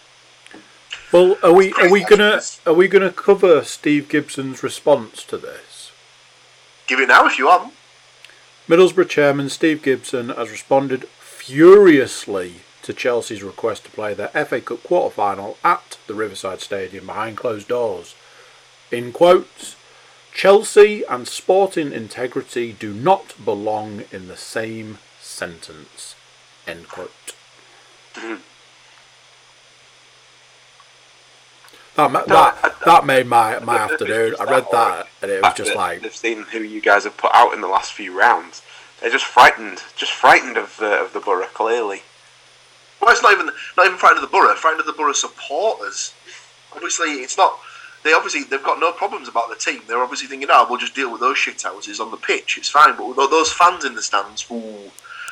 Well, 1.12 1.38
are 1.44 1.54
we 1.54 1.74
are 1.74 1.92
we 1.92 2.04
gonna 2.06 2.42
are 2.66 2.74
we 2.74 2.88
gonna 2.88 3.12
cover 3.12 3.64
Steve 3.64 4.08
Gibson's 4.10 4.64
response 4.64 5.24
to 5.26 5.38
this? 5.38 5.92
Give 6.88 7.00
it 7.00 7.10
now 7.10 7.26
if 7.28 7.38
you 7.38 7.48
want. 7.48 7.74
Middlesbrough 8.68 9.10
chairman 9.10 9.50
Steve 9.50 9.82
Gibson 9.82 10.30
has 10.30 10.50
responded 10.50 11.06
furiously 11.06 12.62
to 12.84 12.94
Chelsea's 12.94 13.44
request 13.44 13.86
to 13.86 13.92
play 13.92 14.14
their 14.14 14.30
FA 14.30 14.62
Cup 14.62 14.84
quarter 14.84 15.14
final 15.14 15.58
at 15.64 15.98
the 16.08 16.14
Riverside 16.14 16.62
Stadium 16.62 17.06
behind 17.06 17.38
closed 17.38 17.68
doors. 17.68 18.16
In 18.92 19.12
quotes, 19.12 19.76
Chelsea 20.34 21.04
and 21.04 21.28
sporting 21.28 21.92
integrity 21.92 22.74
do 22.74 22.94
not 22.94 23.36
belong 23.44 24.04
in 24.12 24.28
the 24.28 24.38
same 24.38 24.98
sentence. 25.20 26.16
End 26.68 26.88
quote. 26.88 27.36
That, 31.96 32.10
ma- 32.10 32.24
that, 32.24 32.76
that 32.86 33.06
made 33.06 33.28
my, 33.28 33.60
my 33.60 33.78
afternoon. 33.78 34.36
I 34.40 34.46
read 34.46 34.66
that 34.72 35.08
and 35.22 35.30
it 35.30 35.44
was 35.44 35.54
just 35.54 35.76
like, 35.76 36.02
they've 36.02 36.16
seen 36.16 36.44
who 36.44 36.60
you 36.60 36.82
guys 36.82 37.04
have 37.04 37.18
put 37.18 37.32
out 37.34 37.54
in 37.54 37.60
the 37.60 37.68
last 37.68 37.92
few 37.92 38.18
rounds. 38.18 38.62
They're 39.02 39.12
just 39.12 39.26
frightened, 39.26 39.84
just 39.96 40.14
frightened 40.14 40.58
of 40.58 40.78
the 40.78 41.02
of 41.02 41.14
the 41.14 41.20
borough. 41.20 41.48
Clearly, 41.48 42.04
Well, 43.02 43.12
it's 43.12 43.24
not 43.24 43.34
even 43.34 43.50
not 43.78 43.88
even 43.88 43.98
frightened 43.98 44.24
of 44.24 44.30
the 44.30 44.32
borough. 44.32 44.54
Frightened 44.56 44.82
of 44.82 44.86
the 44.86 44.94
borough 44.94 45.14
supporters. 45.14 46.14
Obviously, 46.74 47.14
it's 47.24 47.38
not. 47.38 47.60
They 48.04 48.14
obviously 48.14 48.44
they've 48.44 48.64
got 48.64 48.80
no 48.80 48.92
problems 48.92 49.28
about 49.28 49.50
the 49.50 49.56
team. 49.56 49.82
They're 49.88 50.02
obviously 50.04 50.28
thinking, 50.28 50.50
"Oh, 50.52 50.68
we'll 50.70 50.78
just 50.80 50.96
deal 50.96 51.12
with 51.12 51.22
those 51.22 51.38
shithouses 51.38 52.00
on 52.00 52.12
the 52.12 52.18
pitch. 52.18 52.58
It's 52.58 52.70
fine." 52.70 52.96
But 52.96 53.16
those 53.16 53.52
fans 53.52 53.86
in 53.86 53.96
the 53.96 54.02
stands, 54.02 54.46
ooh, 54.52 54.92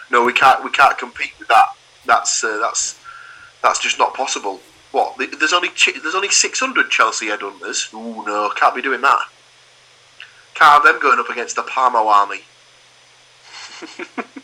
no, 0.10 0.24
we 0.24 0.34
can't. 0.34 0.64
We 0.64 0.72
can't 0.72 0.98
compete 0.98 1.34
with 1.38 1.48
that. 1.50 1.76
That's 2.06 2.44
uh, 2.44 2.58
that's 2.58 3.00
that's 3.62 3.80
just 3.80 4.00
not 4.00 4.16
possible. 4.16 4.60
What? 4.92 5.18
There's 5.18 5.54
only 5.54 5.70
there's 6.02 6.16
only 6.16 6.30
600 6.30 6.90
Chelsea 6.90 7.28
headhunters. 7.28 7.94
Ooh, 7.94 8.26
no, 8.26 8.50
can't 8.56 8.76
be 8.76 8.82
doing 8.82 9.02
that. 9.02 9.20
Can't 10.56 10.74
have 10.74 10.84
them 10.84 11.00
going 11.00 11.20
up 11.20 11.30
against 11.30 11.56
the 11.56 11.62
Parmo 11.62 12.08
army. 12.08 12.42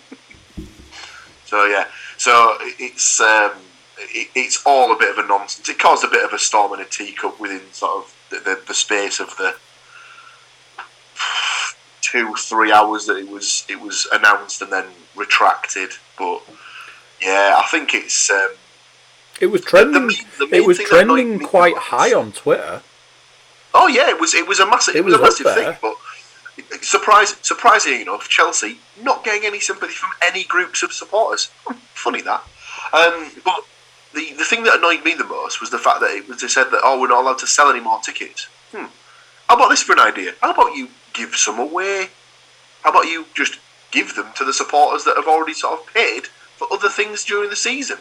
So 1.46 1.66
yeah, 1.66 1.86
so 2.18 2.58
it's 2.62 3.20
um, 3.22 3.52
it, 3.98 4.30
it's 4.36 4.64
all 4.66 4.92
a 4.94 4.98
bit 4.98 5.18
of 5.18 5.24
a 5.24 5.28
nonsense. 5.28 5.68
It 5.70 5.80
caused 5.80 6.04
a 6.04 6.08
bit 6.10 6.24
of 6.24 6.34
a 6.34 6.40
storm 6.40 6.74
in 6.74 6.80
a 6.80 6.86
teacup 6.86 7.40
within 7.40 7.62
sort 7.72 7.98
of 8.06 8.16
the, 8.30 8.38
the, 8.40 8.62
the 8.68 8.74
space 8.74 9.20
of 9.20 9.36
the 9.38 9.56
two 12.02 12.34
three 12.36 12.72
hours 12.72 13.06
that 13.08 13.18
it 13.18 13.28
was 13.30 13.66
it 13.70 13.80
was 13.82 14.08
announced 14.12 14.62
and 14.62 14.72
then 14.72 14.86
retracted. 15.16 15.92
But 16.18 16.42
yeah, 17.22 17.56
I 17.58 17.68
think 17.70 17.94
it's 17.94 18.30
um, 18.30 18.50
it 19.42 19.48
was 19.48 19.62
trending. 19.62 20.08
the 20.08 20.50
It 20.52 20.66
was 20.66 20.78
thing 20.78 20.88
that 20.92 21.02
annoyed 21.02 21.18
trending 21.18 21.40
quite 21.48 21.78
high 21.78 22.14
on 22.14 22.32
Twitter. 22.32 22.82
Oh 23.74 23.88
yeah, 23.88 24.10
it 24.10 24.20
was 24.20 24.34
it 24.34 24.48
was 24.48 24.60
a 24.60 24.66
massive 24.66 24.96
It 24.96 25.00
it 25.00 25.06
was, 25.06 25.14
was 25.14 25.20
a 25.20 25.24
massive 25.24 25.46
there. 25.46 25.56
thing, 25.74 25.78
but 25.82 25.96
surprise 26.82 27.36
surprisingly 27.42 28.02
enough, 28.02 28.30
Chelsea 28.30 28.80
not 29.02 29.24
getting 29.24 29.46
any 29.46 29.60
sympathy 29.60 29.94
from 29.94 30.12
any 30.24 30.44
groups 30.44 30.84
of 30.84 30.94
supporters. 30.94 31.52
Funny 31.94 32.22
that. 32.22 32.42
Um, 32.94 33.32
but 33.44 33.66
the 34.14 34.34
the 34.34 34.46
thing 34.46 34.64
that 34.64 34.76
annoyed 34.76 35.04
me 35.04 35.14
the 35.14 35.24
most 35.24 35.62
was 35.62 35.70
the 35.70 35.80
fact 35.80 36.00
that 36.02 36.12
it 36.12 36.28
was 36.28 36.42
they 36.42 36.48
said 36.48 36.66
that 36.72 36.82
oh 36.84 37.00
we're 37.00 37.08
not 37.08 37.22
allowed 37.22 37.40
to 37.40 37.48
sell 37.48 37.70
any 37.70 37.82
more 37.82 38.00
tickets. 38.00 38.48
Hmm. 38.72 38.86
How 39.48 39.56
about 39.56 39.70
this 39.70 39.84
for 39.84 39.94
an 39.94 40.00
idea? 40.00 40.34
How 40.42 40.52
about 40.52 40.76
you 40.76 40.90
give 41.14 41.36
some 41.36 41.60
away? 41.60 42.10
How 42.84 42.92
about 42.92 43.06
you 43.06 43.26
just 43.34 43.60
give 43.92 44.16
them 44.16 44.28
to 44.36 44.44
the 44.44 44.54
supporters 44.54 45.04
that 45.06 45.16
have 45.16 45.28
already 45.28 45.54
sort 45.54 45.80
of 45.80 45.94
paid 45.94 46.28
for 46.58 46.68
other 46.72 46.90
things 46.90 47.24
during 47.24 47.50
the 47.50 47.56
season? 47.56 47.98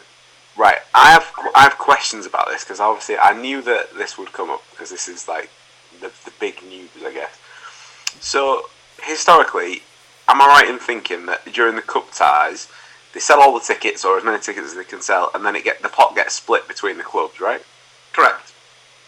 right? 0.56 0.78
I 0.94 1.12
have 1.12 1.30
I 1.54 1.62
have 1.62 1.78
questions 1.78 2.26
about 2.26 2.48
this 2.48 2.64
because 2.64 2.80
obviously 2.80 3.16
I 3.18 3.32
knew 3.34 3.62
that 3.62 3.94
this 3.94 4.18
would 4.18 4.32
come 4.32 4.50
up 4.50 4.62
because 4.70 4.90
this 4.90 5.08
is 5.08 5.28
like 5.28 5.50
the 6.00 6.12
the 6.24 6.32
big 6.40 6.62
news, 6.62 6.90
I 7.04 7.12
guess. 7.12 7.38
So 8.24 8.70
historically, 9.02 9.82
am 10.26 10.40
I 10.40 10.46
right 10.46 10.68
in 10.68 10.78
thinking 10.78 11.26
that 11.26 11.44
during 11.52 11.76
the 11.76 11.82
cup 11.82 12.10
ties, 12.10 12.68
they 13.12 13.20
sell 13.20 13.38
all 13.38 13.52
the 13.52 13.60
tickets 13.60 14.02
or 14.02 14.16
as 14.16 14.24
many 14.24 14.40
tickets 14.40 14.68
as 14.68 14.74
they 14.74 14.82
can 14.82 15.02
sell, 15.02 15.30
and 15.34 15.44
then 15.44 15.54
it 15.54 15.62
get 15.62 15.82
the 15.82 15.90
pot 15.90 16.14
gets 16.14 16.34
split 16.34 16.66
between 16.66 16.96
the 16.96 17.04
clubs, 17.04 17.38
right? 17.38 17.62
Correct. 18.14 18.54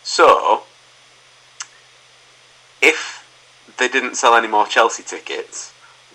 So, 0.02 0.64
if 2.83 3.26
they 3.79 3.88
didn't 3.88 4.16
sell 4.16 4.35
any 4.35 4.48
more 4.48 4.66
Chelsea 4.66 5.02
tickets, 5.02 5.72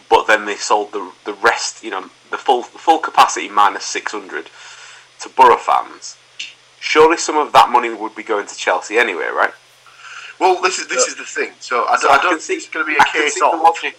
but 0.08 0.28
then 0.28 0.46
they 0.46 0.56
sold 0.56 0.92
the 0.92 1.12
the 1.26 1.34
rest, 1.34 1.84
you 1.84 1.90
know, 1.90 2.12
the 2.30 2.38
full 2.38 2.62
full 2.62 3.00
capacity 3.00 3.50
minus 3.50 3.84
six 3.84 4.12
hundred 4.12 4.52
to 5.22 5.30
Borough 5.30 5.58
fans, 5.58 6.18
surely 6.80 7.18
some 7.18 7.36
of 7.36 7.52
that 7.52 7.72
money 7.72 7.92
would 7.92 8.16
be 8.16 8.24
going 8.24 8.46
to 8.46 8.56
Chelsea 8.56 9.00
anyway, 9.00 9.30
right? 9.34 9.54
Well, 10.42 10.60
this 10.62 10.80
is 10.80 10.88
this 10.88 11.08
is 11.08 11.16
the 11.16 11.24
thing. 11.24 11.52
So 11.60 11.86
I, 11.88 11.98
So 11.98 12.10
I 12.10 12.16
I 12.16 12.22
don't 12.22 12.32
can 12.34 12.40
see- 12.42 12.56
think 12.56 12.64
it's 12.66 12.74
going 12.74 12.86
to 12.86 12.92
be 12.92 12.98
a 12.98 13.02
I 13.02 13.08
case 13.10 13.40
of 13.42 13.60
logic. 13.62 13.98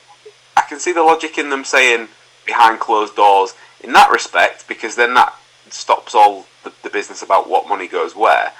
I 0.56 0.62
can 0.62 0.78
see 0.80 0.92
the 0.92 1.02
logic 1.04 1.38
in 1.38 1.50
them 1.50 1.64
saying 1.64 2.08
behind 2.44 2.80
closed 2.80 3.14
doors 3.16 3.54
in 3.80 3.92
that 3.92 4.10
respect, 4.10 4.66
because 4.68 4.96
then 4.96 5.14
that 5.14 5.32
stops 5.70 6.14
all 6.14 6.46
the, 6.64 6.72
the 6.82 6.90
business 6.90 7.22
about 7.22 7.48
what 7.48 7.68
money 7.68 7.86
goes 7.88 8.14
where. 8.16 8.52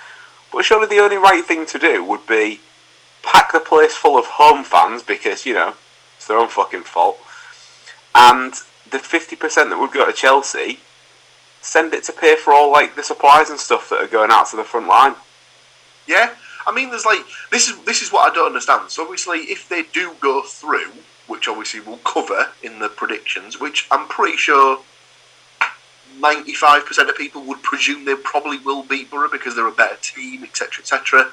But 0.53 0.64
surely 0.64 0.87
the 0.87 1.01
only 1.03 1.16
right 1.16 1.45
thing 1.45 1.66
to 1.66 1.79
do 1.79 2.05
would 2.05 2.25
be 2.27 2.61
pack 3.23 3.51
the 3.53 3.61
place 3.61 3.95
full 3.95 4.16
of 4.18 4.27
home 4.27 4.62
fans 4.64 5.03
because 5.03 5.45
you 5.45 5.55
know 5.55 5.75
it's 6.16 6.27
their 6.29 6.38
own 6.38 6.49
fucking 6.49 6.83
fault, 6.85 7.18
and 8.14 8.55
the 8.90 8.99
fifty 9.01 9.35
percent 9.35 9.71
that 9.71 9.79
would 9.81 9.92
go 9.92 10.07
to 10.07 10.12
Chelsea, 10.12 10.79
send 11.61 11.95
it 11.95 12.05
to 12.05 12.12
pay 12.12 12.37
for 12.37 12.53
all 12.53 12.71
like 12.71 12.95
the 12.95 13.03
supplies 13.03 13.51
and 13.51 13.59
stuff 13.59 13.88
that 13.90 14.01
are 14.03 14.07
going 14.07 14.31
out 14.31 14.47
to 14.51 14.57
the 14.57 14.64
front 14.64 14.87
line. 14.87 15.14
Yeah, 16.07 16.31
I 16.66 16.72
mean, 16.72 16.90
there's 16.90 17.07
like 17.07 17.25
this 17.51 17.68
is 17.68 17.79
this 17.85 18.03
is 18.03 18.12
what 18.12 18.31
I 18.31 18.35
don't 18.35 18.46
understand. 18.46 18.90
So 18.90 19.03
obviously, 19.03 19.38
if 19.38 19.68
they 19.68 19.83
do 19.83 20.14
go 20.20 20.42
through, 20.42 20.92
which 21.27 21.48
obviously 21.48 21.81
we'll 21.81 21.98
cover 21.98 22.48
in 22.62 22.79
the 22.79 22.88
predictions, 22.88 23.61
which 23.61 23.87
I'm 23.90 24.09
pretty 24.09 24.37
sure 24.37 24.81
ninety-five 26.20 26.87
percent 26.87 27.09
of 27.09 27.16
people 27.16 27.42
would 27.44 27.62
presume 27.62 28.05
they 28.05 28.14
probably 28.14 28.59
will 28.59 28.83
beat 28.83 29.11
Borough 29.11 29.31
because 29.31 29.55
they're 29.55 29.66
a 29.66 29.72
better 29.72 29.98
team, 30.01 30.44
etc., 30.44 30.83
etc. 30.83 31.31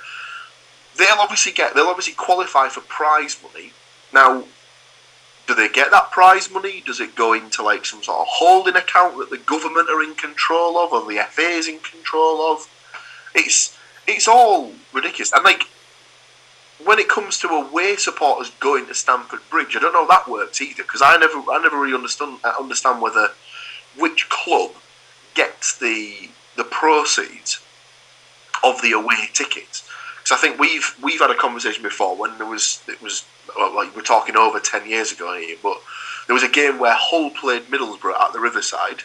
They'll 0.97 1.19
obviously 1.19 1.53
get, 1.53 1.75
they'll 1.75 1.87
obviously 1.87 2.13
qualify 2.13 2.67
for 2.67 2.81
prize 2.81 3.37
money. 3.41 3.71
Now, 4.13 4.43
do 5.47 5.55
they 5.55 5.69
get 5.69 5.91
that 5.91 6.11
prize 6.11 6.51
money? 6.51 6.83
Does 6.85 6.99
it 6.99 7.15
go 7.15 7.33
into 7.33 7.63
like 7.63 7.85
some 7.85 8.03
sort 8.03 8.19
of 8.19 8.27
holding 8.29 8.75
account 8.75 9.17
that 9.17 9.29
the 9.29 9.37
government 9.37 9.89
are 9.89 10.03
in 10.03 10.13
control 10.15 10.77
of, 10.77 10.91
or 10.91 11.07
the 11.09 11.25
FA 11.29 11.41
is 11.41 11.67
in 11.67 11.79
control 11.79 12.41
of? 12.51 12.69
It's 13.33 13.77
it's 14.09 14.27
all 14.27 14.71
ridiculous. 14.93 15.31
And 15.33 15.43
like 15.43 15.63
when 16.83 16.99
it 16.99 17.09
comes 17.09 17.37
to 17.39 17.47
away 17.49 17.95
supporters 17.97 18.51
going 18.59 18.85
to 18.87 18.93
Stamford 18.93 19.41
Bridge, 19.49 19.75
I 19.75 19.79
don't 19.79 19.93
know 19.93 20.07
that 20.07 20.27
works 20.27 20.61
either 20.61 20.83
because 20.83 21.01
I 21.03 21.17
never 21.17 21.39
I 21.51 21.59
never 21.61 21.79
really 21.79 21.95
understand 21.95 22.39
uh, 22.43 22.53
understand 22.59 23.01
whether 23.01 23.29
which 23.97 24.29
club 24.29 24.71
gets 25.33 25.77
the 25.77 26.29
the 26.55 26.63
proceeds 26.63 27.59
of 28.63 28.81
the 28.81 28.91
away 28.91 29.29
tickets. 29.33 29.87
Because 30.17 30.31
I 30.31 30.41
think 30.41 30.59
we've 30.59 30.95
we've 31.01 31.19
had 31.19 31.31
a 31.31 31.35
conversation 31.35 31.83
before 31.83 32.15
when 32.15 32.37
there 32.37 32.47
was 32.47 32.81
it 32.87 33.01
was 33.01 33.25
well, 33.57 33.75
like 33.75 33.95
we're 33.95 34.01
talking 34.01 34.37
over 34.37 34.59
ten 34.59 34.87
years 34.87 35.11
ago 35.11 35.37
here, 35.37 35.57
but 35.61 35.81
there 36.27 36.33
was 36.33 36.43
a 36.43 36.49
game 36.49 36.79
where 36.79 36.95
Hull 36.95 37.31
played 37.31 37.63
Middlesbrough 37.63 38.19
at 38.19 38.33
the 38.33 38.39
Riverside. 38.39 39.03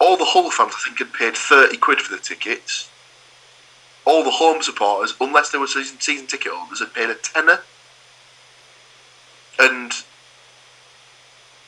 All 0.00 0.16
the 0.16 0.24
Hull 0.24 0.50
fans, 0.50 0.74
I 0.76 0.88
think, 0.88 0.98
had 0.98 1.12
paid 1.12 1.36
thirty 1.36 1.76
quid 1.76 2.00
for 2.00 2.14
the 2.14 2.22
tickets. 2.22 2.88
All 4.06 4.22
the 4.22 4.30
home 4.30 4.62
supporters, 4.62 5.14
unless 5.20 5.50
they 5.50 5.58
were 5.58 5.66
season, 5.66 6.00
season 6.00 6.26
ticket 6.26 6.52
holders, 6.52 6.80
had 6.80 6.92
paid 6.92 7.10
a 7.10 7.14
tenner. 7.14 7.60
And 9.58 9.92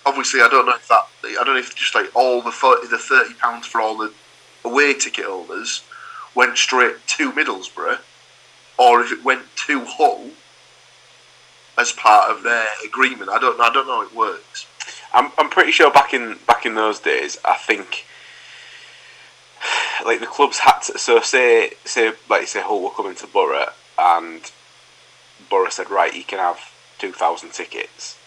obviously, 0.05 0.40
I 0.40 0.49
don't 0.49 0.66
know 0.66 0.75
if 0.75 0.88
that 0.88 1.09
I 1.25 1.44
don't 1.44 1.55
know 1.55 1.57
if 1.57 1.75
just 1.75 1.94
like 1.94 2.14
all 2.14 2.42
the 2.42 2.53
30, 2.53 2.88
the 2.88 2.99
thirty 2.99 3.35
pounds 3.35 3.66
for 3.66 3.81
all 3.81 3.96
the 3.96 4.12
away 4.64 4.94
ticket 4.94 5.25
holders 5.25 5.83
went 6.35 6.59
straight 6.59 7.07
to 7.07 7.33
Middlesbrough, 7.33 7.99
or 8.79 9.01
if 9.01 9.12
it 9.12 9.25
went 9.25 9.42
to 9.66 9.85
Hull 9.85 10.31
as 11.79 11.92
part 11.92 12.31
of 12.31 12.42
their 12.42 12.68
agreement. 12.85 13.31
I 13.31 13.38
don't 13.38 13.61
I 13.61 13.72
don't 13.72 13.87
know 13.87 14.03
how 14.03 14.07
it 14.07 14.14
works. 14.14 14.66
I'm, 15.12 15.33
I'm 15.38 15.49
pretty 15.49 15.72
sure 15.72 15.90
back 15.90 16.12
in 16.14 16.38
back 16.46 16.66
in 16.66 16.75
those 16.75 17.01
days, 17.01 17.38
I 17.44 17.57
think 17.57 18.05
like 20.07 20.21
the 20.21 20.27
clubs 20.27 20.59
had 20.59 20.81
to. 20.81 20.99
So 20.99 21.21
say 21.21 21.73
say 21.85 22.12
like 22.29 22.47
say 22.49 22.61
Hull 22.61 22.83
were 22.83 22.90
coming 22.90 23.14
to 23.16 23.27
Borough 23.27 23.71
and 23.99 24.51
Borough 25.51 25.69
said 25.71 25.90
right, 25.90 26.14
you 26.14 26.25
can 26.25 26.38
have 26.38 26.73
two 26.99 27.12
thousand 27.12 27.53
tickets. 27.53 28.19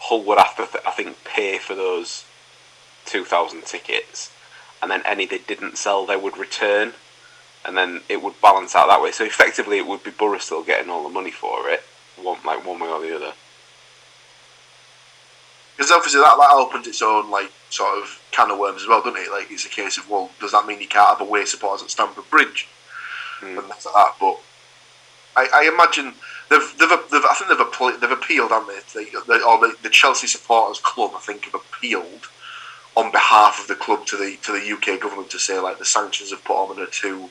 Hull 0.00 0.22
would 0.24 0.38
have 0.38 0.56
to 0.56 0.66
th- 0.66 0.84
I 0.86 0.90
think 0.92 1.24
pay 1.24 1.58
for 1.58 1.74
those 1.74 2.24
two 3.04 3.24
thousand 3.24 3.64
tickets, 3.64 4.32
and 4.82 4.90
then 4.90 5.02
any 5.04 5.26
they 5.26 5.38
didn't 5.38 5.78
sell 5.78 6.06
they 6.06 6.16
would 6.16 6.36
return, 6.36 6.94
and 7.64 7.76
then 7.76 8.02
it 8.08 8.22
would 8.22 8.40
balance 8.40 8.74
out 8.74 8.88
that 8.88 9.02
way. 9.02 9.12
So 9.12 9.24
effectively, 9.24 9.78
it 9.78 9.86
would 9.86 10.04
be 10.04 10.10
Borough 10.10 10.38
still 10.38 10.62
getting 10.62 10.90
all 10.90 11.02
the 11.02 11.08
money 11.08 11.30
for 11.30 11.68
it, 11.68 11.82
one 12.16 12.38
like 12.44 12.64
one 12.66 12.80
way 12.80 12.88
or 12.88 13.00
the 13.00 13.14
other. 13.14 13.32
Because 15.78 15.92
obviously 15.92 16.20
that, 16.20 16.36
that 16.36 16.50
opens 16.54 16.88
its 16.88 17.02
own 17.02 17.30
like 17.30 17.52
sort 17.70 18.02
of 18.02 18.20
can 18.32 18.50
of 18.50 18.58
worms 18.58 18.82
as 18.82 18.88
well, 18.88 19.00
doesn't 19.00 19.20
it? 19.22 19.30
Like 19.30 19.46
it's 19.48 19.64
a 19.64 19.68
case 19.68 19.96
of 19.96 20.10
well, 20.10 20.28
does 20.40 20.50
that 20.50 20.66
mean 20.66 20.80
you 20.80 20.88
can't 20.88 21.08
have 21.08 21.20
away 21.20 21.44
supporters 21.44 21.84
at 21.84 21.90
Stamford 21.90 22.28
Bridge 22.30 22.68
Mm. 23.40 23.56
and 23.56 23.66
things 23.68 23.86
like 23.86 23.94
that? 23.94 24.14
But 24.18 24.40
I, 25.36 25.48
I 25.54 25.70
imagine 25.72 26.14
they've, 26.50 26.74
they've, 26.76 26.88
they've 26.88 27.24
I 27.24 27.34
think 27.38 27.48
they've 27.48 27.60
appealed, 27.60 28.00
they've 28.00 28.10
appealed, 28.10 28.50
haven't 28.50 28.74
they? 28.92 29.04
They, 29.04 29.10
they 29.28 29.40
or 29.40 29.60
the, 29.60 29.76
the 29.84 29.90
Chelsea 29.90 30.26
supporters 30.26 30.80
club, 30.80 31.12
I 31.14 31.20
think, 31.20 31.44
have 31.44 31.54
appealed 31.54 32.26
on 32.96 33.12
behalf 33.12 33.60
of 33.60 33.68
the 33.68 33.76
club 33.76 34.04
to 34.06 34.16
the 34.16 34.36
to 34.42 34.50
the 34.50 34.72
UK 34.72 35.00
government 35.00 35.30
to 35.30 35.38
say 35.38 35.60
like 35.60 35.78
the 35.78 35.84
sanctions 35.84 36.30
have 36.30 36.42
put 36.42 36.56
on 36.60 36.74
them 36.74 36.84
are 36.84 36.90
too 36.90 37.30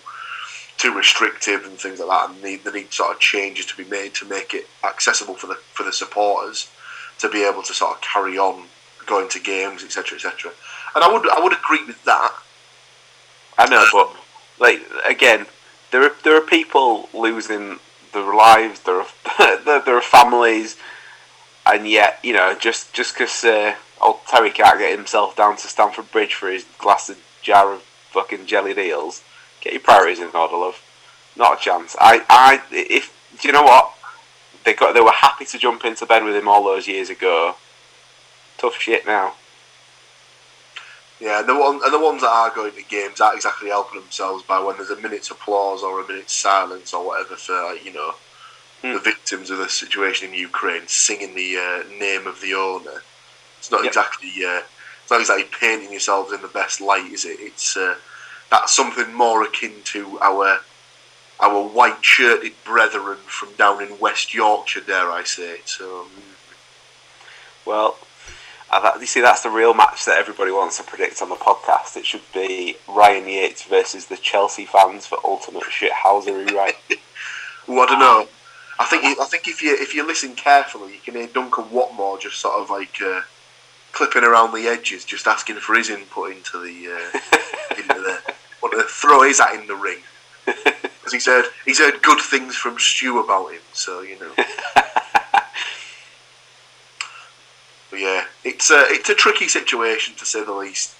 too 0.77 0.95
restrictive 0.95 1.65
and 1.65 1.77
things 1.77 1.99
like 1.99 2.07
that, 2.07 2.29
and 2.29 2.41
need, 2.41 2.63
they 2.63 2.71
need 2.71 2.93
sort 2.93 3.13
of 3.13 3.19
changes 3.19 3.65
to 3.65 3.75
be 3.75 3.83
made 3.89 4.13
to 4.13 4.25
make 4.25 4.53
it 4.53 4.67
accessible 4.86 5.33
for 5.33 5.47
the 5.47 5.55
for 5.73 5.83
the 5.83 5.91
supporters 5.91 6.69
to 7.19 7.30
be 7.30 7.43
able 7.43 7.63
to 7.63 7.73
sort 7.73 7.95
of 7.95 8.01
carry 8.01 8.38
on 8.38 8.65
going 9.06 9.30
to 9.30 9.39
games, 9.39 9.84
etc., 9.84 10.15
etc. 10.15 10.51
And 10.95 11.03
I 11.03 11.12
would 11.12 11.30
I 11.30 11.39
would 11.39 11.53
agree 11.53 11.86
with 11.86 12.03
that. 12.06 12.34
I 13.58 13.67
know, 13.69 13.86
but 13.91 14.15
like 14.60 14.82
again, 15.06 15.47
there 15.91 16.03
are 16.03 16.15
there 16.23 16.38
are 16.38 16.41
people 16.41 17.10
losing 17.13 17.80
their 18.13 18.34
lives, 18.34 18.82
there 18.82 19.01
are 19.01 19.08
there, 19.65 19.97
are 19.97 20.01
families, 20.01 20.77
and 21.65 21.88
yet 21.88 22.19
you 22.23 22.34
know 22.34 22.56
just 22.60 22.93
just 22.93 23.15
because 23.15 23.43
uh, 23.43 23.75
old 24.01 24.19
Terry 24.27 24.51
can't 24.51 24.80
get 24.80 24.95
himself 24.95 25.36
down 25.36 25.58
to 25.58 25.67
Stamford 25.67 26.12
Bridge 26.12 26.34
for 26.34 26.49
his 26.49 26.65
glass 26.77 27.10
of 27.10 27.17
jar 27.41 27.73
of 27.73 27.82
fucking 27.82 28.45
jellied 28.45 28.77
eels, 28.77 29.23
get 29.62 29.73
your 29.73 29.82
priorities 29.82 30.19
in 30.19 30.30
order, 30.34 30.58
love. 30.58 30.82
Not 31.36 31.60
a 31.60 31.62
chance. 31.62 31.95
I 31.99 32.23
I 32.30 32.62
if 32.71 33.13
do 33.39 33.47
you 33.47 33.53
know 33.53 33.63
what 33.63 33.93
they 34.67 34.73
got 34.73 34.93
they 34.93 34.99
were 34.99 35.12
happy 35.12 35.45
to 35.45 35.58
jump 35.58 35.86
into 35.86 36.06
bed 36.06 36.25
with 36.25 36.36
him 36.36 36.47
all 36.49 36.62
those 36.62 36.88
years 36.89 37.10
ago. 37.10 37.56
Tough 38.58 38.75
shit 38.77 39.08
now. 39.08 39.36
Yeah, 41.21 41.39
and 41.39 41.47
the 41.47 41.56
one 41.56 41.80
and 41.84 41.93
the 41.93 41.99
ones 41.99 42.21
that 42.21 42.30
are 42.30 42.53
going 42.53 42.73
to 42.73 42.84
games 42.84 43.21
aren't 43.21 43.38
exactly 43.38 43.69
helping 43.69 44.01
themselves 44.01 44.43
by 44.43 44.60
when 44.60 44.75
there's 44.75 44.89
a 44.89 44.97
minute's 44.99 45.32
applause 45.32 45.84
or 45.84 46.01
a 46.01 46.08
minute's 46.08 46.34
silence 46.34 46.93
or 46.93 47.08
whatever 47.08 47.36
for 47.38 47.73
you 47.75 47.93
know 47.93 48.15
Hmm. 48.84 48.93
the 48.93 48.99
victims 48.99 49.49
of 49.49 49.58
the 49.58 49.67
situation 49.69 50.27
in 50.27 50.36
Ukraine 50.36 50.84
singing 50.86 51.34
the 51.34 51.58
uh, 51.58 51.97
name 51.97 52.27
of 52.27 52.41
the 52.41 52.53
owner. 52.53 53.01
It's 53.58 53.71
not 53.71 53.82
Yep. 53.84 53.88
exactly 53.88 54.30
uh, 54.45 54.62
it's 55.01 55.10
not 55.10 55.21
exactly 55.21 55.47
painting 55.60 55.91
yourselves 55.91 56.32
in 56.34 56.41
the 56.43 56.47
best 56.49 56.80
light, 56.82 57.12
is 57.12 57.25
it? 57.25 57.39
It's 57.39 57.75
uh, 57.77 57.95
that's 58.51 58.75
something 58.75 59.13
more 59.13 59.41
akin 59.43 59.75
to 59.86 60.19
our 60.19 60.60
our 61.39 61.62
white 61.67 62.04
shirted 62.04 62.54
brethren 62.63 63.17
from 63.26 63.54
down 63.54 63.82
in 63.84 64.00
West 64.00 64.34
Yorkshire, 64.34 64.82
dare 64.82 65.12
I 65.12 65.23
say. 65.23 65.58
So 65.65 66.08
Well, 67.65 67.97
I 68.71 68.80
thought- 68.80 69.00
you 69.00 69.08
see, 69.08 69.21
that's 69.21 69.41
the 69.43 69.50
real 69.50 69.73
match 69.73 70.06
that 70.06 70.17
everybody 70.17 70.52
wants 70.52 70.78
to 70.78 70.84
predict 70.84 71.21
on 71.21 71.30
the 71.30 71.36
podcast. 71.36 71.95
It 71.95 72.06
should 72.06 72.30
be 72.34 72.78
Ryan 72.88 73.28
Yates 73.28 73.63
versus 73.63 74.08
the 74.08 74.17
Chelsea 74.17 74.65
fans 74.65 75.06
for 75.06 75.19
ultimate 75.23 75.63
shithousery, 75.63 76.52
right? 76.54 76.76
Well, 77.67 77.82
I 77.82 77.86
don't 77.88 78.00
know. 78.00 78.28
I 78.80 78.86
think 78.86 79.04
I 79.19 79.26
think 79.26 79.45
if 79.45 79.62
you 79.62 79.76
if 79.76 79.93
you 79.93 80.08
listen 80.08 80.36
carefully, 80.36 80.93
you 80.93 81.00
can 81.04 81.15
hear 81.15 81.28
Duncan 81.28 81.65
Watmore 81.65 82.17
just 82.17 82.39
sort 82.39 82.56
of 82.62 82.69
like 82.69 83.02
uh, 83.02 83.23
clipping 83.91 84.23
around 84.23 84.54
the 84.54 84.69
edges, 84.69 85.04
just 85.04 85.28
asking 85.28 85.58
for 85.58 85.76
his 85.76 85.89
input 85.89 86.32
into 86.32 86.60
the 86.60 86.88
uh, 86.95 87.19
into 87.78 87.93
the 88.02 88.21
want 88.62 88.73
to 88.73 88.84
throw 88.84 89.23
his 89.23 89.39
hat 89.39 89.56
in 89.60 89.67
the 89.67 89.76
ring 89.76 89.97
because 91.08 91.13
he's 91.13 91.26
heard 91.26 91.46
he's 91.65 91.80
heard 91.80 92.02
good 92.02 92.20
things 92.20 92.56
from 92.56 92.78
Stu 92.78 93.20
about 93.20 93.52
him. 93.52 93.62
So 93.74 94.02
you 94.02 94.20
know. 94.20 94.32
But 97.89 98.02
yeah, 98.02 98.26
it's 98.43 98.70
a 98.70 98.84
it's 98.89 99.10
a 99.10 99.15
tricky 99.15 99.48
situation 99.48 100.13
to 100.15 100.26
say 100.26 100.43
the 100.43 100.52
least, 100.52 100.93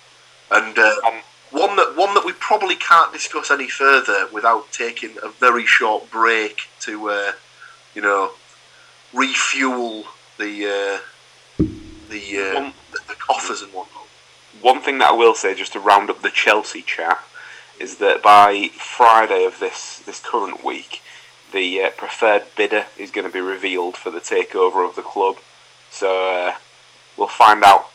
and 0.50 0.80
uh, 0.80 0.96
Um, 1.06 1.22
one 1.52 1.76
that 1.76 1.98
one 1.98 2.14
that 2.14 2.24
we 2.24 2.32
probably 2.32 2.78
can't 2.78 3.12
discuss 3.12 3.52
any 3.52 3.68
further 3.68 4.30
without 4.32 4.72
taking 4.72 5.18
a 5.22 5.28
very 5.28 5.66
short 5.66 6.10
break 6.10 6.62
to, 6.82 7.10
uh, 7.10 7.32
you 7.94 8.02
know, 8.02 8.32
refuel 9.14 10.06
the 10.38 10.66
uh, 10.66 11.64
the, 12.10 12.38
uh, 12.40 12.54
One- 12.62 12.74
the 12.94 13.00
the 13.10 13.16
coffers 13.16 13.62
and 13.62 13.74
whatnot. 13.74 14.08
One 14.62 14.80
thing 14.82 15.00
that 15.00 15.10
I 15.12 15.14
will 15.14 15.36
say, 15.36 15.54
just 15.56 15.74
to 15.74 15.82
round 15.82 16.10
up 16.10 16.22
the 16.22 16.32
Chelsea 16.32 16.82
chat, 16.84 17.20
is 17.80 17.98
that 17.98 18.24
by 18.24 18.70
Friday 18.74 19.46
of 19.46 19.60
this 19.60 20.00
this 20.00 20.20
current 20.20 20.64
week, 20.64 21.02
the 21.52 21.82
uh, 21.82 21.90
preferred 21.92 22.44
bidder 22.56 22.86
is 22.98 23.12
going 23.12 23.28
to 23.28 23.34
be 23.34 23.40
revealed 23.40 23.96
for 23.98 24.12
the 24.12 24.20
takeover 24.20 24.88
of 24.88 24.96
the 24.96 25.02
club. 25.02 25.38
So 25.90 26.30
uh, 26.30 26.56
we'll 27.18 27.28
find 27.28 27.64
out 27.64 27.90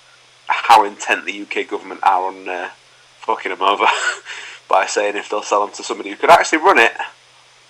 how 0.46 0.84
intent 0.84 1.24
the 1.24 1.42
UK 1.42 1.68
government 1.68 2.00
are 2.02 2.28
on 2.28 2.48
uh, 2.48 2.70
fucking 3.18 3.50
them 3.50 3.62
over 3.62 3.86
by 4.68 4.86
saying 4.86 5.16
if 5.16 5.28
they'll 5.28 5.42
sell 5.42 5.64
them 5.64 5.74
to 5.76 5.82
somebody 5.82 6.10
who 6.10 6.16
could 6.16 6.30
actually 6.30 6.58
run 6.58 6.78
it, 6.78 6.92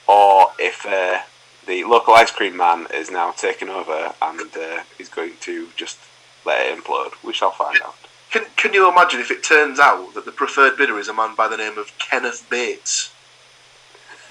or 0.07 0.48
if 0.59 0.87
uh, 0.87 1.20
the 1.66 1.85
local 1.85 2.14
ice 2.14 2.31
cream 2.31 2.57
man 2.57 2.87
is 2.94 3.11
now 3.11 3.31
taken 3.33 3.68
over 3.68 4.14
and 4.20 4.57
uh, 4.57 4.83
is 4.98 5.09
going 5.09 5.33
to 5.40 5.68
just 5.77 5.98
let 6.44 6.66
it 6.66 6.79
implode. 6.79 7.12
We 7.22 7.33
shall 7.33 7.53
find 7.53 7.81
out. 7.83 7.96
Can 8.33 8.45
Can 8.57 8.73
you 8.73 8.88
imagine 8.90 9.21
if 9.21 9.31
it 9.31 9.42
turns 9.45 9.79
out 9.79 10.14
that 10.14 10.25
the 10.25 10.33
preferred 10.33 10.77
bidder 10.77 10.99
is 10.99 11.09
a 11.09 11.14
man 11.14 11.35
by 11.35 11.49
the 11.49 11.57
name 11.57 11.77
of 11.79 11.97
Kenneth 11.99 12.47
Bates? 12.51 13.12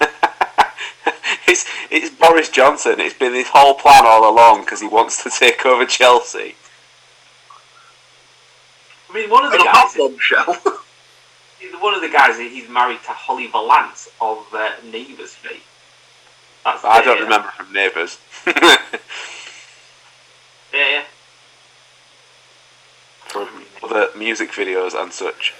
it's 1.46 1.64
it's 1.90 2.10
Boris 2.10 2.48
Johnson. 2.48 2.98
It's 2.98 3.14
been 3.14 3.32
his 3.34 3.48
whole 3.48 3.74
plan 3.74 4.02
all 4.04 4.28
along 4.28 4.62
because 4.62 4.80
he 4.80 4.88
wants 4.88 5.22
to 5.22 5.30
take 5.30 5.64
over 5.64 5.86
Chelsea. 5.86 6.56
I 9.08 9.14
mean, 9.14 9.30
one 9.30 9.44
of 9.44 9.52
the 9.52 9.58
guys, 9.58 9.94
bombshell. 9.96 10.46
one 11.80 11.94
of 11.94 12.00
the 12.00 12.08
guys, 12.08 12.38
he's 12.38 12.68
married 12.68 13.00
to 13.04 13.10
Holly 13.12 13.46
Valance 13.46 14.08
of 14.20 14.46
uh, 14.52 14.70
Neighbours 14.90 15.34
Fee. 15.34 15.60
That's 16.64 16.82
I 16.84 17.00
the- 17.00 17.04
don't 17.04 17.22
remember 17.22 17.48
from 17.48 17.72
Neighbours. 17.72 18.18
Yeah, 20.74 20.88
yeah. 20.88 21.02
from 23.28 23.46
other 23.92 24.16
music 24.16 24.50
videos 24.50 24.94
and 24.94 25.12
such. 25.12 25.54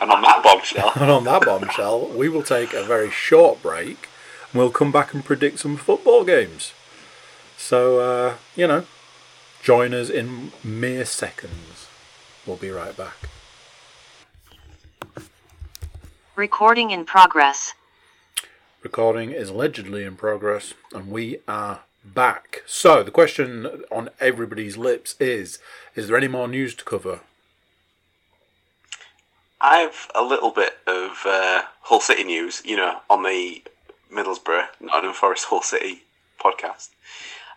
And 0.00 0.10
on 0.10 0.22
that 0.22 0.42
bombshell, 0.42 0.92
And 0.96 1.10
on 1.10 1.24
that 1.24 1.44
bombshell, 1.44 2.08
we 2.08 2.28
will 2.28 2.42
take 2.42 2.74
a 2.74 2.82
very 2.82 3.10
short 3.10 3.62
break. 3.62 4.08
And 4.52 4.60
we'll 4.60 4.70
come 4.70 4.92
back 4.92 5.14
and 5.14 5.24
predict 5.24 5.60
some 5.60 5.76
football 5.76 6.24
games. 6.24 6.72
So, 7.56 8.00
uh, 8.00 8.34
you 8.54 8.66
know, 8.66 8.84
join 9.62 9.94
us 9.94 10.10
in 10.10 10.52
mere 10.62 11.04
seconds. 11.04 11.88
We'll 12.44 12.56
be 12.56 12.70
right 12.70 12.96
back. 12.96 13.28
Recording 16.34 16.90
in 16.90 17.06
progress. 17.06 17.72
Recording 18.82 19.30
is 19.30 19.48
allegedly 19.48 20.04
in 20.04 20.16
progress, 20.16 20.74
and 20.92 21.10
we 21.10 21.38
are 21.48 21.80
back. 22.14 22.62
So, 22.66 23.02
the 23.02 23.10
question 23.10 23.82
on 23.90 24.10
everybody's 24.20 24.76
lips 24.76 25.16
is 25.20 25.58
Is 25.94 26.08
there 26.08 26.16
any 26.16 26.28
more 26.28 26.48
news 26.48 26.74
to 26.76 26.84
cover? 26.84 27.20
I 29.60 29.78
have 29.78 30.10
a 30.14 30.22
little 30.22 30.50
bit 30.50 30.78
of 30.86 31.22
uh, 31.26 31.62
Hull 31.82 32.00
City 32.00 32.24
news, 32.24 32.62
you 32.64 32.76
know, 32.76 33.00
on 33.08 33.22
the 33.22 33.62
Middlesbrough 34.12 34.66
Nottingham 34.80 35.14
Forest 35.14 35.46
Hull 35.46 35.62
City 35.62 36.02
podcast. 36.38 36.90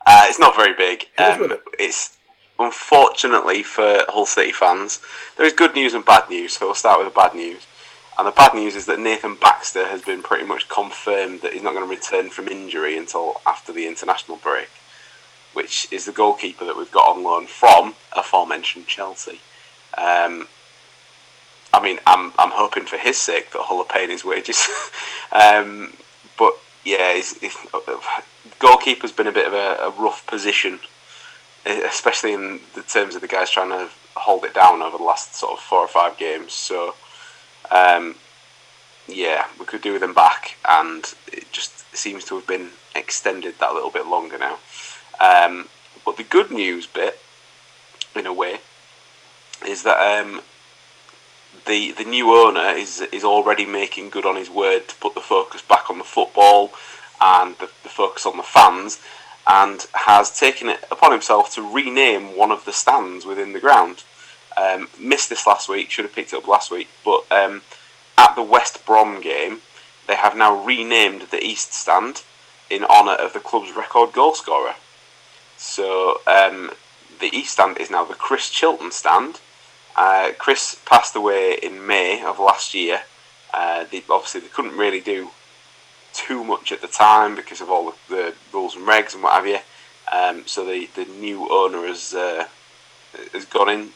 Uh, 0.05 0.25
it's 0.27 0.39
not 0.39 0.55
very 0.55 0.73
big. 0.73 1.07
Um, 1.17 1.51
it. 1.51 1.61
it's 1.77 2.17
unfortunately 2.57 3.63
for 3.63 4.05
Hull 4.09 4.25
City 4.25 4.51
fans, 4.51 5.01
there 5.37 5.45
is 5.45 5.53
good 5.53 5.75
news 5.75 5.93
and 5.93 6.05
bad 6.05 6.29
news. 6.29 6.53
So 6.57 6.67
we'll 6.67 6.75
start 6.75 6.99
with 6.99 7.13
the 7.13 7.19
bad 7.19 7.35
news. 7.35 7.65
And 8.19 8.27
the 8.27 8.31
bad 8.31 8.53
news 8.53 8.75
is 8.75 8.85
that 8.87 8.99
Nathan 8.99 9.35
Baxter 9.35 9.87
has 9.87 10.01
been 10.01 10.21
pretty 10.21 10.43
much 10.43 10.67
confirmed 10.67 11.39
that 11.39 11.53
he's 11.53 11.63
not 11.63 11.73
going 11.73 11.85
to 11.85 11.89
return 11.89 12.29
from 12.29 12.49
injury 12.49 12.97
until 12.97 13.39
after 13.47 13.71
the 13.71 13.87
international 13.87 14.35
break, 14.35 14.67
which 15.53 15.87
is 15.89 16.03
the 16.03 16.11
goalkeeper 16.11 16.65
that 16.65 16.75
we've 16.75 16.91
got 16.91 17.07
on 17.07 17.23
loan 17.23 17.47
from 17.47 17.95
aforementioned 18.11 18.87
Chelsea. 18.87 19.39
Um, 19.97 20.49
I 21.73 21.81
mean, 21.81 21.99
I'm 22.05 22.33
I'm 22.37 22.51
hoping 22.51 22.83
for 22.83 22.97
his 22.97 23.15
sake 23.15 23.51
that 23.51 23.61
Hull 23.61 23.79
are 23.79 23.85
paying 23.85 24.09
his 24.09 24.25
wages. 24.25 24.67
um, 25.31 25.93
but 26.37 26.55
yeah, 26.83 27.13
he's, 27.13 27.39
he's, 27.39 27.55
goalkeeper's 28.59 29.13
been 29.13 29.27
a 29.27 29.31
bit 29.31 29.47
of 29.47 29.53
a, 29.53 29.77
a 29.81 29.91
rough 29.91 30.27
position, 30.27 30.81
especially 31.65 32.33
in 32.33 32.59
the 32.75 32.81
terms 32.81 33.15
of 33.15 33.21
the 33.21 33.29
guys 33.29 33.49
trying 33.49 33.69
to 33.69 33.87
hold 34.17 34.43
it 34.43 34.53
down 34.53 34.81
over 34.81 34.97
the 34.97 35.03
last 35.05 35.35
sort 35.35 35.53
of 35.53 35.59
four 35.59 35.79
or 35.79 35.87
five 35.87 36.17
games. 36.17 36.51
So, 36.51 36.95
um, 37.71 38.15
yeah, 39.07 39.47
we 39.59 39.65
could 39.65 39.81
do 39.81 39.93
with 39.93 40.01
them 40.01 40.13
back, 40.13 40.57
and 40.67 41.13
it 41.31 41.51
just 41.51 41.95
seems 41.95 42.23
to 42.25 42.35
have 42.35 42.47
been 42.47 42.69
extended 42.95 43.55
that 43.59 43.73
little 43.73 43.91
bit 43.91 44.07
longer 44.07 44.37
now. 44.37 44.57
Um, 45.19 45.69
but 46.05 46.17
the 46.17 46.23
good 46.23 46.51
news 46.51 46.87
bit, 46.87 47.19
in 48.15 48.25
a 48.25 48.33
way, 48.33 48.59
is 49.67 49.83
that 49.83 49.99
um, 49.99 50.41
the 51.65 51.91
the 51.91 52.03
new 52.03 52.31
owner 52.31 52.69
is 52.69 53.01
is 53.11 53.23
already 53.23 53.65
making 53.65 54.09
good 54.09 54.25
on 54.25 54.35
his 54.35 54.49
word 54.49 54.87
to 54.87 54.95
put 54.95 55.15
the 55.15 55.21
focus 55.21 55.61
back 55.61 55.89
on 55.89 55.97
the 55.97 56.03
football 56.03 56.71
and 57.21 57.55
the, 57.57 57.69
the 57.83 57.89
focus 57.89 58.25
on 58.25 58.37
the 58.37 58.43
fans, 58.43 59.01
and 59.47 59.87
has 59.93 60.37
taken 60.39 60.69
it 60.69 60.85
upon 60.89 61.11
himself 61.11 61.53
to 61.55 61.61
rename 61.61 62.37
one 62.37 62.51
of 62.51 62.65
the 62.65 62.73
stands 62.73 63.25
within 63.25 63.53
the 63.53 63.59
ground. 63.59 64.03
Um, 64.59 64.89
missed 64.99 65.29
this 65.29 65.47
last 65.47 65.69
week, 65.69 65.89
should 65.89 66.03
have 66.03 66.13
picked 66.13 66.33
it 66.33 66.37
up 66.37 66.47
last 66.47 66.69
week, 66.69 66.89
but 67.05 67.23
um, 67.31 67.61
at 68.17 68.35
the 68.35 68.43
West 68.43 68.85
Brom 68.85 69.21
game, 69.21 69.61
they 70.07 70.15
have 70.15 70.35
now 70.35 70.65
renamed 70.65 71.23
the 71.31 71.41
East 71.41 71.71
Stand 71.73 72.23
in 72.69 72.83
honour 72.83 73.13
of 73.13 73.31
the 73.31 73.39
club's 73.39 73.73
record 73.73 74.11
goal 74.11 74.33
scorer. 74.33 74.75
So 75.55 76.19
um, 76.27 76.71
the 77.21 77.29
East 77.33 77.53
Stand 77.53 77.77
is 77.77 77.89
now 77.89 78.03
the 78.03 78.15
Chris 78.15 78.49
Chilton 78.49 78.91
Stand. 78.91 79.39
Uh, 79.95 80.31
Chris 80.37 80.81
passed 80.85 81.15
away 81.15 81.57
in 81.63 81.85
May 81.87 82.21
of 82.21 82.37
last 82.39 82.73
year. 82.73 83.03
Uh, 83.53 83.85
they, 83.89 84.03
obviously, 84.09 84.41
they 84.41 84.47
couldn't 84.47 84.77
really 84.77 84.99
do 84.99 85.29
too 86.11 86.43
much 86.43 86.71
at 86.73 86.81
the 86.81 86.87
time 86.87 87.35
because 87.35 87.61
of 87.61 87.69
all 87.69 87.93
the, 88.09 88.15
the 88.15 88.33
rules 88.51 88.75
and 88.75 88.85
regs 88.85 89.13
and 89.13 89.23
what 89.23 89.33
have 89.33 89.47
you. 89.47 89.59
Um, 90.11 90.45
so 90.47 90.65
the, 90.65 90.89
the 90.95 91.05
new 91.05 91.47
owner 91.49 91.87
has 91.87 92.13
uh, 92.13 92.47
has 93.31 93.45
gone 93.45 93.69
in 93.69 93.89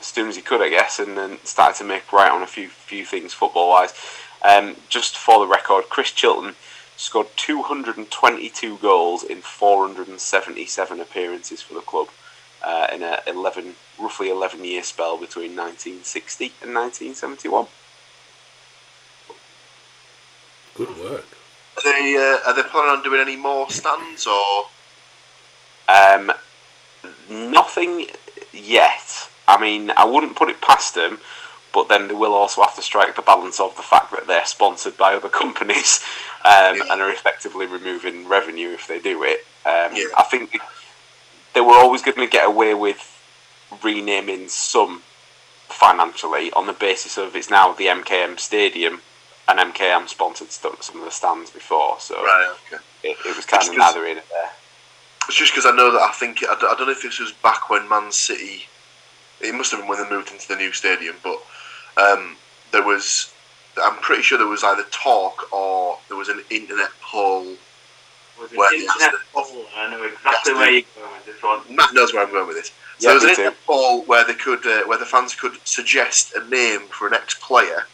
as 0.00 0.06
soon 0.06 0.28
as 0.28 0.36
he 0.36 0.42
could, 0.42 0.62
I 0.62 0.68
guess, 0.68 0.98
and 0.98 1.16
then 1.16 1.38
started 1.44 1.78
to 1.78 1.84
make 1.84 2.12
right 2.12 2.30
on 2.30 2.42
a 2.42 2.46
few 2.46 2.68
few 2.68 3.04
things 3.04 3.32
football 3.34 3.70
wise. 3.70 3.94
Um, 4.42 4.76
just 4.88 5.16
for 5.16 5.40
the 5.40 5.46
record, 5.46 5.88
Chris 5.88 6.12
Chilton 6.12 6.54
scored 6.96 7.28
222 7.36 8.78
goals 8.78 9.22
in 9.22 9.40
477 9.40 11.00
appearances 11.00 11.62
for 11.62 11.74
the 11.74 11.80
club 11.80 12.08
uh, 12.62 12.88
in 12.92 13.02
a 13.02 13.20
11, 13.26 13.74
roughly 13.98 14.30
11 14.30 14.64
year 14.64 14.82
spell 14.82 15.16
between 15.16 15.56
1960 15.56 16.44
and 16.62 16.74
1971. 16.74 17.66
Good 20.74 20.96
work. 20.98 21.26
Are 21.76 21.82
they 21.82 22.16
uh, 22.16 22.48
are 22.48 22.54
they 22.54 22.62
planning 22.62 22.98
on 22.98 23.02
doing 23.02 23.20
any 23.20 23.36
more 23.36 23.70
stands 23.70 24.26
or? 24.26 24.66
Um, 25.88 26.32
nothing 27.30 28.06
yet. 28.52 29.30
I 29.48 29.60
mean, 29.60 29.90
I 29.96 30.04
wouldn't 30.04 30.36
put 30.36 30.50
it 30.50 30.60
past 30.60 30.94
them, 30.94 31.18
but 31.72 31.88
then 31.88 32.06
they 32.08 32.14
will 32.14 32.34
also 32.34 32.60
have 32.62 32.76
to 32.76 32.82
strike 32.82 33.16
the 33.16 33.22
balance 33.22 33.58
of 33.58 33.74
the 33.76 33.82
fact 33.82 34.10
that 34.12 34.26
they're 34.26 34.44
sponsored 34.46 34.96
by 34.96 35.14
other 35.14 35.28
companies 35.42 36.04
um, 36.44 36.76
Yeah. 36.76 36.82
and 36.92 37.00
are 37.00 37.10
effectively 37.10 37.66
removing 37.66 38.28
revenue 38.28 38.70
if 38.70 38.86
they 38.86 38.98
do 39.00 39.22
it. 39.24 39.44
Um, 39.66 39.96
Yeah. 39.96 40.04
I 40.16 40.22
think 40.24 40.56
they 41.54 41.60
were 41.62 41.74
always 41.74 42.02
going 42.02 42.18
to 42.18 42.26
get 42.26 42.46
away 42.46 42.74
with 42.74 43.00
renaming 43.82 44.48
some 44.48 45.02
financially 45.68 46.50
on 46.52 46.66
the 46.66 46.72
basis 46.72 47.18
of 47.18 47.34
it's 47.36 47.50
now 47.50 47.72
the 47.72 47.86
MKM 47.86 48.38
Stadium, 48.38 49.00
and 49.48 49.58
MKM 49.72 50.08
sponsored 50.08 50.50
st- 50.52 50.82
some 50.82 50.98
of 50.98 51.04
the 51.04 51.10
stands 51.10 51.50
before, 51.50 51.96
so 52.00 52.14
Right. 52.22 52.54
Okay. 52.72 52.82
it, 53.02 53.16
it 53.26 53.36
was 53.36 53.46
kind 53.46 53.62
It's 53.62 53.70
of 53.70 53.76
neither 53.78 54.06
in 54.06 54.18
it 54.18 54.24
there. 54.30 54.50
It's 55.26 55.36
just 55.36 55.52
because 55.52 55.66
I 55.66 55.72
know 55.72 55.90
that 55.92 56.00
I 56.02 56.12
think 56.12 56.42
I 56.42 56.54
don't, 56.58 56.64
I 56.72 56.74
don't 56.76 56.86
know 56.86 56.92
if 56.92 57.02
this 57.02 57.18
was 57.18 57.32
back 57.32 57.68
when 57.70 57.88
Man 57.88 58.10
City. 58.12 58.66
It 59.40 59.54
must 59.54 59.70
have 59.70 59.80
been 59.80 59.88
when 59.88 60.02
they 60.02 60.08
moved 60.10 60.30
into 60.32 60.48
the 60.48 60.56
new 60.56 60.72
stadium, 60.72 61.16
but 61.22 61.38
um, 61.96 62.36
there 62.72 62.82
was. 62.82 63.32
I'm 63.80 63.96
pretty 63.96 64.22
sure 64.22 64.38
there 64.38 64.46
was 64.48 64.64
either 64.64 64.82
talk 64.90 65.52
or 65.52 65.98
there 66.08 66.16
was 66.16 66.28
an 66.28 66.42
internet 66.50 66.88
poll. 67.00 67.44
Was 68.40 68.50
it 68.52 68.58
internet 68.80 69.12
the- 69.12 69.18
poll? 69.32 69.66
I 69.76 69.90
know 69.90 70.02
exactly 70.02 70.54
where 70.54 70.70
you're 70.70 70.82
going 70.96 71.12
with 71.12 71.26
this 71.26 71.42
one. 71.42 71.60
Matt 71.76 71.94
knows 71.94 72.12
where 72.12 72.24
I'm 72.24 72.30
going 72.32 72.48
with 72.48 72.56
this. 72.56 72.72
So 72.98 73.12
Yeah, 73.12 73.18
there 73.18 73.28
was 73.28 73.38
an 73.38 73.44
me 73.44 73.50
too. 73.50 73.56
poll 73.66 74.02
where 74.02 74.24
they 74.24 74.34
could, 74.34 74.66
uh, 74.66 74.82
where 74.86 74.98
the 74.98 75.06
fans 75.06 75.34
could 75.36 75.58
suggest 75.64 76.34
a 76.34 76.44
name 76.48 76.88
for 76.88 77.06
an 77.06 77.14
ex-player 77.14 77.86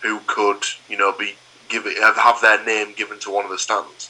who 0.00 0.20
could, 0.26 0.64
you 0.88 0.96
know, 0.96 1.12
be 1.12 1.36
give 1.68 1.84
it, 1.86 1.98
have- 1.98 2.16
have 2.16 2.40
their 2.40 2.64
name 2.64 2.94
given 2.94 3.18
to 3.20 3.30
one 3.30 3.44
of 3.44 3.50
the 3.50 3.58
stands. 3.58 4.08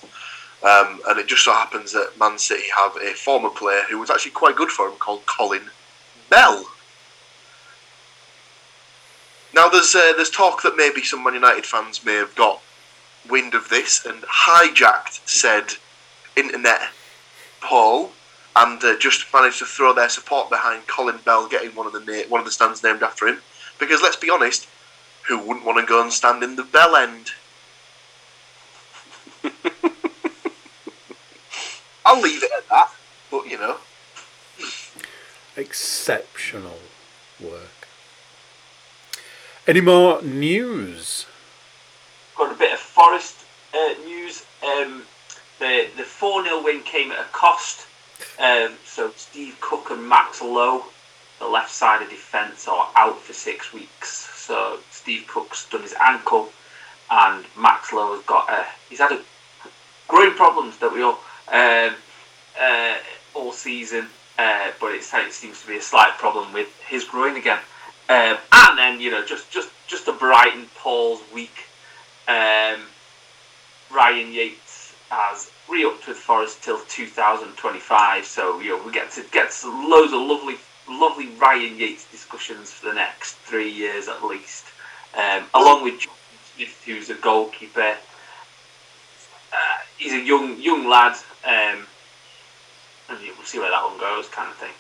Um, 0.63 1.01
and 1.09 1.19
it 1.19 1.27
just 1.27 1.45
so 1.45 1.53
happens 1.53 1.91
that 1.93 2.17
Man 2.19 2.39
City 2.39 2.65
have 2.77 2.97
a 2.97 3.15
former 3.15 3.49
player 3.51 3.83
who 3.91 3.99
was 3.99 4.11
actually 4.11 4.31
quite 4.33 4.55
good 4.55 4.71
for 4.71 4.87
him 4.89 4.95
called 4.97 5.27
Colin 5.27 5.71
Bell. 6.31 6.67
Now 9.55 9.69
there's 9.69 9.95
uh, 9.95 10.13
there's 10.15 10.31
talk 10.31 10.63
that 10.63 10.77
maybe 10.77 11.03
some 11.03 11.25
Man 11.25 11.35
United 11.35 11.67
fans 11.67 12.05
may 12.05 12.15
have 12.15 12.35
got 12.35 12.63
wind 13.29 13.55
of 13.55 13.69
this 13.69 14.05
and 14.07 14.23
hijacked 14.23 15.27
said 15.29 15.75
internet 16.37 16.91
poll 17.61 18.13
and 18.57 18.83
uh, 18.85 18.97
just 18.99 19.27
managed 19.33 19.59
to 19.59 19.65
throw 19.65 19.93
their 19.93 20.09
support 20.09 20.51
behind 20.51 20.87
Colin 20.87 21.19
Bell 21.25 21.49
getting 21.49 21.75
one 21.75 21.87
of 21.87 21.93
the 21.93 22.01
na- 22.01 22.29
one 22.29 22.41
of 22.41 22.45
the 22.45 22.51
stands 22.51 22.83
named 22.83 23.03
after 23.03 23.27
him. 23.29 23.41
Because 23.79 24.03
let's 24.03 24.17
be 24.17 24.31
honest, 24.31 24.69
who 25.29 25.39
wouldn't 25.39 25.65
want 25.65 25.79
to 25.79 25.87
go 25.87 26.03
and 26.03 26.13
stand 26.13 26.43
in 26.43 26.57
the 26.57 26.65
bell 26.65 26.97
end? 26.97 27.31
I'll 32.05 32.21
leave 32.21 32.43
it 32.43 32.51
at 32.57 32.69
that. 32.69 32.91
But 33.31 33.47
you 33.49 33.59
know, 33.59 33.77
Exceptional 35.59 36.79
work. 37.41 37.89
Any 39.67 39.81
more 39.81 40.23
news? 40.23 41.27
Got 42.37 42.53
a 42.55 42.55
bit 42.57 42.75
of 42.75 42.79
Forest 42.79 43.45
uh, 43.75 43.95
news. 44.05 44.47
Um, 44.63 45.03
the 45.59 45.89
the 45.97 46.05
four 46.05 46.45
0 46.45 46.63
win 46.63 46.83
came 46.85 47.11
at 47.11 47.19
a 47.19 47.29
cost. 47.33 47.89
Um, 48.39 48.75
so 48.85 49.11
Steve 49.17 49.57
Cook 49.61 49.91
and 49.91 50.09
Max 50.09 50.41
Lowe, 50.41 50.85
the 51.41 51.49
left 51.49 51.73
side 51.73 52.03
of 52.03 52.09
defence, 52.09 52.69
are 52.69 52.89
out 52.95 53.19
for 53.21 53.33
six 53.33 53.73
weeks. 53.73 54.31
So 54.37 54.79
Steve 54.93 55.27
Cook's 55.27 55.69
done 55.69 55.83
his 55.83 55.95
ankle, 56.01 56.51
and 57.11 57.45
Max 57.59 57.93
Lowe 57.93 58.15
has 58.15 58.25
got 58.27 58.49
a 58.49 58.65
he's 58.89 59.01
had 59.01 59.11
a 59.11 59.21
growing 60.07 60.37
problems 60.37 60.79
that 60.79 60.93
we 60.93 61.03
all 61.03 61.19
um, 61.49 61.97
uh, 62.61 62.95
all 63.35 63.51
season. 63.51 64.07
Uh, 64.39 64.71
but 64.81 64.95
it 64.95 65.03
seems 65.03 65.61
to 65.61 65.67
be 65.67 65.77
a 65.77 65.83
slight 65.83 66.17
problem 66.17 66.53
with 66.53 66.69
his 66.89 67.05
groin 67.05 67.37
again. 67.37 67.59
Um, 68.09 68.39
and 68.53 68.79
then 68.79 69.01
you 69.01 69.11
know 69.11 69.25
just 69.25 69.51
just 69.51 69.71
just 69.87 70.09
a 70.09 70.13
Brighton 70.13 70.67
Paul's 70.77 71.21
week. 71.35 71.65
Um, 72.27 72.81
Ryan 73.91 74.33
Yates 74.33 74.95
has 75.11 75.51
re-upped 75.69 76.07
with 76.07 76.17
Forest 76.17 76.63
till 76.63 76.79
2025, 76.89 78.25
so 78.25 78.61
you 78.61 78.71
know 78.71 78.83
we 78.85 78.93
get 78.93 79.11
to 79.13 79.25
get 79.31 79.53
loads 79.65 80.13
of 80.13 80.21
lovely 80.21 80.57
lovely 80.89 81.29
Ryan 81.39 81.77
Yates 81.77 82.11
discussions 82.11 82.71
for 82.73 82.87
the 82.87 82.95
next 82.95 83.35
three 83.39 83.71
years 83.71 84.09
at 84.09 84.25
least, 84.25 84.67
um, 85.15 85.45
along 85.55 85.85
with 85.85 86.01
Jonathan 86.01 86.39
Smith, 86.55 86.83
who's 86.87 87.11
a 87.11 87.15
goalkeeper. 87.15 87.97
Uh, 89.53 89.79
he's 89.97 90.13
a 90.13 90.21
young 90.21 90.61
young 90.61 90.89
lad, 90.89 91.17
um, 91.45 91.87
and 93.09 93.19
we'll 93.37 93.47
see 93.47 93.59
where 93.59 93.71
that 93.71 93.83
one 93.83 93.99
goes, 93.99 94.29
kind 94.29 94.51
of 94.51 94.57
thing. 94.57 94.73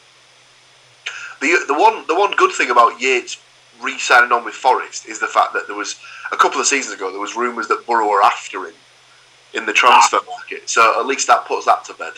The 1.40 1.64
the 1.66 1.74
one 1.74 2.06
the 2.06 2.14
one 2.14 2.32
good 2.32 2.52
thing 2.52 2.70
about 2.70 3.00
Yates 3.00 3.40
re-signing 3.80 4.32
on 4.32 4.44
with 4.44 4.54
Forest 4.54 5.06
is 5.06 5.20
the 5.20 5.26
fact 5.26 5.52
that 5.54 5.66
there 5.66 5.76
was 5.76 5.98
a 6.32 6.36
couple 6.36 6.60
of 6.60 6.66
seasons 6.66 6.94
ago 6.94 7.10
there 7.10 7.20
was 7.20 7.36
rumours 7.36 7.68
that 7.68 7.86
Borough 7.86 8.08
were 8.08 8.22
after 8.22 8.66
him 8.66 8.74
in 9.54 9.66
the 9.66 9.72
transfer 9.72 10.18
market. 10.26 10.68
So 10.68 11.00
at 11.00 11.06
least 11.06 11.26
that 11.28 11.46
puts 11.46 11.66
that 11.66 11.84
to 11.84 11.94
bed. 11.94 12.14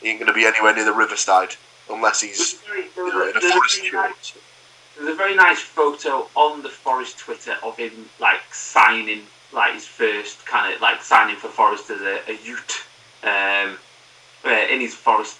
He 0.00 0.08
ain't 0.08 0.18
going 0.18 0.28
to 0.28 0.34
be 0.34 0.46
anywhere 0.46 0.74
near 0.74 0.84
the 0.84 0.92
Riverside 0.92 1.54
unless 1.90 2.20
he's 2.20 2.60
There's, 2.60 2.86
you 2.96 3.08
know, 3.08 3.28
in 3.28 3.36
a, 3.36 3.40
Forest 3.40 3.80
very 3.80 3.92
nice, 3.92 4.38
there's 4.96 5.08
a 5.08 5.14
very 5.14 5.34
nice 5.36 5.60
photo 5.60 6.28
on 6.34 6.62
the 6.62 6.68
Forest 6.68 7.18
Twitter 7.18 7.56
of 7.62 7.76
him 7.76 8.08
like 8.18 8.40
signing 8.52 9.22
like 9.52 9.74
his 9.74 9.86
first 9.86 10.44
kind 10.46 10.74
of 10.74 10.80
like 10.80 11.02
signing 11.02 11.36
for 11.36 11.48
Forest 11.48 11.90
as 11.90 12.00
a, 12.00 12.20
a 12.30 12.36
youth 12.44 12.88
um, 13.22 13.76
uh, 14.44 14.66
in 14.70 14.80
his 14.80 14.94
Forest 14.94 15.38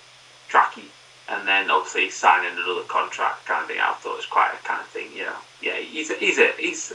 trackie, 0.50 0.90
and 1.28 1.46
then 1.46 1.70
obviously 1.70 2.10
signing 2.10 2.52
another 2.52 2.82
contract 2.82 3.46
kind 3.46 3.62
of 3.62 3.68
thing. 3.68 3.78
I 3.80 3.92
thought 3.94 4.14
it 4.14 4.16
was 4.16 4.26
quite 4.26 4.52
a 4.52 4.64
kind 4.66 4.80
of 4.80 4.86
thing, 4.88 5.08
you 5.14 5.24
know. 5.24 5.36
Yeah, 5.60 5.76
he's 5.76 6.10
a, 6.10 6.14
he's 6.14 6.38
a 6.38 6.52
he's 6.58 6.92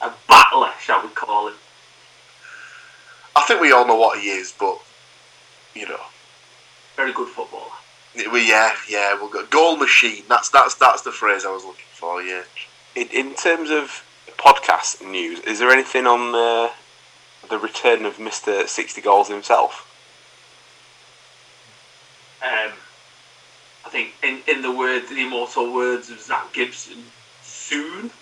a, 0.00 0.06
a 0.06 0.14
battler, 0.28 0.72
shall 0.80 1.02
we 1.02 1.08
call 1.08 1.48
him? 1.48 1.54
I 3.34 3.42
think 3.42 3.60
we 3.60 3.72
all 3.72 3.86
know 3.86 3.96
what 3.96 4.18
he 4.18 4.28
is, 4.28 4.52
but 4.58 4.78
you 5.74 5.88
know, 5.88 6.00
Very 6.96 7.12
good 7.12 7.28
footballer. 7.28 7.72
we 8.30 8.46
yeah 8.48 8.72
yeah 8.88 9.14
we'll 9.14 9.28
go 9.30 9.44
goal 9.46 9.76
machine. 9.76 10.22
That's 10.28 10.48
that's 10.50 10.74
that's 10.74 11.02
the 11.02 11.12
phrase 11.12 11.44
I 11.44 11.50
was 11.50 11.64
looking 11.64 11.84
for. 11.92 12.22
Yeah. 12.22 12.42
In, 12.94 13.08
in 13.08 13.34
terms 13.34 13.70
of 13.70 14.04
podcast 14.36 15.06
news, 15.08 15.40
is 15.40 15.58
there 15.58 15.70
anything 15.70 16.06
on 16.06 16.34
uh, 16.34 16.72
the 17.48 17.58
return 17.58 18.04
of 18.04 18.18
Mister 18.18 18.66
Sixty 18.66 19.00
Goals 19.00 19.28
himself? 19.28 19.88
Um, 22.42 22.72
I 23.84 23.88
think 23.88 24.14
in, 24.22 24.40
in 24.48 24.62
the 24.62 24.72
words, 24.72 25.08
the 25.08 25.22
immortal 25.22 25.72
words 25.72 26.10
of 26.10 26.20
Zach 26.20 26.52
Gibson, 26.52 27.04
soon. 27.42 28.10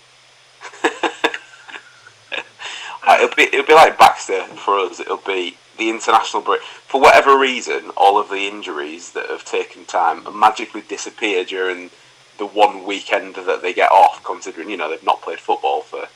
It'll 3.21 3.35
be 3.35 3.43
it'll 3.43 3.65
be 3.65 3.73
like 3.73 3.97
Baxter 3.99 4.43
for 4.43 4.79
us. 4.79 4.99
It'll 4.99 5.17
be 5.17 5.57
the 5.77 5.89
international 5.89 6.41
break. 6.41 6.61
For 6.61 6.99
whatever 6.99 7.37
reason, 7.37 7.91
all 7.95 8.17
of 8.17 8.29
the 8.29 8.47
injuries 8.47 9.11
that 9.11 9.29
have 9.29 9.45
taken 9.45 9.85
time 9.85 10.23
magically 10.37 10.81
disappear 10.81 11.43
during 11.43 11.91
the 12.37 12.45
one 12.45 12.83
weekend 12.83 13.35
that 13.35 13.61
they 13.61 13.73
get 13.73 13.91
off. 13.91 14.23
Considering 14.23 14.69
you 14.69 14.77
know 14.77 14.89
they've 14.89 15.03
not 15.03 15.21
played 15.21 15.39
football 15.39 15.81
for 15.81 16.07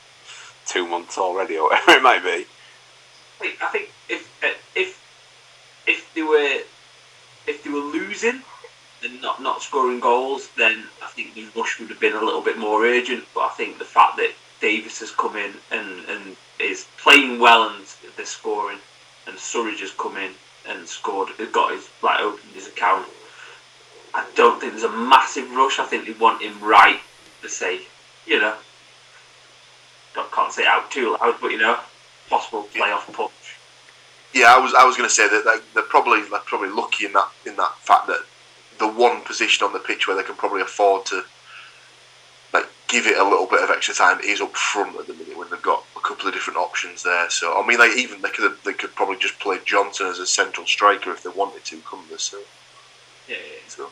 two 0.66 0.86
months 0.86 1.16
already, 1.16 1.56
or 1.56 1.64
whatever 1.70 1.92
it 1.92 2.02
might 2.02 2.24
be. 2.24 2.46
I 3.40 3.68
think, 3.70 3.90
if 4.08 4.44
uh, 4.44 4.48
if 4.74 5.00
if 5.86 6.12
they 6.14 6.22
were 6.22 6.62
if 7.46 7.62
they 7.62 7.70
were 7.70 7.78
losing 7.78 8.42
and 9.04 9.22
not 9.22 9.42
not 9.42 9.62
scoring 9.62 10.00
goals, 10.00 10.48
then 10.56 10.84
I 11.02 11.06
think 11.08 11.34
the 11.34 11.46
rush 11.56 11.78
would 11.78 11.90
have 11.90 12.00
been 12.00 12.14
a 12.14 12.24
little 12.24 12.42
bit 12.42 12.58
more 12.58 12.84
urgent. 12.84 13.24
But 13.34 13.40
I 13.40 13.48
think 13.50 13.78
the 13.78 13.84
fact 13.84 14.16
that 14.16 14.32
Davis 14.60 15.00
has 15.00 15.10
come 15.10 15.36
in 15.36 15.54
and, 15.70 16.04
and 16.08 16.36
is 16.58 16.86
playing 16.98 17.38
well 17.38 17.68
and 17.68 17.84
they're 18.16 18.26
scoring, 18.26 18.78
and 19.26 19.36
Surridge 19.36 19.80
has 19.80 19.92
come 19.92 20.16
in 20.16 20.32
and 20.68 20.86
scored, 20.88 21.28
got 21.52 21.72
his 21.72 21.88
like 22.02 22.20
opened 22.20 22.52
his 22.52 22.66
account. 22.66 23.06
I 24.14 24.26
don't 24.34 24.60
think 24.60 24.72
there's 24.72 24.84
a 24.84 24.90
massive 24.90 25.50
rush. 25.52 25.78
I 25.78 25.84
think 25.84 26.06
they 26.06 26.12
want 26.12 26.42
him 26.42 26.58
right 26.60 27.00
to 27.42 27.48
say, 27.48 27.82
you 28.26 28.40
know, 28.40 28.56
don't, 30.14 30.32
can't 30.32 30.52
say 30.52 30.66
out 30.66 30.90
too 30.90 31.16
loud, 31.20 31.36
but 31.40 31.50
you 31.50 31.58
know, 31.58 31.78
possible 32.28 32.66
playoff 32.74 33.12
push. 33.12 33.30
Yeah, 34.36 34.54
I 34.54 34.58
was 34.58 34.74
I 34.74 34.84
was 34.84 34.98
going 34.98 35.08
to 35.08 35.14
say 35.14 35.26
that 35.30 35.46
like, 35.46 35.62
they're 35.72 35.82
probably 35.82 36.20
they're 36.28 36.40
probably 36.40 36.68
lucky 36.68 37.06
in 37.06 37.14
that 37.14 37.30
in 37.46 37.56
that 37.56 37.74
fact 37.78 38.06
that 38.08 38.20
the 38.78 38.86
one 38.86 39.22
position 39.22 39.66
on 39.66 39.72
the 39.72 39.78
pitch 39.78 40.06
where 40.06 40.14
they 40.14 40.22
can 40.22 40.34
probably 40.34 40.60
afford 40.60 41.06
to 41.06 41.24
like 42.52 42.66
give 42.86 43.06
it 43.06 43.16
a 43.16 43.24
little 43.24 43.46
bit 43.46 43.62
of 43.62 43.70
extra 43.70 43.94
time 43.94 44.20
is 44.20 44.42
up 44.42 44.54
front 44.54 44.94
at 45.00 45.06
the 45.06 45.14
minute 45.14 45.38
when 45.38 45.48
they've 45.48 45.62
got 45.62 45.84
a 45.96 46.00
couple 46.00 46.28
of 46.28 46.34
different 46.34 46.58
options 46.58 47.02
there. 47.02 47.30
So 47.30 47.58
I 47.58 47.66
mean, 47.66 47.78
like 47.78 47.96
even 47.96 48.20
they 48.20 48.28
could 48.28 48.58
they 48.62 48.74
could 48.74 48.94
probably 48.94 49.16
just 49.16 49.38
play 49.38 49.58
Johnson 49.64 50.08
as 50.08 50.18
a 50.18 50.26
central 50.26 50.66
striker 50.66 51.10
if 51.12 51.22
they 51.22 51.30
wanted 51.30 51.64
to. 51.64 51.80
Come 51.80 52.04
this, 52.10 52.24
so, 52.24 52.40
Yeah, 53.26 53.36
yeah, 53.36 53.52
yeah. 53.54 53.68
so 53.68 53.90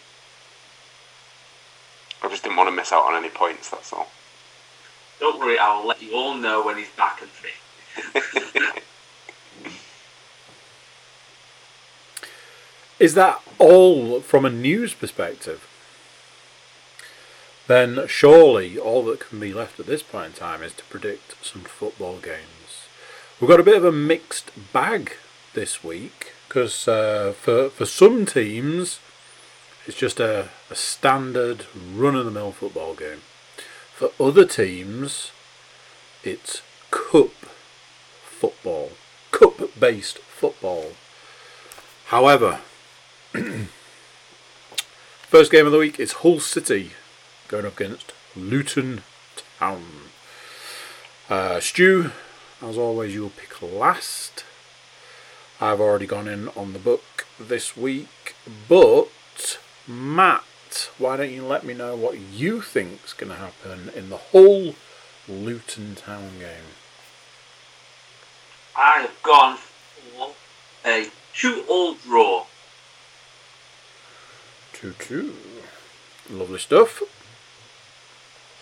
I 2.23 2.29
just 2.29 2.43
didn't 2.43 2.59
want 2.59 2.69
to 2.69 2.77
miss 2.77 2.93
out 2.93 3.07
on 3.07 3.17
any 3.17 3.31
points. 3.31 3.71
That's 3.71 3.95
all. 3.95 4.09
Don't 5.21 5.39
worry, 5.39 5.59
I'll 5.59 5.87
let 5.87 6.03
you 6.03 6.15
all 6.15 6.35
know 6.35 6.63
when 6.67 6.77
he's 6.77 6.91
back 6.91 7.23
and 7.23 7.31
fit. 7.31 8.75
Is 12.99 13.15
that 13.15 13.41
all 13.59 14.21
from 14.21 14.45
a 14.45 14.51
news 14.51 14.95
perspective? 14.95 15.67
Then 17.67 18.07
surely 18.07 18.79
all 18.79 19.05
that 19.05 19.21
can 19.21 19.41
be 19.41 19.55
left 19.55 19.81
at 19.81 19.87
this 19.87 20.03
point 20.03 20.27
in 20.27 20.33
time 20.33 20.63
is 20.63 20.75
to 20.75 20.85
predict 20.85 21.35
some 21.45 21.63
football 21.63 22.19
games. 22.19 22.89
We've 23.41 23.49
got 23.51 23.61
a 23.61 23.65
bit 23.65 23.77
of 23.77 23.85
a 23.85 23.93
mixed 23.93 24.51
bag 24.73 25.15
this 25.55 25.83
week 25.83 26.33
because 26.47 26.87
uh, 26.87 27.33
for 27.41 27.71
for 27.71 27.87
some 27.87 28.27
teams 28.27 29.01
it's 29.87 29.97
just 29.97 30.21
a, 30.21 30.49
a 30.71 30.75
standard 30.75 31.67
run 31.93 32.15
of 32.15 32.25
the 32.25 32.31
mill 32.31 32.53
football 32.53 32.95
game. 32.95 33.21
For 33.93 34.11
other 34.19 34.47
teams, 34.47 35.31
it's 36.23 36.63
cup 36.91 37.35
football, 38.25 38.93
cup 39.31 39.79
based 39.79 40.19
football. 40.19 40.93
However, 42.07 42.61
First 45.29 45.51
game 45.51 45.67
of 45.67 45.73
the 45.73 45.79
week 45.79 45.99
is 45.99 46.13
Hull 46.13 46.39
City 46.39 46.93
going 47.49 47.67
up 47.67 47.81
against 47.81 48.13
Luton 48.37 49.03
Town. 49.59 49.83
Uh, 51.29 51.59
Stu, 51.59 52.13
as 52.63 52.79
always, 52.79 53.13
you'll 53.13 53.31
pick 53.31 53.61
last. 53.61 54.45
I've 55.61 55.81
already 55.81 56.07
gone 56.07 56.29
in 56.29 56.47
on 56.51 56.75
the 56.75 56.79
book 56.79 57.27
this 57.41 57.77
week, 57.77 58.37
but 58.69 59.59
Matt, 59.89 60.91
why 60.99 61.17
don't 61.17 61.33
you 61.33 61.45
let 61.45 61.65
me 61.65 61.75
know 61.75 61.97
what 61.97 62.17
you 62.19 62.61
think's 62.61 63.13
going 63.13 63.33
to 63.33 63.39
happen 63.39 63.91
in 63.97 64.11
the 64.11 64.19
Hull 64.19 64.77
Luton 65.29 65.97
Town 65.97 66.39
game? 66.39 66.77
I 68.77 69.01
have 69.01 69.23
gone 69.25 69.57
for 69.57 70.35
a 70.87 71.09
two-all 71.35 71.95
draw. 71.95 72.47
2 74.85 74.93
2. 74.99 75.35
Lovely 76.29 76.59
stuff. 76.59 77.03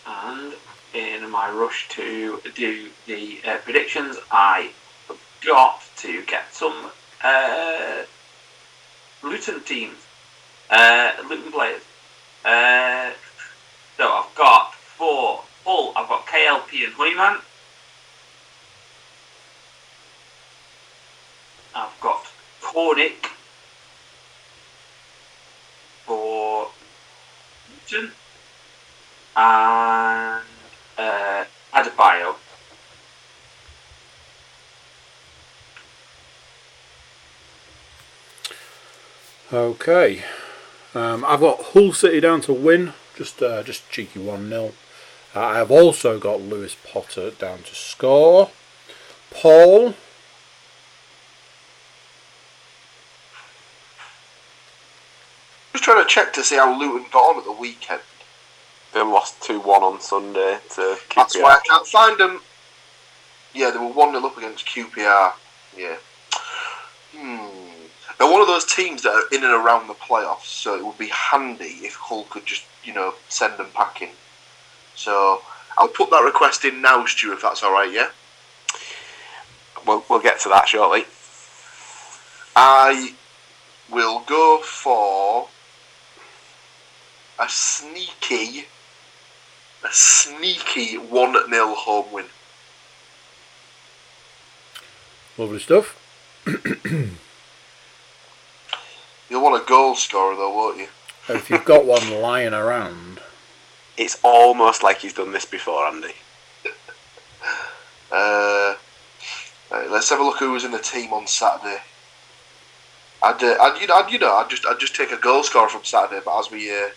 And 0.07 0.53
in 0.95 1.29
my 1.29 1.51
rush 1.51 1.89
to 1.89 2.41
do 2.55 2.91
the 3.07 3.41
uh, 3.45 3.57
predictions, 3.59 4.19
I 4.31 4.71
forgot 5.05 5.83
to 5.97 6.23
get 6.25 6.55
some 6.55 6.93
uh, 7.25 8.05
Luton 9.25 9.65
teams, 9.65 9.99
uh, 10.71 11.11
Luton 11.29 11.51
players. 11.51 11.83
Uh, 12.45 13.11
so 13.97 14.09
I've 14.09 14.35
got 14.37 14.75
four 14.77 15.43
Hull, 15.65 15.93
I've 15.97 16.09
got 16.09 16.25
KLP 16.27 16.85
and 16.85 16.93
Honeyman. 16.95 17.41
I've 21.75 22.01
got 22.01 22.27
Cornick 22.61 23.33
for 26.13 26.69
Luton 27.93 28.13
and 29.37 30.43
uh, 30.99 31.45
Adebayo. 31.75 32.37
Okay. 39.53 40.25
Um, 40.95 41.25
I've 41.27 41.41
got 41.41 41.63
Hull 41.73 41.93
City 41.93 42.21
down 42.21 42.41
to 42.43 42.53
win, 42.53 42.93
just 43.17 43.43
uh, 43.43 43.63
just 43.63 43.91
cheeky 43.91 44.21
1 44.21 44.49
0. 44.49 44.73
Uh, 45.35 45.41
I 45.41 45.57
have 45.57 45.71
also 45.71 46.19
got 46.19 46.41
Lewis 46.41 46.77
Potter 46.91 47.31
down 47.31 47.59
to 47.63 47.75
score. 47.75 48.51
Paul, 49.31 49.95
just 55.83 55.95
trying 55.95 56.05
to 56.05 56.09
check 56.09 56.33
to 56.35 56.45
see 56.45 56.57
how 56.57 56.79
Luton 56.79 57.07
got 57.13 57.31
on 57.31 57.39
at 57.39 57.45
the 57.45 57.53
weekend. 57.53 58.03
They 58.95 59.01
lost 59.01 59.43
two 59.43 59.59
one 59.61 59.83
on 59.83 60.01
Sunday 60.01 60.59
to 60.75 60.97
That's 61.17 61.37
why 61.37 61.57
I 61.57 61.61
can't 61.67 61.87
find 61.87 62.19
them. 62.19 62.41
Yeah, 63.55 63.71
they 63.71 63.79
were 63.79 63.93
1 63.93 64.13
0 64.13 64.25
up 64.25 64.39
against 64.39 64.67
QPR. 64.67 65.33
Yeah. 65.77 65.97
Hmm. 67.15 67.49
They're 68.19 68.31
one 68.31 68.41
of 68.41 68.47
those 68.47 68.65
teams 68.65 69.03
that 69.03 69.11
are 69.11 69.25
in 69.37 69.45
and 69.45 69.53
around 69.53 69.89
the 69.89 69.95
playoffs, 69.95 70.45
so 70.45 70.75
it 70.77 70.85
would 70.85 70.99
be 70.99 71.09
handy 71.09 71.81
if 71.83 71.95
Hull 71.95 72.25
could 72.31 72.47
just, 72.47 72.65
you 72.85 72.95
know, 72.95 73.15
send 73.29 73.59
them 73.59 73.69
packing. 73.75 74.11
So 74.95 75.43
I'll 75.77 75.89
put 75.89 76.11
that 76.11 76.23
request 76.25 76.65
in 76.65 76.81
now, 76.81 77.05
Stu, 77.05 77.33
if 77.33 77.43
that's 77.43 77.63
alright, 77.63 77.93
yeah? 77.93 78.11
We'll, 79.87 80.05
we'll 80.09 80.21
get 80.21 80.41
to 80.41 80.49
that 80.51 80.69
shortly. 80.69 81.05
I 82.55 83.15
will 83.91 84.21
go 84.21 84.61
for 84.63 85.49
a 87.43 87.49
sneaky, 87.49 88.67
a 89.85 89.89
sneaky 89.91 90.97
1 90.97 91.51
0 91.51 91.75
home 91.75 92.13
win. 92.13 92.27
Lovely 95.37 95.59
stuff. 95.59 95.99
You'll 99.29 99.43
want 99.43 99.63
a 99.63 99.67
goal 99.67 99.97
scorer 99.97 100.37
though, 100.37 100.55
won't 100.55 100.79
you? 100.79 100.89
If 101.29 101.51
you've 101.51 101.65
got 101.65 101.85
one 101.85 102.21
lying 102.21 102.55
around, 102.55 103.21
It's 103.99 104.19
almost 104.23 104.83
like 104.83 105.01
he's 105.01 105.13
done 105.13 105.33
this 105.33 105.45
before, 105.45 105.87
Andy. 105.87 106.15
Uh, 108.11 108.75
right, 109.71 109.91
let's 109.91 110.11
have 110.11 110.21
a 110.21 110.23
look 110.23 110.39
who 110.39 110.53
was 110.53 110.65
in 110.65 110.71
the 110.71 110.79
team 110.79 111.15
on 111.15 111.27
Saturday. 111.27 111.79
I'd, 113.23 113.43
uh, 113.43 113.57
I'd, 113.59 113.81
you 113.81 113.87
know, 113.87 113.95
I'd, 113.95 114.13
you 114.13 114.19
know, 114.19 114.37
I'd 114.37 114.51
just, 114.51 114.67
I'd 114.67 114.79
just 114.79 114.95
take 114.95 115.13
a 115.13 115.17
goal 115.17 115.43
scorer 115.43 115.71
from 115.71 115.83
Saturday, 115.83 116.21
but 116.23 116.39
as 116.39 116.51
we, 116.51 116.71
uh, 116.71 116.91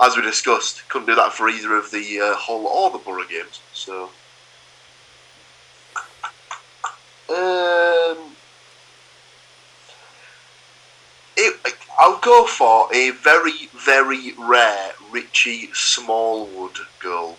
as 0.00 0.16
we 0.16 0.22
discussed, 0.22 0.88
couldn't 0.88 1.06
do 1.06 1.14
that 1.14 1.32
for 1.32 1.48
either 1.48 1.76
of 1.76 1.90
the 1.90 2.20
uh, 2.20 2.34
Hull 2.34 2.66
or 2.66 2.90
the 2.90 2.98
Borough 2.98 3.24
games. 3.26 3.60
So, 3.72 4.10
um, 7.28 8.34
it, 11.36 11.74
I'll 11.98 12.18
go 12.18 12.46
for 12.46 12.92
a 12.94 13.10
very, 13.10 13.68
very 13.72 14.34
rare 14.38 14.92
Richie 15.10 15.70
Smallwood 15.72 16.78
goal. 17.00 17.36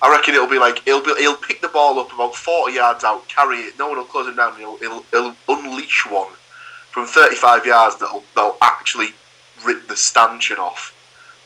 I 0.00 0.12
reckon 0.12 0.34
it'll 0.34 0.46
be 0.46 0.60
like 0.60 0.78
he'll 0.84 1.02
be, 1.04 1.12
he'll 1.18 1.34
pick 1.34 1.60
the 1.60 1.68
ball 1.68 1.98
up 1.98 2.12
about 2.12 2.36
forty 2.36 2.74
yards 2.76 3.02
out, 3.02 3.28
carry 3.28 3.58
it. 3.58 3.76
No 3.80 3.88
one 3.88 3.98
will 3.98 4.04
close 4.04 4.28
him 4.28 4.36
down. 4.36 4.56
He'll, 4.56 4.76
he'll, 4.76 5.02
he'll 5.10 5.34
unleash 5.48 6.06
one 6.08 6.32
from 6.92 7.06
thirty-five 7.06 7.66
yards 7.66 7.98
that'll 7.98 8.22
that'll 8.36 8.56
actually 8.62 9.08
rip 9.64 9.88
the 9.88 9.96
stanchion 9.96 10.58
off, 10.58 10.94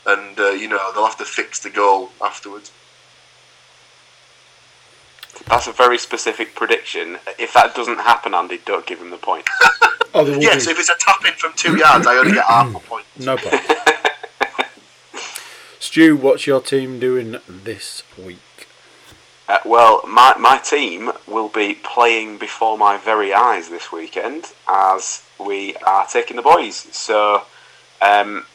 and 0.05 0.39
uh, 0.39 0.49
you 0.49 0.67
know 0.67 0.91
they'll 0.93 1.05
have 1.05 1.17
to 1.17 1.25
fix 1.25 1.59
the 1.59 1.69
goal 1.69 2.11
afterwards. 2.21 2.71
That's 5.47 5.67
a 5.67 5.71
very 5.71 5.97
specific 5.97 6.55
prediction. 6.55 7.17
If 7.39 7.53
that 7.53 7.75
doesn't 7.75 7.99
happen, 7.99 8.33
Andy, 8.33 8.59
don't 8.65 8.85
give 8.85 8.99
him 8.99 9.09
the 9.09 9.17
point. 9.17 9.45
oh, 10.13 10.23
there 10.23 10.35
will 10.35 10.43
Yes, 10.43 10.67
if 10.67 10.79
it's 10.79 10.89
a 10.89 10.95
tap 10.99 11.25
in 11.25 11.33
from 11.33 11.53
two 11.55 11.75
yards, 11.75 12.07
I 12.07 12.17
only 12.17 12.33
get 12.33 12.45
half 12.45 12.73
a 12.73 12.79
point. 12.79 13.05
no 13.19 13.35
problem. 13.35 13.61
Stu, 15.79 16.15
what's 16.15 16.47
your 16.47 16.61
team 16.61 16.99
doing 16.99 17.37
this 17.47 18.03
week? 18.17 18.39
Uh, 19.47 19.59
well, 19.65 20.01
my, 20.07 20.35
my 20.37 20.57
team 20.57 21.11
will 21.27 21.49
be 21.49 21.73
playing 21.75 22.37
before 22.37 22.77
my 22.77 22.97
very 22.97 23.33
eyes 23.33 23.69
this 23.69 23.91
weekend 23.91 24.53
as 24.67 25.23
we 25.37 25.75
are 25.85 26.07
taking 26.07 26.37
the 26.37 26.41
boys. 26.41 26.75
So, 26.75 27.43
um, 28.03 28.45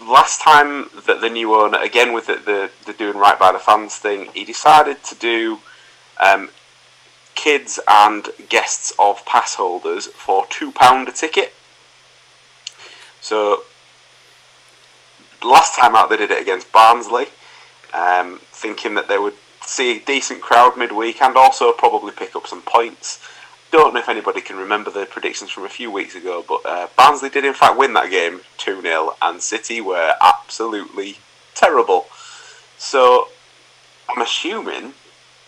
last 0.00 0.40
time 0.40 0.88
that 1.06 1.20
the 1.20 1.30
new 1.30 1.54
owner, 1.54 1.78
again 1.80 2.12
with 2.12 2.26
the, 2.26 2.34
the, 2.36 2.70
the 2.86 2.92
doing 2.92 3.16
right 3.16 3.38
by 3.38 3.52
the 3.52 3.58
fans 3.58 3.96
thing, 3.96 4.28
he 4.34 4.44
decided 4.44 5.02
to 5.04 5.14
do 5.16 5.58
um, 6.24 6.50
kids 7.34 7.78
and 7.88 8.28
guests 8.48 8.92
of 8.98 9.24
pass 9.26 9.54
holders 9.54 10.06
for 10.06 10.44
£2 10.46 11.08
a 11.08 11.12
ticket. 11.12 11.52
So, 13.20 13.64
last 15.42 15.76
time 15.76 15.94
out 15.94 16.10
they 16.10 16.16
did 16.16 16.30
it 16.30 16.40
against 16.40 16.72
Barnsley 16.72 17.26
um, 17.92 18.40
thinking 18.50 18.94
that 18.94 19.08
they 19.08 19.18
would 19.18 19.34
see 19.62 19.96
a 19.96 20.00
decent 20.00 20.40
crowd 20.42 20.76
midweek 20.76 21.22
and 21.22 21.36
also 21.36 21.72
probably 21.72 22.12
pick 22.12 22.36
up 22.36 22.46
some 22.46 22.62
points. 22.62 23.20
Don't 23.74 23.92
know 23.92 23.98
if 23.98 24.08
anybody 24.08 24.40
can 24.40 24.56
remember 24.56 24.92
the 24.92 25.04
predictions 25.04 25.50
from 25.50 25.64
a 25.64 25.68
few 25.68 25.90
weeks 25.90 26.14
ago, 26.14 26.44
but 26.46 26.60
uh, 26.64 26.86
Barnsley 26.96 27.28
did 27.28 27.44
in 27.44 27.54
fact 27.54 27.76
win 27.76 27.92
that 27.94 28.08
game 28.08 28.42
2 28.58 28.80
0, 28.80 29.16
and 29.20 29.42
City 29.42 29.80
were 29.80 30.14
absolutely 30.20 31.16
terrible. 31.56 32.06
So 32.78 33.30
I'm 34.08 34.22
assuming 34.22 34.94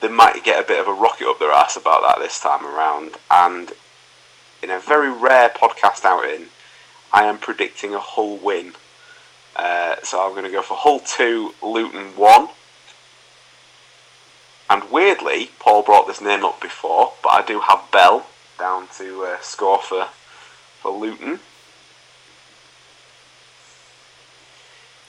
they 0.01 0.09
might 0.09 0.43
get 0.43 0.61
a 0.61 0.67
bit 0.67 0.81
of 0.81 0.89
a 0.89 0.93
rocket 0.93 1.29
up 1.29 1.39
their 1.39 1.53
ass 1.53 1.77
about 1.77 2.03
that 2.03 2.21
this 2.21 2.41
time 2.41 2.67
around, 2.67 3.13
and 3.31 3.71
in 4.61 4.71
a 4.71 4.81
very 4.81 5.09
rare 5.09 5.51
podcast 5.51 6.05
outing, 6.05 6.47
I 7.13 7.27
am 7.27 7.39
predicting 7.39 7.95
a 7.95 8.01
Hull 8.01 8.39
win. 8.39 8.73
Uh, 9.55 10.03
so 10.03 10.27
I'm 10.27 10.33
going 10.33 10.43
to 10.43 10.51
go 10.51 10.63
for 10.63 10.77
Hull 10.77 10.99
2, 10.99 11.55
Luton 11.63 12.17
1. 12.17 12.49
And 14.87 14.93
weirdly, 14.93 15.51
Paul 15.59 15.83
brought 15.83 16.07
this 16.07 16.21
name 16.21 16.45
up 16.45 16.61
before, 16.61 17.15
but 17.21 17.31
I 17.31 17.43
do 17.43 17.59
have 17.59 17.91
Bell 17.91 18.27
down 18.57 18.87
to 18.99 19.25
uh, 19.25 19.41
score 19.41 19.81
for, 19.81 20.07
for 20.81 20.93
Luton. 20.93 21.41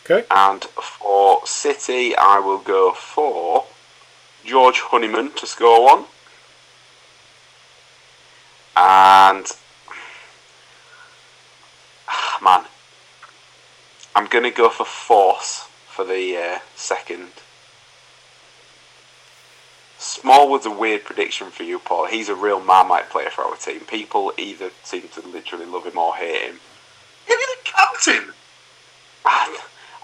Okay. 0.03 0.25
And 0.31 0.63
for 0.63 1.45
City, 1.45 2.15
I 2.15 2.39
will 2.39 2.57
go 2.57 2.91
for 2.91 3.65
George 4.43 4.79
Honeyman 4.79 5.33
to 5.33 5.45
score 5.45 5.83
one. 5.83 6.05
And 8.75 9.45
man, 12.41 12.65
I'm 14.15 14.25
going 14.25 14.43
to 14.43 14.49
go 14.49 14.69
for 14.69 14.85
Force 14.85 15.67
for 15.87 16.03
the 16.03 16.35
uh, 16.35 16.59
second. 16.75 17.29
Smallwood's 20.07 20.65
a 20.65 20.71
weird 20.71 21.03
prediction 21.03 21.51
for 21.51 21.63
you, 21.63 21.79
Paul. 21.79 22.05
He's 22.07 22.29
a 22.29 22.35
real 22.35 22.61
Marmite 22.61 23.09
player 23.09 23.29
for 23.29 23.43
our 23.43 23.55
team. 23.57 23.81
People 23.81 24.31
either 24.37 24.71
seem 24.83 25.09
to 25.09 25.27
literally 25.27 25.65
love 25.65 25.85
him 25.85 25.97
or 25.97 26.15
hate 26.15 26.49
him. 26.49 26.59
Give 27.27 27.37
me 27.37 27.45
the 27.55 27.69
captain. 27.69 28.33
And 29.25 29.57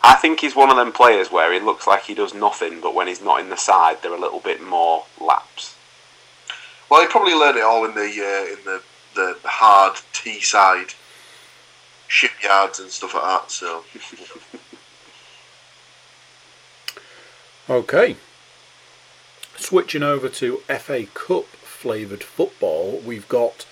I 0.03 0.15
think 0.15 0.41
he's 0.41 0.55
one 0.55 0.69
of 0.69 0.75
them 0.75 0.91
players 0.91 1.31
where 1.31 1.53
he 1.53 1.59
looks 1.59 1.87
like 1.87 2.03
he 2.03 2.13
does 2.13 2.33
nothing, 2.33 2.81
but 2.81 2.93
when 2.93 3.07
he's 3.07 3.21
not 3.21 3.39
in 3.39 3.49
the 3.49 3.55
side, 3.55 4.01
they're 4.01 4.13
a 4.13 4.19
little 4.19 4.41
bit 4.41 4.61
more 4.61 5.05
laps. 5.21 5.77
Well, 6.89 7.01
he 7.01 7.07
probably 7.07 7.33
learned 7.33 7.57
it 7.57 7.63
all 7.63 7.85
in 7.85 7.95
the 7.95 8.01
uh, 8.01 8.53
in 8.53 8.65
the, 8.65 8.83
the 9.15 9.37
hard 9.45 9.95
Teesside 10.11 10.95
shipyards 12.07 12.79
and 12.79 12.91
stuff 12.91 13.13
like 13.15 13.23
that. 13.23 13.51
So 13.51 13.85
Okay. 17.69 18.17
Switching 19.55 20.03
over 20.03 20.29
to 20.29 20.57
FA 20.57 21.05
Cup 21.13 21.45
flavoured 21.45 22.23
football, 22.23 23.01
we've 23.05 23.27
got 23.27 23.65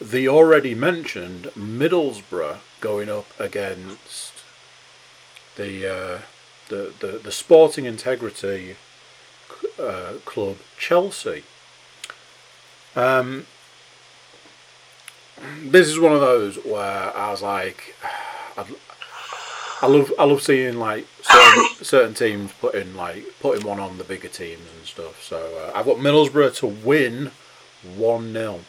the 0.00 0.28
already 0.28 0.74
mentioned 0.74 1.44
Middlesbrough 1.56 2.58
going 2.80 3.10
up 3.10 3.26
against 3.38 4.32
the 5.56 5.86
uh, 5.86 6.18
the, 6.68 6.94
the 7.00 7.20
the 7.22 7.32
Sporting 7.32 7.84
Integrity 7.84 8.76
uh, 9.78 10.14
club 10.24 10.56
Chelsea. 10.78 11.44
Um, 12.96 13.46
this 15.62 15.88
is 15.88 15.98
one 15.98 16.12
of 16.12 16.20
those 16.20 16.56
where 16.64 17.16
I 17.16 17.30
was 17.30 17.42
like, 17.42 17.94
I 19.82 19.86
love 19.86 20.12
I 20.18 20.24
love 20.24 20.42
seeing 20.42 20.78
like 20.78 21.06
certain, 21.22 21.64
certain 21.84 22.14
teams 22.14 22.52
putting 22.60 22.94
like 22.94 23.24
putting 23.40 23.66
one 23.66 23.80
on 23.80 23.98
the 23.98 24.04
bigger 24.04 24.28
teams 24.28 24.66
and 24.76 24.86
stuff. 24.86 25.22
So 25.22 25.38
uh, 25.38 25.72
I've 25.74 25.86
got 25.86 25.96
Middlesbrough 25.96 26.56
to 26.56 26.66
win 26.66 27.30
one 27.96 28.32
0 28.32 28.60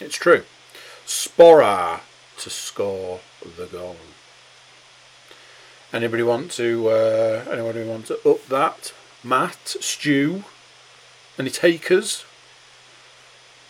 It's 0.00 0.16
true. 0.16 0.42
Sporar 1.06 2.00
to 2.38 2.50
score 2.50 3.20
the 3.56 3.66
goal. 3.66 3.96
Anybody 5.92 6.24
want 6.24 6.50
to? 6.52 6.88
Uh, 6.88 7.44
anybody 7.50 7.84
want 7.84 8.06
to 8.06 8.28
up 8.28 8.44
that? 8.46 8.92
Matt, 9.22 9.76
Stu, 9.80 10.44
any 11.38 11.50
takers? 11.50 12.24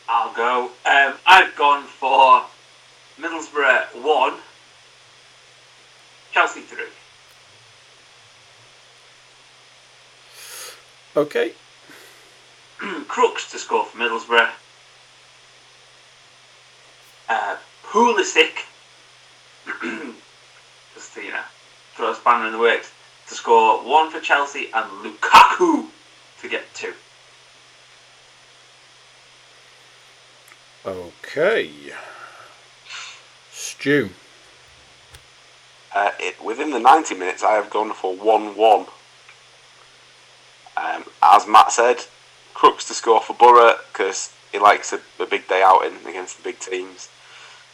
I'll 0.08 0.34
go. 0.34 0.70
Um, 0.84 1.14
I've 1.26 1.54
gone 1.56 1.84
for 1.84 2.44
Middlesbrough 3.18 4.02
1, 4.02 4.34
Chelsea 6.36 6.60
through. 6.60 6.84
Okay. 11.16 11.52
Crooks 13.08 13.50
to 13.52 13.58
score 13.58 13.86
for 13.86 13.96
Middlesbrough. 13.96 14.50
Uh, 17.30 17.56
Pulisic, 17.84 18.66
just 20.94 21.14
to, 21.14 21.22
you 21.22 21.30
know, 21.30 21.40
throw 21.94 22.12
a 22.12 22.14
spanner 22.14 22.48
in 22.48 22.52
the 22.52 22.58
works, 22.58 22.92
to 23.28 23.34
score 23.34 23.78
one 23.82 24.10
for 24.10 24.20
Chelsea 24.20 24.68
and 24.74 24.90
Lukaku 25.02 25.86
to 26.42 26.48
get 26.50 26.64
two. 26.74 26.92
Okay. 30.84 31.70
Stu. 33.50 34.10
Uh, 35.96 36.10
it, 36.20 36.44
within 36.44 36.72
the 36.72 36.78
90 36.78 37.14
minutes, 37.14 37.42
I 37.42 37.52
have 37.52 37.70
gone 37.70 37.94
for 37.94 38.14
1 38.14 38.54
1. 38.54 38.86
Um, 40.76 41.04
as 41.22 41.48
Matt 41.48 41.72
said, 41.72 42.04
Crooks 42.52 42.84
to 42.88 42.92
score 42.94 43.22
for 43.22 43.32
Borough 43.32 43.76
because 43.90 44.30
he 44.52 44.58
likes 44.58 44.92
a, 44.92 45.00
a 45.18 45.24
big 45.24 45.48
day 45.48 45.62
outing 45.62 46.06
against 46.06 46.36
the 46.36 46.42
big 46.42 46.58
teams. 46.58 47.08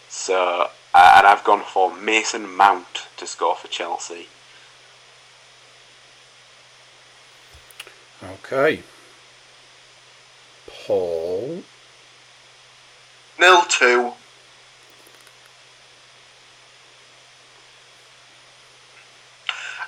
So, 0.08 0.68
uh, 0.94 1.14
and 1.16 1.26
I've 1.26 1.42
gone 1.42 1.64
for 1.64 1.96
Mason 1.96 2.48
Mount 2.54 3.08
to 3.16 3.26
score 3.26 3.56
for 3.56 3.66
Chelsea. 3.66 4.28
Okay. 8.22 8.84
Paul. 10.68 11.64
Nil 13.40 13.62
two. 13.62 14.12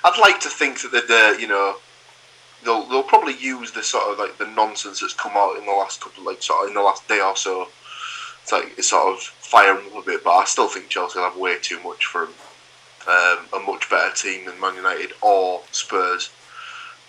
I'd 0.05 0.19
like 0.19 0.39
to 0.41 0.49
think 0.49 0.81
that 0.81 1.07
the 1.07 1.35
you 1.41 1.47
know 1.47 1.77
they'll 2.63 2.85
they'll 2.85 3.01
probably 3.01 3.35
use 3.37 3.71
the 3.71 3.81
sort 3.81 4.03
of 4.03 4.19
like 4.19 4.37
the 4.37 4.45
nonsense 4.45 4.99
that's 4.99 5.15
come 5.15 5.31
out 5.35 5.57
in 5.57 5.65
the 5.65 5.71
last 5.71 5.99
couple 5.99 6.23
like 6.23 6.43
sort 6.43 6.63
of 6.63 6.69
in 6.69 6.75
the 6.75 6.81
last 6.81 7.07
day 7.07 7.21
or 7.21 7.35
so. 7.35 7.69
It's 8.43 8.51
like 8.51 8.73
it's 8.77 8.89
sort 8.89 9.15
of 9.15 9.19
firing 9.19 9.89
them 9.89 9.97
a 9.97 10.03
bit, 10.03 10.23
but 10.23 10.29
I 10.29 10.45
still 10.45 10.67
think 10.67 10.89
Chelsea 10.89 11.17
will 11.17 11.27
have 11.27 11.37
way 11.37 11.57
too 11.59 11.81
much 11.81 12.05
for 12.05 12.25
um, 13.07 13.47
a 13.51 13.59
much 13.65 13.89
better 13.89 14.13
team 14.13 14.45
than 14.45 14.59
Man 14.59 14.75
United 14.75 15.13
or 15.23 15.63
Spurs. 15.71 16.29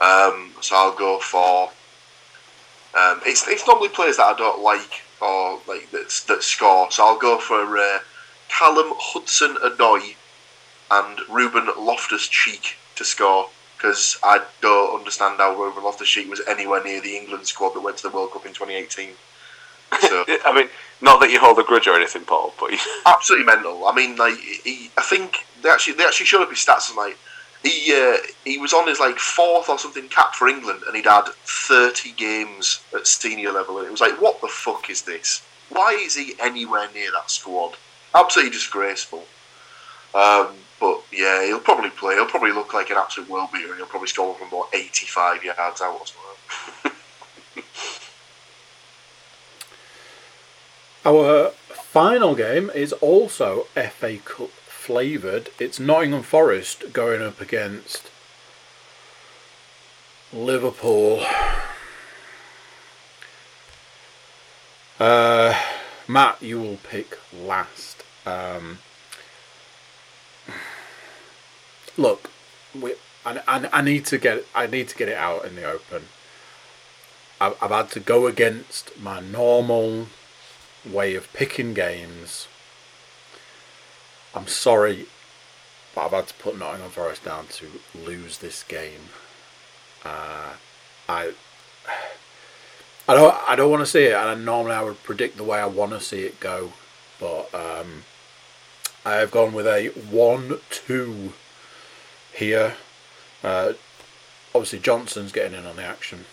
Um, 0.00 0.52
so 0.62 0.74
I'll 0.76 0.96
go 0.96 1.18
for. 1.18 1.68
Um, 2.98 3.20
it's 3.26 3.46
it's 3.46 3.66
normally 3.66 3.90
players 3.90 4.16
that 4.16 4.34
I 4.34 4.38
don't 4.38 4.62
like 4.62 5.02
or 5.20 5.60
like 5.68 5.90
that 5.90 6.08
that 6.28 6.42
score. 6.42 6.90
So 6.90 7.04
I'll 7.04 7.18
go 7.18 7.38
for 7.38 7.76
uh, 7.76 7.98
Callum 8.48 8.94
Hudson 8.96 9.56
Odoi 9.56 10.14
and 10.90 11.20
Ruben 11.28 11.68
Loftus 11.76 12.26
Cheek 12.26 12.76
to 12.96 13.04
score 13.04 13.48
because 13.76 14.18
I 14.22 14.42
don't 14.60 14.98
understand 14.98 15.38
how 15.38 15.54
Ruben 15.54 15.84
Loftus 15.84 16.08
Cheek 16.08 16.28
was 16.28 16.40
anywhere 16.48 16.82
near 16.82 17.00
the 17.00 17.16
England 17.16 17.46
squad 17.46 17.74
that 17.74 17.82
went 17.82 17.98
to 17.98 18.08
the 18.08 18.14
World 18.14 18.32
Cup 18.32 18.46
in 18.46 18.52
2018. 18.52 19.10
So 20.00 20.24
I 20.44 20.52
mean, 20.54 20.68
not 21.00 21.20
that 21.20 21.30
you 21.30 21.38
hold 21.38 21.58
a 21.58 21.62
grudge 21.62 21.86
or 21.86 21.94
anything, 21.94 22.24
Paul, 22.24 22.54
but 22.58 22.70
absolutely 23.06 23.46
mental. 23.46 23.86
I 23.86 23.94
mean, 23.94 24.16
like 24.16 24.36
he, 24.38 24.90
I 24.96 25.02
think 25.02 25.46
they 25.62 25.68
actually 25.68 25.94
they 25.94 26.04
actually 26.04 26.26
showed 26.26 26.42
up 26.42 26.50
his 26.50 26.58
stats 26.58 26.88
and 26.88 26.96
like 26.96 27.18
he 27.62 27.92
uh, 27.92 28.18
he 28.44 28.58
was 28.58 28.72
on 28.72 28.88
his 28.88 28.98
like 28.98 29.18
fourth 29.18 29.68
or 29.68 29.78
something 29.78 30.08
cap 30.08 30.34
for 30.34 30.48
England 30.48 30.80
and 30.86 30.96
he'd 30.96 31.06
had 31.06 31.26
30 31.44 32.12
games 32.12 32.82
at 32.94 33.06
senior 33.06 33.52
level 33.52 33.78
and 33.78 33.86
it 33.86 33.90
was 33.90 34.00
like 34.00 34.20
what 34.20 34.40
the 34.40 34.48
fuck 34.48 34.90
is 34.90 35.02
this? 35.02 35.46
Why 35.68 35.92
is 36.00 36.16
he 36.16 36.34
anywhere 36.40 36.88
near 36.94 37.10
that 37.12 37.30
squad? 37.30 37.76
Absolutely 38.14 38.52
disgraceful. 38.52 39.24
Um, 40.14 40.48
but 40.80 41.02
yeah, 41.12 41.44
he'll 41.46 41.60
probably 41.60 41.90
play. 41.90 42.14
He'll 42.14 42.26
probably 42.26 42.52
look 42.52 42.74
like 42.74 42.90
an 42.90 42.96
absolute 42.98 43.28
world 43.30 43.50
beater. 43.52 43.68
and 43.68 43.76
He'll 43.76 43.86
probably 43.86 44.08
score 44.08 44.34
from 44.34 44.48
about 44.48 44.68
85 44.74 45.44
yards 45.44 45.80
out 45.80 46.00
or 46.00 46.06
something. 46.06 46.92
Our 51.04 51.50
final 51.70 52.34
game 52.34 52.70
is 52.74 52.92
also 52.94 53.66
FA 53.74 54.18
Cup 54.18 54.50
flavoured. 54.50 55.50
It's 55.58 55.78
Nottingham 55.80 56.22
Forest 56.22 56.92
going 56.92 57.22
up 57.22 57.40
against 57.40 58.10
Liverpool. 60.32 61.24
Uh, 64.98 65.58
Matt, 66.08 66.42
you 66.42 66.60
will 66.60 66.78
pick 66.82 67.18
last. 67.32 68.02
Um, 68.24 68.78
look, 71.96 72.30
we, 72.74 72.94
I, 73.24 73.40
I, 73.46 73.68
I 73.72 73.82
need 73.82 74.06
to 74.06 74.18
get 74.18 74.44
I 74.54 74.66
need 74.66 74.88
to 74.88 74.96
get 74.96 75.08
it 75.08 75.16
out 75.16 75.44
in 75.44 75.56
the 75.56 75.64
open. 75.64 76.04
I've, 77.40 77.56
I've 77.62 77.70
had 77.70 77.90
to 77.90 78.00
go 78.00 78.26
against 78.26 78.98
my 78.98 79.20
normal 79.20 80.06
way 80.84 81.14
of 81.14 81.32
picking 81.32 81.74
games. 81.74 82.48
I'm 84.34 84.46
sorry, 84.46 85.06
but 85.94 86.06
I've 86.06 86.12
had 86.12 86.28
to 86.28 86.34
put 86.34 86.58
Nottingham 86.58 86.90
Forest 86.90 87.24
down 87.24 87.46
to 87.48 87.66
lose 87.94 88.38
this 88.38 88.62
game. 88.62 89.10
Uh, 90.04 90.54
I 91.08 91.32
I 93.08 93.14
don't 93.14 93.34
I 93.48 93.56
don't 93.56 93.70
want 93.70 93.82
to 93.82 93.86
see 93.86 94.04
it, 94.04 94.14
and 94.14 94.44
normally 94.44 94.74
I 94.74 94.82
would 94.82 95.02
predict 95.02 95.36
the 95.36 95.44
way 95.44 95.58
I 95.58 95.66
want 95.66 95.92
to 95.92 96.00
see 96.00 96.22
it 96.22 96.40
go, 96.40 96.72
but 97.18 97.54
um, 97.54 98.04
I 99.04 99.14
have 99.14 99.30
gone 99.30 99.52
with 99.52 99.66
a 99.66 99.88
one-two 100.10 101.32
here. 102.36 102.74
Uh, 103.42 103.72
obviously, 104.54 104.78
Johnson's 104.78 105.32
getting 105.32 105.58
in 105.58 105.66
on 105.66 105.76
the 105.76 105.84
action. 105.84 106.24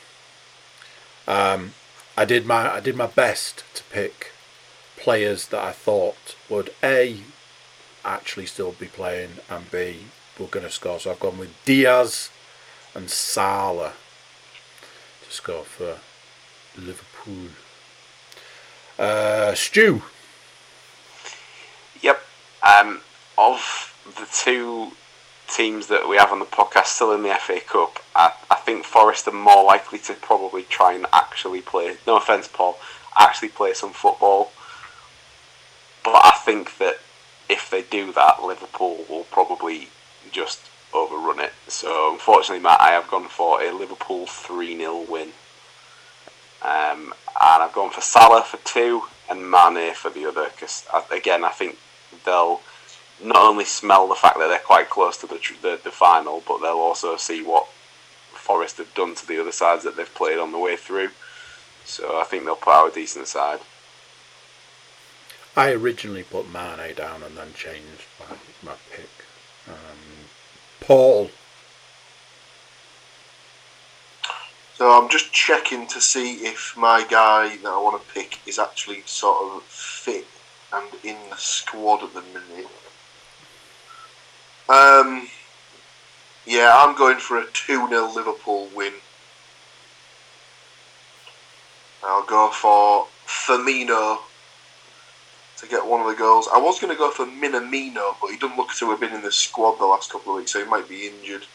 Um, 1.28 1.74
I 2.18 2.26
did 2.26 2.46
my 2.46 2.72
I 2.72 2.80
did 2.80 2.96
my 2.96 3.08
best 3.08 3.64
to 3.76 3.84
pick 3.86 4.32
players 4.98 5.48
that 5.48 5.64
I 5.64 5.72
thought 5.72 6.36
would 6.50 6.74
a 6.84 7.22
actually 8.06 8.46
still 8.46 8.72
be 8.74 8.88
playing 8.88 9.32
and 9.50 9.72
b 9.72 10.06
were 10.38 10.48
going 10.48 10.66
to 10.66 10.72
score. 10.72 11.00
So 11.00 11.12
I've 11.12 11.20
gone 11.20 11.38
with 11.38 11.54
Diaz 11.66 12.30
and 12.94 13.10
Salah 13.10 13.94
to 15.26 15.32
score 15.32 15.64
for 15.64 16.00
Liverpool. 16.78 17.50
Uh, 19.00 19.54
Stu. 19.54 20.04
Yep. 22.02 22.22
Um, 22.62 23.02
of 23.38 23.94
the 24.18 24.28
two 24.32 24.92
teams 25.48 25.88
that 25.88 26.08
we 26.08 26.18
have 26.18 26.32
on 26.32 26.40
the 26.40 26.46
podcast 26.46 26.86
still 26.86 27.14
in 27.14 27.24
the 27.24 27.34
FA 27.36 27.60
Cup, 27.60 28.00
I, 28.16 28.34
I 28.50 28.56
think 28.56 28.86
Forest 28.86 29.28
are 29.28 29.32
more 29.32 29.64
likely 29.64 30.00
to 30.00 30.14
probably 30.14 30.64
try 30.64 30.94
and 30.94 31.06
actually 31.14 31.62
play. 31.62 31.96
No 32.08 32.18
offense, 32.18 32.48
Paul. 32.48 32.78
Actually 33.18 33.50
play 33.50 33.74
some 33.74 33.92
football. 33.92 34.52
But 36.04 36.26
I 36.26 36.32
think 36.44 36.78
that 36.80 37.00
if 37.50 37.70
they 37.70 37.84
do 37.84 38.12
that, 38.14 38.44
Liverpool 38.44 39.06
will 39.10 39.26
probably 39.26 39.90
just 40.32 40.62
overrun 40.94 41.40
it. 41.40 41.54
So 41.68 42.12
unfortunately, 42.12 42.64
Matt, 42.64 42.82
I 42.82 42.92
have 42.92 43.10
gone 43.10 43.28
for 43.28 43.62
a 43.62 43.72
Liverpool 43.72 44.26
three 44.28 44.78
0 44.78 45.06
win. 45.10 45.30
Um, 46.62 47.14
and 47.42 47.64
I've 47.64 47.74
gone 47.74 47.92
for 47.92 48.02
Salah 48.02 48.44
for 48.44 48.58
two 48.64 49.04
and 49.30 49.50
Mane 49.50 49.94
for 49.94 50.10
the 50.10 50.26
other 50.26 50.50
because 50.50 50.86
again 51.12 51.44
I 51.44 51.50
think 51.50 51.78
they'll 52.26 52.62
not 53.24 53.38
only 53.38 53.66
smell 53.66 54.08
the 54.08 54.16
fact 54.16 54.38
that 54.38 54.48
they're 54.48 54.60
quite 54.60 54.90
close 54.90 55.18
to 55.18 55.28
the, 55.28 55.40
the 55.62 55.80
the 55.84 55.92
final, 55.92 56.44
but 56.48 56.60
they'll 56.60 56.72
also 56.74 57.18
see 57.18 57.42
what 57.42 57.68
Forest 58.34 58.78
have 58.78 58.94
done 58.94 59.16
to 59.16 59.28
the 59.28 59.40
other 59.40 59.52
sides 59.52 59.84
that 59.84 59.96
they've 59.96 60.14
played 60.14 60.38
on 60.38 60.52
the 60.52 60.60
way 60.60 60.76
through. 60.76 61.10
So 61.86 62.20
I 62.20 62.24
think 62.24 62.44
they'll 62.44 62.56
put 62.56 62.74
out 62.74 62.92
a 62.92 62.94
decent 62.94 63.28
side. 63.28 63.60
I 65.56 65.72
originally 65.72 66.24
put 66.24 66.52
Mane 66.52 66.96
down 66.96 67.22
and 67.24 67.38
then 67.38 67.54
changed 67.54 68.06
my, 68.20 68.36
my 68.64 68.76
pick. 68.92 69.10
Um, 69.68 70.28
Paul. 70.80 71.30
So 74.76 74.92
I'm 74.92 75.10
just 75.10 75.32
checking 75.32 75.88
to 75.88 76.02
see 76.02 76.46
if 76.46 76.76
my 76.76 77.06
guy 77.10 77.56
that 77.58 77.70
I 77.70 77.78
want 77.78 78.02
to 78.02 78.14
pick 78.14 78.40
is 78.48 78.58
actually 78.58 79.04
sort 79.06 79.56
of 79.56 79.64
fit 79.64 80.26
and 80.74 80.88
in 81.04 81.18
the 81.30 81.38
squad 81.38 82.04
at 82.04 82.14
the 82.14 82.22
minute. 82.22 82.68
Um, 84.70 85.28
yeah, 86.46 86.72
I'm 86.74 86.96
going 86.96 87.18
for 87.18 87.38
a 87.38 87.46
2 87.52 87.90
0 87.90 88.14
Liverpool 88.14 88.70
win. 88.74 88.94
I'll 92.02 92.26
go 92.26 92.50
for 92.50 93.08
Firmino 93.26 94.20
to 95.58 95.68
get 95.68 95.86
one 95.86 96.02
of 96.02 96.08
the 96.08 96.16
goals. 96.16 96.48
I 96.54 96.58
was 96.60 96.80
going 96.80 96.92
to 96.94 96.98
go 96.98 97.12
for 97.12 97.26
Minamino, 97.26 98.16
but 98.22 98.32
he 98.32 98.38
doesn't 98.38 98.58
look 98.58 98.74
to 98.76 98.90
have 98.92 99.00
been 99.00 99.14
in 99.14 99.22
the 99.22 99.32
squad 99.32 99.80
the 99.80 99.86
last 99.86 100.12
couple 100.12 100.34
of 100.34 100.38
weeks, 100.38 100.52
so 100.52 100.64
he 100.64 100.70
might 100.70 100.88
be 100.88 101.08
injured. 101.08 101.46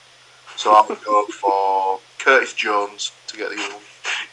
So 0.56 0.74
I'll 0.74 0.86
go 0.86 1.26
for 1.40 2.00
Curtis 2.18 2.52
Jones 2.52 3.12
to 3.28 3.36
get 3.36 3.50
the 3.50 3.56
goal. 3.56 3.80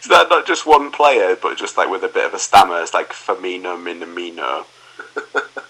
Is 0.01 0.09
that 0.09 0.29
not 0.29 0.45
just 0.45 0.65
one 0.65 0.91
player, 0.91 1.37
but 1.41 1.57
just 1.57 1.77
like 1.77 1.89
with 1.89 2.03
a 2.03 2.09
bit 2.09 2.25
of 2.25 2.33
a 2.33 2.39
stammer? 2.39 2.81
It's 2.81 2.93
like 2.93 3.09
Firmino, 3.09 3.77
Minamino. 3.77 4.65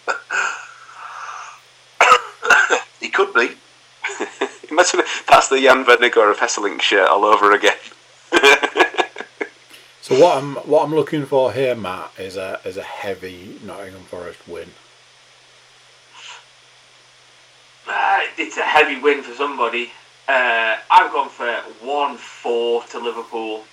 He 3.05 3.05
could 3.16 3.34
be. 3.34 3.56
Imagine 4.70 5.02
that's 5.28 5.48
the 5.48 5.62
Jan 5.62 5.86
Vennegoor 5.86 6.32
of 6.32 6.38
Hesselink 6.38 6.82
shirt 6.82 7.10
all 7.10 7.26
over 7.26 7.52
again. 7.54 7.78
So 10.06 10.22
what 10.22 10.38
I'm 10.38 10.54
what 10.70 10.84
I'm 10.84 10.94
looking 10.94 11.26
for 11.26 11.52
here, 11.52 11.74
Matt, 11.74 12.12
is 12.20 12.38
a 12.38 12.60
is 12.64 12.78
a 12.78 12.84
heavy 12.84 13.60
Nottingham 13.64 14.04
Forest 14.04 14.38
win. 14.48 14.70
Uh, 17.88 18.20
it's 18.38 18.56
a 18.58 18.62
heavy 18.62 19.02
win 19.02 19.24
for 19.24 19.34
somebody. 19.34 19.90
Uh, 20.28 20.78
I've 20.92 21.12
gone 21.12 21.30
for 21.30 21.52
1 21.84 22.18
4 22.18 22.84
to 22.84 23.00
Liverpool. 23.00 23.64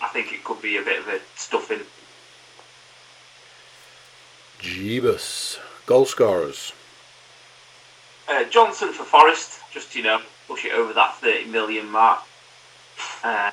I 0.00 0.08
think 0.08 0.32
it 0.32 0.44
could 0.44 0.62
be 0.62 0.78
a 0.78 0.82
bit 0.82 1.00
of 1.00 1.08
a 1.08 1.20
stuffing. 1.36 1.80
Jeebus. 4.60 5.58
Goal 5.84 6.06
scorers. 6.06 6.72
Uh, 8.34 8.42
Johnson 8.50 8.92
for 8.92 9.04
Forest, 9.04 9.60
just, 9.72 9.94
you 9.94 10.02
know, 10.02 10.20
push 10.48 10.64
it 10.64 10.72
over 10.72 10.92
that 10.92 11.14
30 11.18 11.44
million 11.52 11.88
mark. 11.88 12.18
Uh, 13.22 13.52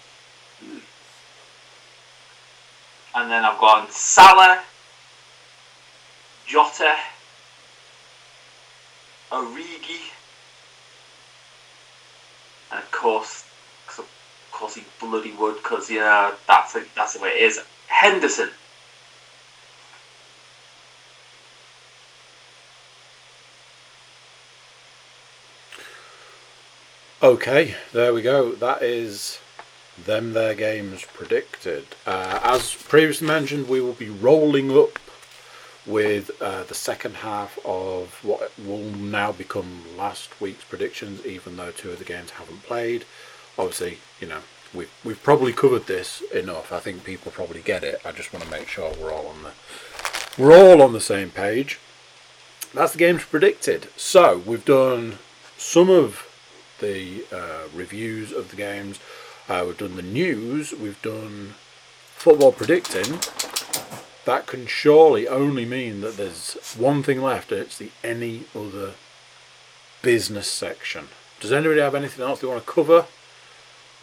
and 3.13 3.32
then 3.32 3.45
I've 3.45 3.59
gone 3.59 3.91
Salah, 3.91 4.59
Jota, 6.47 6.95
Origi, 9.32 10.09
and 12.71 12.79
of 12.79 12.91
course, 12.91 13.45
of 13.99 14.07
course 14.51 14.73
he 14.73 14.84
bloody 14.99 15.32
would, 15.34 15.57
because 15.57 15.91
you 15.91 15.99
know 15.99 16.34
that's 16.47 16.73
the, 16.73 16.88
that's 16.95 17.13
the 17.13 17.21
way 17.21 17.29
it 17.29 17.41
is. 17.43 17.59
Henderson. 17.86 18.49
Okay, 27.24 27.76
there 27.93 28.15
we 28.15 28.24
go. 28.24 28.53
That 28.53 28.82
is 28.82 29.39
them 30.03 30.34
their 30.34 30.55
games 30.55 31.05
predicted. 31.05 31.86
Uh, 32.03 32.39
as 32.41 32.74
previously 32.74 33.28
mentioned, 33.28 33.69
we 33.69 33.80
will 33.80 33.93
be 33.93 34.09
rolling 34.09 34.76
up 34.76 34.97
with 35.86 36.32
uh, 36.41 36.63
the 36.63 36.74
second 36.74 37.17
half 37.17 37.59
of 37.63 38.17
what 38.24 38.51
will 38.57 38.80
now 38.80 39.32
become 39.32 39.84
last 39.95 40.41
week's 40.41 40.63
predictions, 40.63 41.24
even 41.24 41.57
though 41.57 41.69
two 41.69 41.91
of 41.91 41.99
the 41.99 42.05
games 42.05 42.32
haven't 42.32 42.63
played. 42.63 43.05
Obviously, 43.55 43.99
you 44.19 44.28
know 44.28 44.39
we've 44.74 44.91
we've 45.03 45.22
probably 45.22 45.53
covered 45.53 45.86
this 45.86 46.24
enough. 46.34 46.72
I 46.72 46.80
think 46.80 47.03
people 47.03 47.32
probably 47.32 47.61
get 47.61 47.84
it. 47.84 48.01
I 48.03 48.13
just 48.13 48.34
want 48.34 48.45
to 48.45 48.49
make 48.49 48.67
sure 48.67 48.95
we're 48.99 49.13
all 49.13 49.28
on 49.28 49.43
the 49.43 49.51
we're 50.41 50.57
all 50.57 50.82
on 50.82 50.93
the 50.93 50.99
same 50.99 51.30
page. 51.30 51.78
That's 52.74 52.93
the 52.93 52.97
games 52.97 53.26
predicted. 53.26 53.89
So 53.95 54.39
we've 54.39 54.65
done 54.65 55.19
some 55.55 55.91
of 55.91 56.26
the 56.82 57.23
uh, 57.32 57.69
reviews 57.73 58.34
of 58.34 58.49
the 58.49 58.57
games. 58.57 58.99
Uh, 59.47 59.63
we've 59.65 59.77
done 59.77 59.95
the 59.95 60.01
news. 60.01 60.73
We've 60.73 61.01
done 61.01 61.53
football 62.15 62.51
predicting. 62.51 63.19
That 64.25 64.45
can 64.45 64.67
surely 64.67 65.27
only 65.27 65.65
mean 65.65 66.01
that 66.01 66.17
there's 66.17 66.57
one 66.77 67.01
thing 67.01 67.21
left, 67.21 67.51
and 67.51 67.61
it's 67.61 67.77
the 67.77 67.91
any 68.03 68.43
other 68.55 68.91
business 70.01 70.49
section. 70.49 71.07
Does 71.39 71.51
anybody 71.51 71.82
have 71.82 71.95
anything 71.95 72.23
else 72.23 72.41
they 72.41 72.47
want 72.47 72.63
to 72.65 72.71
cover? 72.71 73.05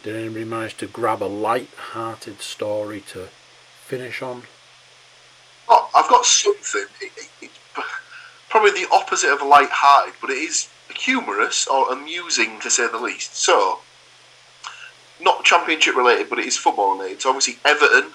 Did 0.03 0.15
anybody 0.15 0.45
manage 0.45 0.75
to 0.77 0.87
grab 0.87 1.21
a 1.21 1.25
light-hearted 1.25 2.41
story 2.41 3.01
to 3.09 3.27
finish 3.85 4.21
on? 4.21 4.43
Oh, 5.67 5.89
I've 5.95 6.09
got 6.09 6.25
something. 6.25 6.85
It, 7.01 7.11
it, 7.17 7.29
it's 7.41 7.59
probably 8.49 8.71
the 8.71 8.87
opposite 8.91 9.31
of 9.31 9.41
light-hearted, 9.41 10.15
but 10.19 10.29
it 10.31 10.37
is 10.37 10.67
humorous 10.95 11.67
or 11.67 11.91
amusing 11.91 12.59
to 12.59 12.69
say 12.69 12.87
the 12.87 12.97
least. 12.97 13.35
So, 13.35 13.79
not 15.21 15.43
championship 15.43 15.95
related, 15.95 16.29
but 16.29 16.39
it 16.39 16.45
is 16.45 16.57
football 16.57 16.97
related. 16.97 17.21
So 17.21 17.29
obviously 17.29 17.57
Everton 17.65 18.11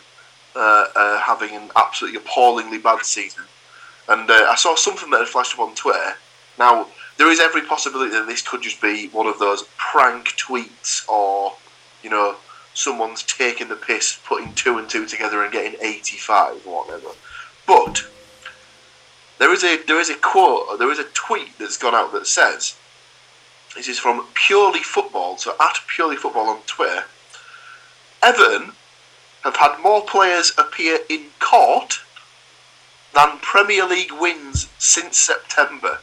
uh, 0.56 0.86
uh, 0.94 1.18
having 1.20 1.54
an 1.54 1.70
absolutely 1.76 2.18
appallingly 2.18 2.78
bad 2.78 3.04
season, 3.04 3.44
and 4.08 4.30
uh, 4.30 4.46
I 4.48 4.54
saw 4.56 4.74
something 4.74 5.10
that 5.10 5.18
had 5.18 5.28
flashed 5.28 5.54
up 5.54 5.60
on 5.60 5.74
Twitter. 5.74 6.14
Now 6.58 6.86
there 7.18 7.30
is 7.30 7.40
every 7.40 7.62
possibility 7.62 8.10
that 8.12 8.26
this 8.26 8.42
could 8.42 8.62
just 8.62 8.80
be 8.80 9.08
one 9.08 9.26
of 9.26 9.38
those 9.38 9.64
prank 9.76 10.28
tweets, 10.36 11.08
or 11.08 11.54
you 12.02 12.10
know, 12.10 12.36
someone's 12.72 13.22
taking 13.22 13.68
the 13.68 13.76
piss, 13.76 14.18
putting 14.24 14.52
two 14.54 14.78
and 14.78 14.88
two 14.88 15.06
together 15.06 15.42
and 15.42 15.52
getting 15.52 15.78
eighty-five 15.80 16.66
or 16.66 16.84
whatever. 16.84 17.08
But 17.66 18.06
there 19.38 19.52
is 19.52 19.64
a 19.64 19.82
there 19.84 20.00
is 20.00 20.10
a 20.10 20.14
quote, 20.14 20.78
there 20.78 20.90
is 20.90 20.98
a 20.98 21.04
tweet 21.04 21.58
that's 21.58 21.76
gone 21.76 21.94
out 21.94 22.12
that 22.12 22.26
says, 22.26 22.76
"This 23.74 23.88
is 23.88 23.98
from 23.98 24.26
Purely 24.34 24.80
Football." 24.82 25.38
So 25.38 25.56
at 25.60 25.80
Purely 25.86 26.16
Football 26.16 26.48
on 26.48 26.62
Twitter, 26.66 27.04
Everton 28.22 28.72
have 29.42 29.56
had 29.56 29.78
more 29.82 30.02
players 30.02 30.52
appear 30.56 31.00
in 31.08 31.26
court 31.38 32.00
than 33.14 33.38
Premier 33.40 33.86
League 33.86 34.12
wins 34.12 34.68
since 34.78 35.18
September. 35.18 35.98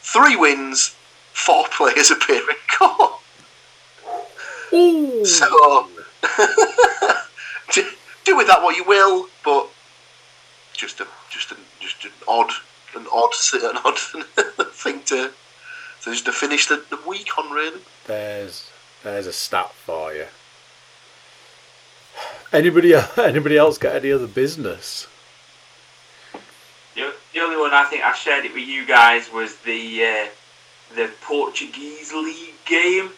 Three 0.00 0.36
wins, 0.36 0.96
four 1.32 1.66
players 1.70 2.10
appear 2.10 2.42
in 2.48 2.56
court. 2.78 3.20
Ooh. 4.72 5.24
So 5.24 5.88
do, 7.72 7.90
do 8.24 8.36
with 8.36 8.46
that 8.46 8.62
what 8.62 8.76
you 8.76 8.84
will, 8.84 9.28
but 9.44 9.68
just 10.80 10.98
a 11.00 11.06
just 11.28 11.52
a 11.52 11.56
just 11.78 12.06
an 12.06 12.10
odd 12.26 12.50
an 12.96 13.06
odd 13.12 13.34
an 13.54 13.76
odd 13.84 13.98
thing 14.72 15.02
to 15.04 15.30
so 16.00 16.10
just 16.10 16.24
to 16.24 16.32
finish 16.32 16.66
the, 16.66 16.82
the 16.88 16.98
week 17.06 17.36
on 17.38 17.50
really. 17.50 17.80
There's 18.06 18.70
there's 19.02 19.26
a 19.26 19.32
stat 19.32 19.72
for 19.74 20.14
you. 20.14 20.26
Anybody 22.50 22.94
anybody 23.18 23.58
else 23.58 23.76
got 23.76 23.94
any 23.96 24.10
other 24.10 24.26
business? 24.26 25.06
The, 26.94 27.12
the 27.34 27.40
only 27.40 27.58
one 27.58 27.74
I 27.74 27.84
think 27.84 28.02
I 28.02 28.14
shared 28.14 28.46
it 28.46 28.54
with 28.54 28.66
you 28.66 28.86
guys 28.86 29.30
was 29.30 29.56
the 29.56 30.04
uh, 30.04 30.28
the 30.94 31.10
Portuguese 31.20 32.14
league 32.14 32.64
game, 32.64 33.10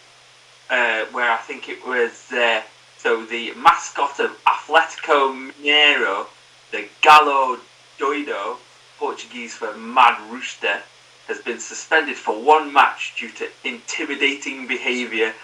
uh, 0.68 1.04
where 1.12 1.30
I 1.30 1.36
think 1.36 1.68
it 1.68 1.86
was 1.86 2.32
uh, 2.32 2.62
so 2.98 3.24
the 3.24 3.52
mascot 3.54 4.18
of 4.18 4.36
Atletico 4.44 5.32
Mineiro, 5.32 6.26
the 6.72 6.88
Galo 7.02 7.60
Doido, 7.98 8.56
Portuguese 8.98 9.54
for 9.54 9.76
Mad 9.76 10.18
Rooster, 10.30 10.80
has 11.28 11.38
been 11.40 11.60
suspended 11.60 12.16
for 12.16 12.40
one 12.40 12.72
match 12.72 13.14
due 13.16 13.30
to 13.30 13.48
intimidating 13.62 14.66
behaviour 14.66 15.34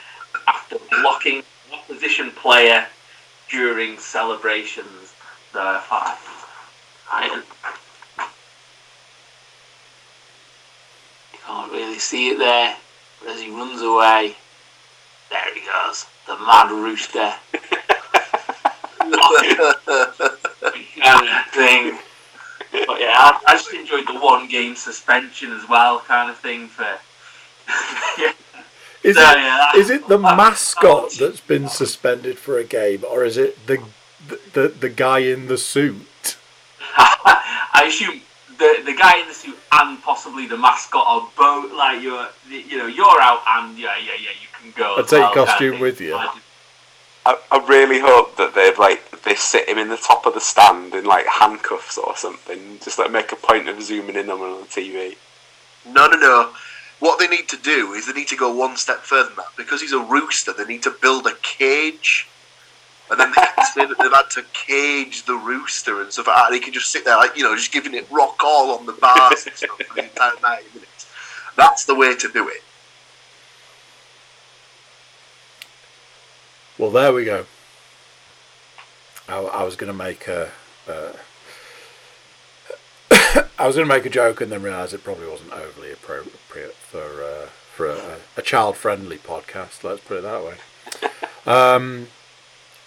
after 0.48 0.78
blocking 0.90 1.38
an 1.38 1.78
opposition 1.78 2.30
player 2.30 2.86
during 3.50 3.98
celebrations. 3.98 5.14
So, 5.52 5.60
I, 5.60 6.16
I, 7.10 7.42
can't 11.46 11.72
really 11.72 11.98
see 11.98 12.30
it 12.30 12.38
there, 12.38 12.76
but 13.20 13.30
as 13.34 13.40
he 13.40 13.50
runs 13.50 13.82
away, 13.82 14.36
there 15.30 15.54
he 15.54 15.60
goes, 15.60 16.06
the 16.26 16.38
Mad 16.38 16.70
Rooster. 16.70 17.34
kind 21.02 21.28
of 21.28 21.52
thing. 21.52 21.98
But 22.86 23.00
yeah, 23.00 23.14
I, 23.16 23.40
I 23.46 23.52
just 23.54 23.72
enjoyed 23.72 24.06
the 24.06 24.18
one 24.20 24.48
game 24.48 24.74
suspension 24.76 25.52
as 25.52 25.68
well, 25.68 26.00
kind 26.00 26.30
of 26.30 26.36
thing 26.38 26.68
for. 26.68 26.82
yeah. 28.18 28.32
Is 29.02 29.16
So, 29.16 29.22
it 29.22 29.36
yeah, 29.38 29.58
that- 29.58 29.72
is 29.76 29.90
it 29.90 30.08
the 30.08 30.18
that- 30.18 30.36
mascot 30.36 31.12
that's 31.18 31.40
been 31.40 31.68
suspended 31.68 32.38
for 32.38 32.58
a 32.58 32.64
game, 32.64 33.04
or 33.08 33.24
is 33.24 33.36
it 33.36 33.66
the 33.66 33.78
the 34.28 34.40
the, 34.52 34.68
the 34.68 34.88
guy 34.88 35.20
in 35.20 35.46
the 35.48 35.56
suit? 35.58 36.36
I 36.96 37.84
assume 37.86 38.20
the 38.58 38.82
the 38.84 38.94
guy 38.94 39.18
in 39.20 39.28
the 39.28 39.34
suit 39.34 39.56
and 39.72 40.02
possibly 40.02 40.46
the 40.46 40.56
mascot 40.58 41.04
are 41.06 41.28
both 41.36 41.72
like 41.72 42.02
you're 42.02 42.28
you 42.50 42.76
know 42.76 42.86
you're 42.86 43.20
out 43.20 43.42
and 43.48 43.78
yeah 43.78 43.96
yeah 43.98 44.12
yeah 44.20 44.30
you 44.42 44.48
can 44.60 44.72
go. 44.76 44.96
I'll 44.96 45.04
take 45.04 45.12
well, 45.12 45.20
your 45.20 45.28
kind 45.28 45.38
of 45.40 45.46
costume 45.48 45.80
with 45.80 46.00
you. 46.00 46.16
I, 47.24 47.38
I 47.52 47.66
really 47.68 48.00
hope 48.00 48.36
that 48.36 48.54
they've 48.54 48.78
like 48.78 49.07
they 49.22 49.34
sit 49.34 49.68
him 49.68 49.78
in 49.78 49.88
the 49.88 49.96
top 49.96 50.26
of 50.26 50.34
the 50.34 50.40
stand 50.40 50.94
in 50.94 51.04
like 51.04 51.26
handcuffs 51.26 51.98
or 51.98 52.16
something. 52.16 52.78
Just 52.82 52.98
like 52.98 53.10
make 53.10 53.32
a 53.32 53.36
point 53.36 53.68
of 53.68 53.82
zooming 53.82 54.16
in 54.16 54.30
on 54.30 54.38
him 54.38 54.44
on 54.44 54.60
the 54.60 54.66
TV. 54.66 55.16
No, 55.86 56.06
no, 56.06 56.16
no. 56.16 56.52
What 57.00 57.18
they 57.18 57.28
need 57.28 57.48
to 57.48 57.56
do 57.56 57.92
is 57.92 58.06
they 58.06 58.12
need 58.12 58.28
to 58.28 58.36
go 58.36 58.52
one 58.52 58.76
step 58.76 58.98
further 58.98 59.28
than 59.28 59.36
that. 59.36 59.56
Because 59.56 59.80
he's 59.80 59.92
a 59.92 60.00
rooster, 60.00 60.52
they 60.52 60.64
need 60.64 60.82
to 60.82 60.90
build 60.90 61.26
a 61.26 61.34
cage. 61.42 62.28
And 63.10 63.18
then 63.18 63.30
they 63.30 63.42
can 63.42 63.64
say 63.72 63.86
that 63.86 63.96
they've 63.98 64.12
had 64.12 64.30
to 64.30 64.44
cage 64.52 65.24
the 65.24 65.34
rooster 65.34 66.02
and 66.02 66.12
stuff 66.12 66.26
like 66.26 66.36
that. 66.36 66.46
And 66.46 66.54
he 66.54 66.60
can 66.60 66.72
just 66.72 66.90
sit 66.92 67.04
there, 67.04 67.16
like, 67.16 67.36
you 67.36 67.42
know, 67.42 67.54
just 67.54 67.72
giving 67.72 67.94
it 67.94 68.06
rock 68.10 68.42
all 68.44 68.76
on 68.76 68.84
the 68.84 68.92
bars 68.92 69.46
and 69.46 69.54
stuff 69.54 69.78
for 69.78 69.94
the 69.94 70.04
entire 70.04 70.32
90 70.42 70.64
minutes. 70.74 71.06
That's 71.56 71.84
the 71.86 71.94
way 71.94 72.14
to 72.16 72.28
do 72.28 72.48
it. 72.48 72.62
Well, 76.76 76.90
there 76.90 77.12
we 77.12 77.24
go. 77.24 77.46
I, 79.28 79.38
I 79.38 79.62
was 79.62 79.76
going 79.76 79.92
to 79.92 79.96
make 79.96 80.26
a. 80.26 80.50
I 83.58 83.66
was 83.66 83.76
going 83.76 83.86
to 83.88 83.94
make 83.94 84.06
a 84.06 84.10
joke 84.10 84.40
and 84.40 84.50
then 84.50 84.62
realise 84.62 84.92
it 84.92 85.04
probably 85.04 85.28
wasn't 85.28 85.52
overly 85.52 85.92
appropriate 85.92 86.74
for 86.74 87.22
uh, 87.22 87.48
for 87.74 87.88
a, 87.88 88.16
a 88.36 88.42
child-friendly 88.42 89.18
podcast. 89.18 89.84
Let's 89.84 90.00
put 90.00 90.18
it 90.18 90.22
that 90.22 90.44
way. 90.44 90.54
Um, 91.46 92.08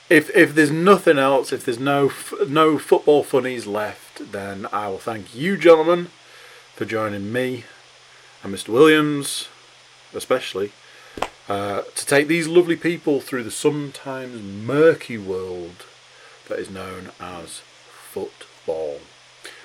if 0.10 0.30
if 0.36 0.56
there's 0.56 0.72
nothing 0.72 1.18
else, 1.18 1.54
if 1.54 1.64
there's 1.64 1.80
no 1.80 2.08
f- 2.08 2.34
no 2.48 2.78
football 2.78 3.24
funnies 3.24 3.68
left, 3.68 4.32
then 4.32 4.68
I 4.74 4.90
will 4.90 4.98
thank 4.98 5.36
you, 5.36 5.58
gentlemen, 5.58 6.08
for 6.76 6.86
joining 6.86 7.32
me 7.32 7.66
and 8.44 8.54
Mr. 8.54 8.70
Williams, 8.70 9.48
especially, 10.14 10.72
uh, 11.48 11.84
to 11.96 12.06
take 12.06 12.28
these 12.28 12.48
lovely 12.48 12.76
people 12.76 13.22
through 13.22 13.44
the 13.44 13.52
sometimes 13.52 14.42
murky 14.42 15.18
world 15.18 15.86
that 16.52 16.60
is 16.60 16.70
known 16.70 17.12
as 17.18 17.62
football. 18.12 19.00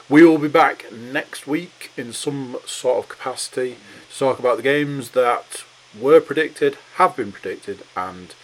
We 0.09 0.24
will 0.24 0.39
be 0.39 0.47
back 0.47 0.93
next 0.93 1.45
week 1.49 1.91
in 1.97 2.12
some 2.12 2.59
sort 2.64 2.99
of 3.03 3.09
capacity 3.09 3.78
to 4.12 4.18
talk 4.18 4.39
about 4.39 4.57
the 4.57 4.62
games 4.62 5.11
that 5.11 5.64
were 6.01 6.20
predicted, 6.20 6.78
have 6.95 7.16
been 7.16 7.32
predicted, 7.32 7.82
and 7.97 8.37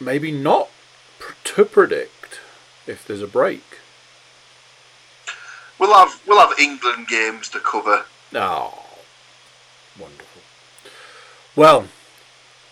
maybe 0.00 0.32
not 0.32 0.70
to 1.44 1.66
predict. 1.66 2.40
if 2.86 3.06
there's 3.06 3.22
a 3.22 3.26
break. 3.26 3.64
We'll 5.78 5.94
have 5.94 6.20
we'll 6.26 6.46
have 6.46 6.58
England 6.58 7.08
games 7.08 7.48
to 7.50 7.60
cover. 7.60 8.04
Oh, 8.34 8.84
wonderful. 9.98 10.42
Well, 11.56 11.88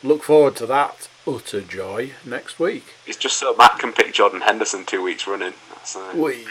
look 0.02 0.22
forward 0.22 0.56
to 0.56 0.66
that 0.66 1.08
utter 1.26 1.60
joy 1.60 2.12
next 2.24 2.58
week. 2.58 2.94
It's 3.06 3.16
just 3.16 3.38
so 3.38 3.54
Matt 3.56 3.78
can 3.78 3.92
pick 3.92 4.12
Jordan 4.12 4.40
Henderson 4.42 4.84
two 4.84 5.02
weeks 5.02 5.26
running. 5.26 5.54
That's, 5.70 5.96
uh, 5.96 6.12
Whee. 6.14 6.46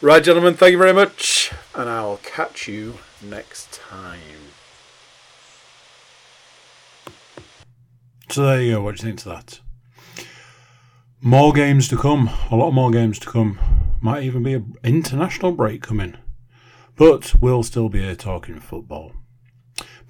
Right, 0.00 0.22
gentlemen, 0.22 0.54
thank 0.54 0.72
you 0.72 0.78
very 0.78 0.92
much, 0.92 1.50
and 1.74 1.88
I'll 1.88 2.18
catch 2.18 2.68
you 2.68 2.98
next 3.22 3.72
time. 3.72 4.20
So 8.30 8.44
there 8.44 8.60
you 8.60 8.74
go. 8.74 8.82
What 8.82 8.96
do 8.96 9.00
you 9.02 9.08
think 9.08 9.20
to 9.20 9.28
that? 9.30 9.60
More 11.20 11.52
games 11.52 11.88
to 11.88 11.96
come. 11.96 12.28
A 12.50 12.56
lot 12.56 12.72
more 12.72 12.90
games 12.90 13.18
to 13.20 13.26
come. 13.26 13.58
Might 14.00 14.24
even 14.24 14.42
be 14.42 14.54
an 14.54 14.76
international 14.82 15.52
break 15.52 15.82
coming. 15.82 16.16
But 16.96 17.34
we'll 17.40 17.62
still 17.62 17.88
be 17.88 18.02
here 18.02 18.14
talking 18.14 18.60
football. 18.60 19.12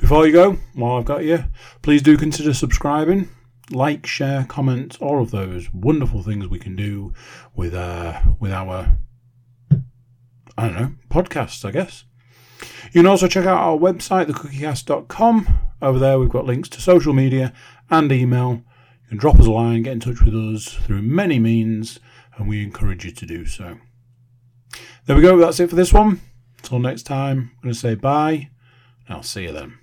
Before 0.05 0.27
you 0.27 0.35
go, 0.35 0.59
while 0.75 0.99
I've 0.99 1.07
got 1.07 1.25
you, 1.25 1.47
please 1.81 2.03
do 2.03 2.19
consider 2.19 2.53
subscribing, 2.53 3.31
like, 3.71 4.05
share, 4.05 4.45
comment, 4.45 4.99
all 5.01 5.23
of 5.23 5.31
those 5.31 5.73
wonderful 5.73 6.23
things 6.23 6.47
we 6.47 6.59
can 6.59 6.77
do 6.77 7.15
with 7.57 7.73
uh, 7.73 8.21
with 8.39 8.53
our 8.53 8.99
I 10.59 10.69
don't 10.69 10.75
know 10.75 10.93
podcasts. 11.09 11.65
I 11.65 11.71
guess 11.71 12.05
you 12.93 13.01
can 13.01 13.07
also 13.07 13.27
check 13.27 13.47
out 13.47 13.57
our 13.57 13.79
website, 13.79 14.27
thecookiecast.com. 14.27 15.59
Over 15.81 15.99
there, 15.99 16.19
we've 16.19 16.29
got 16.29 16.45
links 16.45 16.69
to 16.69 16.83
social 16.83 17.15
media 17.15 17.55
and 17.89 18.13
email. 18.13 18.63
You 19.05 19.09
can 19.09 19.17
drop 19.17 19.41
us 19.41 19.47
a 19.47 19.51
line, 19.51 19.85
get 19.85 19.95
in 19.95 20.01
touch 20.01 20.21
with 20.21 20.35
us 20.35 20.69
through 20.69 21.01
many 21.01 21.39
means, 21.39 21.99
and 22.37 22.47
we 22.47 22.63
encourage 22.63 23.07
you 23.07 23.11
to 23.11 23.25
do 23.25 23.47
so. 23.47 23.79
There 25.07 25.17
we 25.17 25.23
go. 25.23 25.39
That's 25.39 25.61
it 25.61 25.71
for 25.71 25.77
this 25.77 25.95
one. 25.95 26.21
Until 26.59 26.79
next 26.79 27.05
time, 27.05 27.53
I'm 27.55 27.63
going 27.63 27.73
to 27.73 27.81
say 27.81 27.95
bye, 27.95 28.51
and 29.07 29.17
I'll 29.17 29.23
see 29.23 29.45
you 29.45 29.53
then. 29.53 29.79